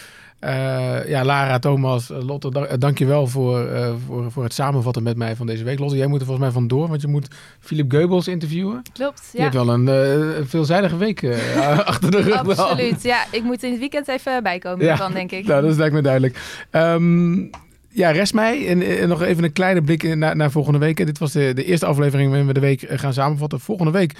Ja, 1.06 1.24
Lara, 1.24 1.58
Thomas, 1.58 2.08
Lotte, 2.08 2.50
da- 2.50 2.76
dank 2.76 2.98
je 2.98 3.06
wel 3.06 3.26
voor, 3.26 3.68
voor, 4.06 4.32
voor 4.32 4.42
het 4.42 4.52
samenvatten 4.54 5.02
met 5.02 5.16
mij 5.16 5.36
van 5.36 5.46
deze 5.46 5.64
week. 5.64 5.78
Lotte, 5.78 5.96
jij 5.96 6.06
moet 6.06 6.20
er 6.20 6.26
volgens 6.26 6.46
mij 6.46 6.54
vandoor, 6.54 6.88
want 6.88 7.00
je 7.00 7.06
moet 7.08 7.28
Philip 7.60 7.90
Geubels 7.90 8.28
interviewen. 8.28 8.82
Klopt, 8.92 9.28
Je 9.32 9.36
ja. 9.38 9.42
hebt 9.42 9.54
wel 9.54 9.68
een, 9.68 9.86
een 9.86 10.48
veelzijdige 10.48 10.96
week 10.96 11.24
achter 11.84 12.10
de 12.10 12.20
rug. 12.20 12.34
Absoluut. 12.34 13.02
Ja, 13.02 13.24
ik 13.30 13.42
moet 13.42 13.62
in 13.62 13.70
het 13.70 13.78
weekend 13.80 14.08
even 14.08 14.42
bijkomen 14.42 14.84
Ja. 14.84 15.08
denk 15.08 15.30
ik. 15.32 15.46
Nou, 15.46 15.66
dat 15.66 15.76
lijkt 15.76 15.94
me 15.94 16.02
duidelijk. 16.02 16.66
Ehm, 16.70 17.44
ja, 17.88 18.10
rest 18.10 18.34
mij. 18.34 18.66
En, 18.66 18.82
en 18.82 19.08
nog 19.08 19.22
even 19.22 19.44
een 19.44 19.52
kleine 19.52 19.82
blik 19.82 20.14
naar, 20.14 20.36
naar 20.36 20.50
volgende 20.50 20.78
week. 20.78 21.06
Dit 21.06 21.18
was 21.18 21.32
de, 21.32 21.52
de 21.54 21.64
eerste 21.64 21.86
aflevering 21.86 22.28
waarin 22.28 22.46
we 22.46 22.52
de 22.52 22.60
week 22.60 22.82
eh, 22.82 22.98
gaan 22.98 23.12
samenvatten. 23.12 23.60
Volgende 23.60 23.92
week 23.92 24.14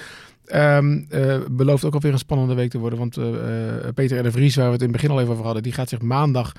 ehm, 0.49 0.99
eh, 1.09 1.37
belooft 1.51 1.85
ook 1.85 1.93
alweer 1.93 2.11
een 2.11 2.17
spannende 2.17 2.53
week 2.53 2.69
te 2.69 2.77
worden. 2.77 2.99
Want 2.99 3.17
eh, 3.17 3.27
eh, 3.27 3.93
Peter 3.93 4.19
R. 4.19 4.23
de 4.23 4.31
Vries, 4.31 4.55
waar 4.55 4.65
we 4.65 4.71
het 4.71 4.81
in 4.81 4.87
het 4.87 4.95
begin 4.95 5.11
al 5.11 5.19
even 5.19 5.31
over 5.31 5.45
hadden, 5.45 5.63
die 5.63 5.71
gaat 5.71 5.89
zich 5.89 6.01
maandag, 6.01 6.51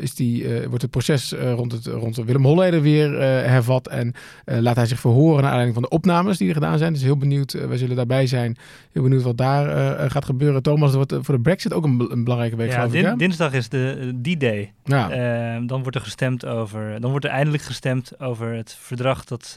is 0.00 0.14
die, 0.14 0.46
wordt 0.68 0.82
het 0.82 0.90
proces 0.90 1.32
rond, 1.32 1.72
het, 1.72 1.86
rond 1.86 2.16
Willem 2.16 2.44
Holleder 2.44 2.82
weer 2.82 3.20
hervat. 3.22 3.88
En 3.88 4.14
laat 4.44 4.76
hij 4.76 4.86
zich 4.86 5.00
verhoren 5.00 5.36
naar 5.36 5.50
aanleiding 5.50 5.74
van 5.74 5.82
de 5.82 5.88
opnames 5.88 6.38
die 6.38 6.48
er 6.48 6.54
gedaan 6.54 6.78
zijn. 6.78 6.92
Dus 6.92 7.02
heel 7.02 7.16
benieuwd, 7.16 7.52
wij 7.52 7.76
zullen 7.76 7.96
daarbij 7.96 8.26
zijn. 8.26 8.56
Heel 8.92 9.02
benieuwd 9.02 9.22
wat 9.22 9.36
daar 9.36 10.10
gaat 10.10 10.24
gebeuren. 10.24 10.62
Thomas, 10.62 10.94
het 10.94 11.10
wordt 11.10 11.26
voor 11.26 11.34
de 11.34 11.40
Brexit 11.40 11.72
ook 11.72 11.84
een, 11.84 12.06
een 12.10 12.24
belangrijke 12.24 12.56
week, 12.56 12.70
Ja, 12.70 12.86
din- 12.86 13.16
dinsdag 13.18 13.52
is 13.52 13.68
de 13.68 14.12
eh, 14.24 14.34
D-Day. 14.34 14.72
Ja. 14.84 15.10
Eh, 15.10 15.62
dan 15.66 15.80
wordt 15.82 15.96
er 15.96 16.02
gestemd 16.02 16.46
over. 16.46 17.00
Dan 17.00 17.10
wordt 17.10 17.24
er 17.24 17.30
eindelijk 17.30 17.62
gestemd 17.62 18.20
over 18.20 18.54
het 18.54 18.76
verdrag 18.80 19.24
dat, 19.24 19.56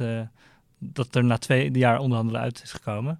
dat 0.79 1.15
er 1.15 1.23
na 1.23 1.37
twee 1.37 1.71
jaar 1.71 1.99
onderhandelen 1.99 2.41
uit 2.41 2.61
is 2.63 2.71
gekomen. 2.71 3.19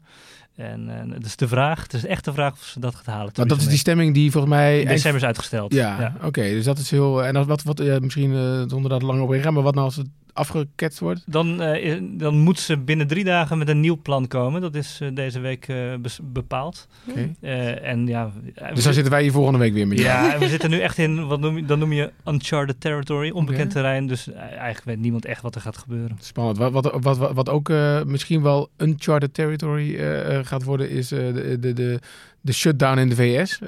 En 0.56 0.90
eh, 0.90 1.14
het 1.14 1.26
is 1.26 1.36
de 1.36 1.48
vraag, 1.48 1.82
het 1.82 1.94
is 1.94 2.06
echt 2.06 2.26
de 2.26 2.34
vraag 2.34 2.54
of 2.54 2.64
ze 2.64 2.80
dat 2.80 2.96
gaat 2.96 3.06
halen. 3.06 3.32
Nou, 3.36 3.48
dat 3.48 3.58
is 3.58 3.68
die 3.68 3.78
stemming 3.78 4.14
die 4.14 4.32
volgens 4.32 4.54
mij... 4.54 4.80
In 4.80 4.88
december 4.88 5.22
is 5.22 5.28
uitgesteld. 5.28 5.74
Ja, 5.74 6.16
oké. 6.24 6.42
dus 6.42 6.66
dat 6.66 6.78
is 6.78 6.92
heel... 6.92 7.24
En 7.24 7.36
als, 7.36 7.48
wat, 7.48 7.64
wat 7.64 7.80
eh, 7.80 7.98
misschien 7.98 8.34
eh, 8.34 8.64
zonder 8.68 8.90
dat 8.90 9.02
lang 9.02 9.22
op 9.22 9.34
ingaan, 9.34 9.54
maar 9.54 9.64
wat 9.64 9.74
nou 9.74 9.86
als 9.86 9.96
het 9.96 10.08
afgeketst 10.40 11.00
wordt? 11.00 11.24
Dan, 11.26 11.62
uh, 11.62 12.02
dan 12.02 12.38
moet 12.38 12.60
ze 12.60 12.78
binnen 12.78 13.08
drie 13.08 13.24
dagen 13.24 13.58
met 13.58 13.70
een 13.70 13.80
nieuw 13.80 14.02
plan 14.02 14.28
komen. 14.28 14.62
Dat 14.62 14.76
is 14.76 15.00
uh, 15.04 15.10
deze 15.14 15.40
week 15.40 15.68
uh, 15.68 15.94
bepaald. 16.24 16.88
Okay. 17.10 17.34
en 17.82 18.08
ja, 18.08 18.32
dus 18.74 18.84
dan 18.84 18.94
zitten 18.94 19.12
wij 19.12 19.22
hier 19.22 19.32
volgende 19.32 19.60
week 19.60 19.74
weer 19.74 19.88
met 19.88 20.00
Ja, 20.00 20.38
we 20.38 20.48
zitten 20.48 20.70
nu 20.70 20.80
echt 20.80 20.98
in, 20.98 21.28
wat 21.28 21.40
noem 21.40 21.58
je, 21.58 21.66
dan 21.66 21.80
noem 21.80 21.94
je 21.94 22.12
uncharted 22.26 22.82
territory, 22.82 23.30
onbekend 23.30 23.70
okay. 23.70 23.82
terrein. 23.82 24.08
Dus 24.08 24.32
eigenlijk 24.32 24.84
weet 24.84 25.00
niemand 25.00 25.26
echt 25.26 25.42
wat 25.42 25.56
er 25.56 25.62
gaat 25.62 25.78
gebeuren. 25.78 26.18
Spannend. 26.20 26.58
Wat, 26.58 26.72
wat, 26.72 26.92
wat, 27.02 27.18
wat, 27.18 27.34
wat 27.34 27.50
ook 27.50 27.70
misschien 28.06 28.42
wel 28.42 28.70
uncharted 28.78 29.34
territory 29.34 29.98
gaat 30.44 30.64
worden, 30.64 30.90
is 30.90 31.08
de, 31.08 31.58
de, 31.60 31.74
de, 31.74 32.00
de 32.42 32.54
shutdown 32.54 32.98
in 32.98 33.10
de 33.10 33.16
VS. 33.16 33.60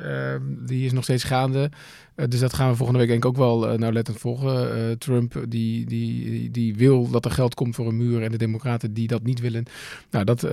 die 0.65 0.85
is 0.85 0.91
nog 0.91 1.03
steeds 1.03 1.23
gaande. 1.23 1.69
Uh, 2.15 2.27
dus 2.27 2.39
dat 2.39 2.53
gaan 2.53 2.69
we 2.69 2.75
volgende 2.75 2.99
week 2.99 3.09
denk 3.09 3.23
ik 3.23 3.29
ook 3.29 3.37
wel 3.37 3.71
uh, 3.71 3.77
nauwlettend 3.77 4.17
volgen. 4.17 4.77
Uh, 4.77 4.91
Trump 4.91 5.33
die, 5.47 5.85
die, 5.85 6.51
die 6.51 6.75
wil 6.75 7.09
dat 7.09 7.25
er 7.25 7.31
geld 7.31 7.53
komt 7.53 7.75
voor 7.75 7.87
een 7.87 7.97
muur 7.97 8.23
en 8.23 8.31
de 8.31 8.37
democraten 8.37 8.93
die 8.93 9.07
dat 9.07 9.23
niet 9.23 9.39
willen. 9.39 9.65
Nou, 10.11 10.25
dat 10.25 10.47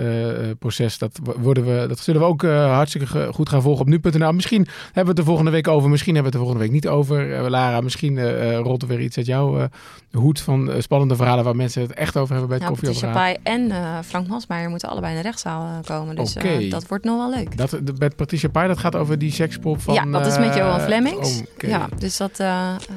proces, 0.58 0.98
dat, 0.98 1.18
worden 1.22 1.64
we, 1.64 1.86
dat 1.88 1.98
zullen 1.98 2.20
we 2.20 2.26
ook 2.26 2.42
hartstikke 2.42 3.32
goed 3.32 3.48
gaan 3.48 3.62
volgen 3.62 3.80
op 3.80 3.88
nu.nl. 3.88 4.32
Misschien 4.32 4.66
hebben 4.84 5.02
we 5.02 5.10
het 5.10 5.18
er 5.18 5.24
volgende 5.24 5.50
week 5.50 5.68
over, 5.68 5.90
misschien 5.90 6.14
hebben 6.14 6.32
we 6.32 6.38
het 6.38 6.46
er 6.46 6.52
volgende 6.52 6.72
week 6.72 6.82
niet 6.82 6.92
over. 6.92 7.50
Lara, 7.50 7.80
misschien 7.80 8.42
rolt 8.56 8.82
er 8.82 8.88
weer 8.88 9.00
iets 9.00 9.16
uit 9.16 9.26
jouw 9.26 9.68
hoed 10.12 10.40
van 10.40 10.72
spannende 10.78 11.16
verhalen 11.16 11.44
waar 11.44 11.56
mensen 11.56 11.82
het 11.82 11.92
echt 11.92 12.16
over 12.16 12.36
hebben 12.36 12.48
bij 12.48 12.58
het 12.58 12.66
ja, 12.66 12.90
koffie 12.90 13.38
en 13.42 13.72
Frank 14.04 14.26
Masmeijer 14.26 14.70
moeten 14.70 14.88
allebei 14.88 15.12
in 15.12 15.22
de 15.22 15.26
rechtszaal 15.26 15.80
komen. 15.84 16.16
Dus 16.16 16.36
okay. 16.36 16.68
dat 16.68 16.88
wordt 16.88 17.04
nog 17.04 17.16
wel 17.16 17.38
leuk. 17.38 17.56
Dat, 17.56 17.78
met 18.08 18.16
Patricia 18.16 18.48
Pai, 18.48 18.68
dat 18.68 18.78
gaat 18.78 18.96
over 18.96 19.18
die 19.18 19.32
sekspop 19.32 19.80
van... 19.80 19.94
Ja, 19.94 20.04
dat 20.04 20.26
is 20.26 20.38
met 20.38 20.54
Johan 20.54 20.80
Flemings. 20.80 21.40
Oh, 21.40 21.46
Okay. 21.58 21.70
Ja, 21.70 21.88
dus 21.98 22.16
dat, 22.16 22.30
uh, 22.40 22.46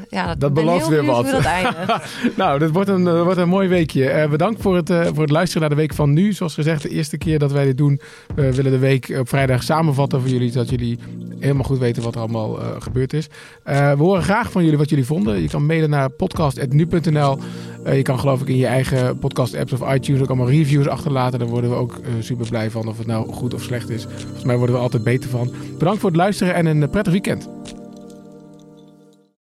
ja, 0.10 0.28
dat, 0.28 0.39
dat 0.39 0.54
belooft 0.54 0.88
weer 0.88 1.06
wat. 1.06 1.26
Dat 1.26 1.43
nou, 2.38 2.60
dit 2.60 2.71
wordt 2.71 2.89
een, 2.89 3.02
uh, 3.02 3.21
wordt 3.24 3.39
een 3.39 3.50
mooi 3.50 3.67
weekje. 3.67 4.13
Uh, 4.13 4.30
bedankt 4.30 4.62
voor 4.62 4.76
het, 4.76 4.89
voor 4.89 5.21
het 5.21 5.30
luisteren 5.30 5.62
naar 5.62 5.69
de 5.69 5.82
week 5.82 5.93
van 5.93 6.13
nu. 6.13 6.34
Zoals 6.34 6.54
gezegd, 6.54 6.82
de 6.82 6.89
eerste 6.89 7.17
keer 7.17 7.39
dat 7.39 7.52
wij 7.52 7.65
dit 7.65 7.78
doen. 7.78 8.02
We 8.36 8.56
willen 8.56 8.71
de 8.71 8.78
week 8.78 9.15
op 9.19 9.30
vrijdag 9.30 9.63
samenvatten 9.63 10.21
voor 10.21 10.30
jullie. 10.30 10.52
Zodat 10.52 10.69
jullie 10.69 11.00
helemaal 11.39 11.63
goed 11.63 11.80
weten 11.80 12.04
wat 12.04 12.15
er 12.15 12.21
allemaal 12.21 12.60
gebeurd 12.80 13.13
is. 13.13 13.28
we 13.63 13.95
horen 13.97 14.24
graag 14.24 14.52
van 14.52 14.63
jullie 14.63 14.78
wat 14.78 14.89
jullie 14.89 15.06
vonden. 15.06 15.41
Je 15.41 15.50
kan 15.50 15.65
mailen 15.65 15.89
naar 15.89 16.10
podcast.nu.nl. 16.10 17.38
je 17.86 18.02
kan 18.02 18.19
geloof 18.19 18.41
ik 18.41 18.47
in 18.47 18.58
je 18.58 18.65
eigen 18.65 19.19
podcast 19.19 19.56
apps 19.56 19.74
of 19.74 19.93
iTunes 19.93 20.21
ook 20.21 20.28
allemaal 20.28 20.50
reviews 20.50 20.88
achterlaten. 20.88 21.39
Daar 21.39 21.47
worden 21.47 21.69
we 21.69 21.76
ook 21.76 22.00
super 22.19 22.47
blij 22.50 22.71
van 22.71 22.88
of 22.88 22.97
het 22.97 23.08
nou 23.08 23.34
goed 23.34 23.54
of 23.54 23.62
slecht 23.62 23.89
is. 23.89 24.04
Volgens 24.04 24.43
mij 24.43 24.58
worden 24.58 24.76
we 24.76 24.82
altijd 24.82 25.01
beter 25.04 25.30
van. 25.30 25.52
Bedankt 25.78 26.00
voor 26.00 26.10
het 26.10 26.20
luisteren 26.20 26.54
en 26.54 26.66
een 26.66 26.90
prettig 26.90 27.14
weekend. 27.14 27.50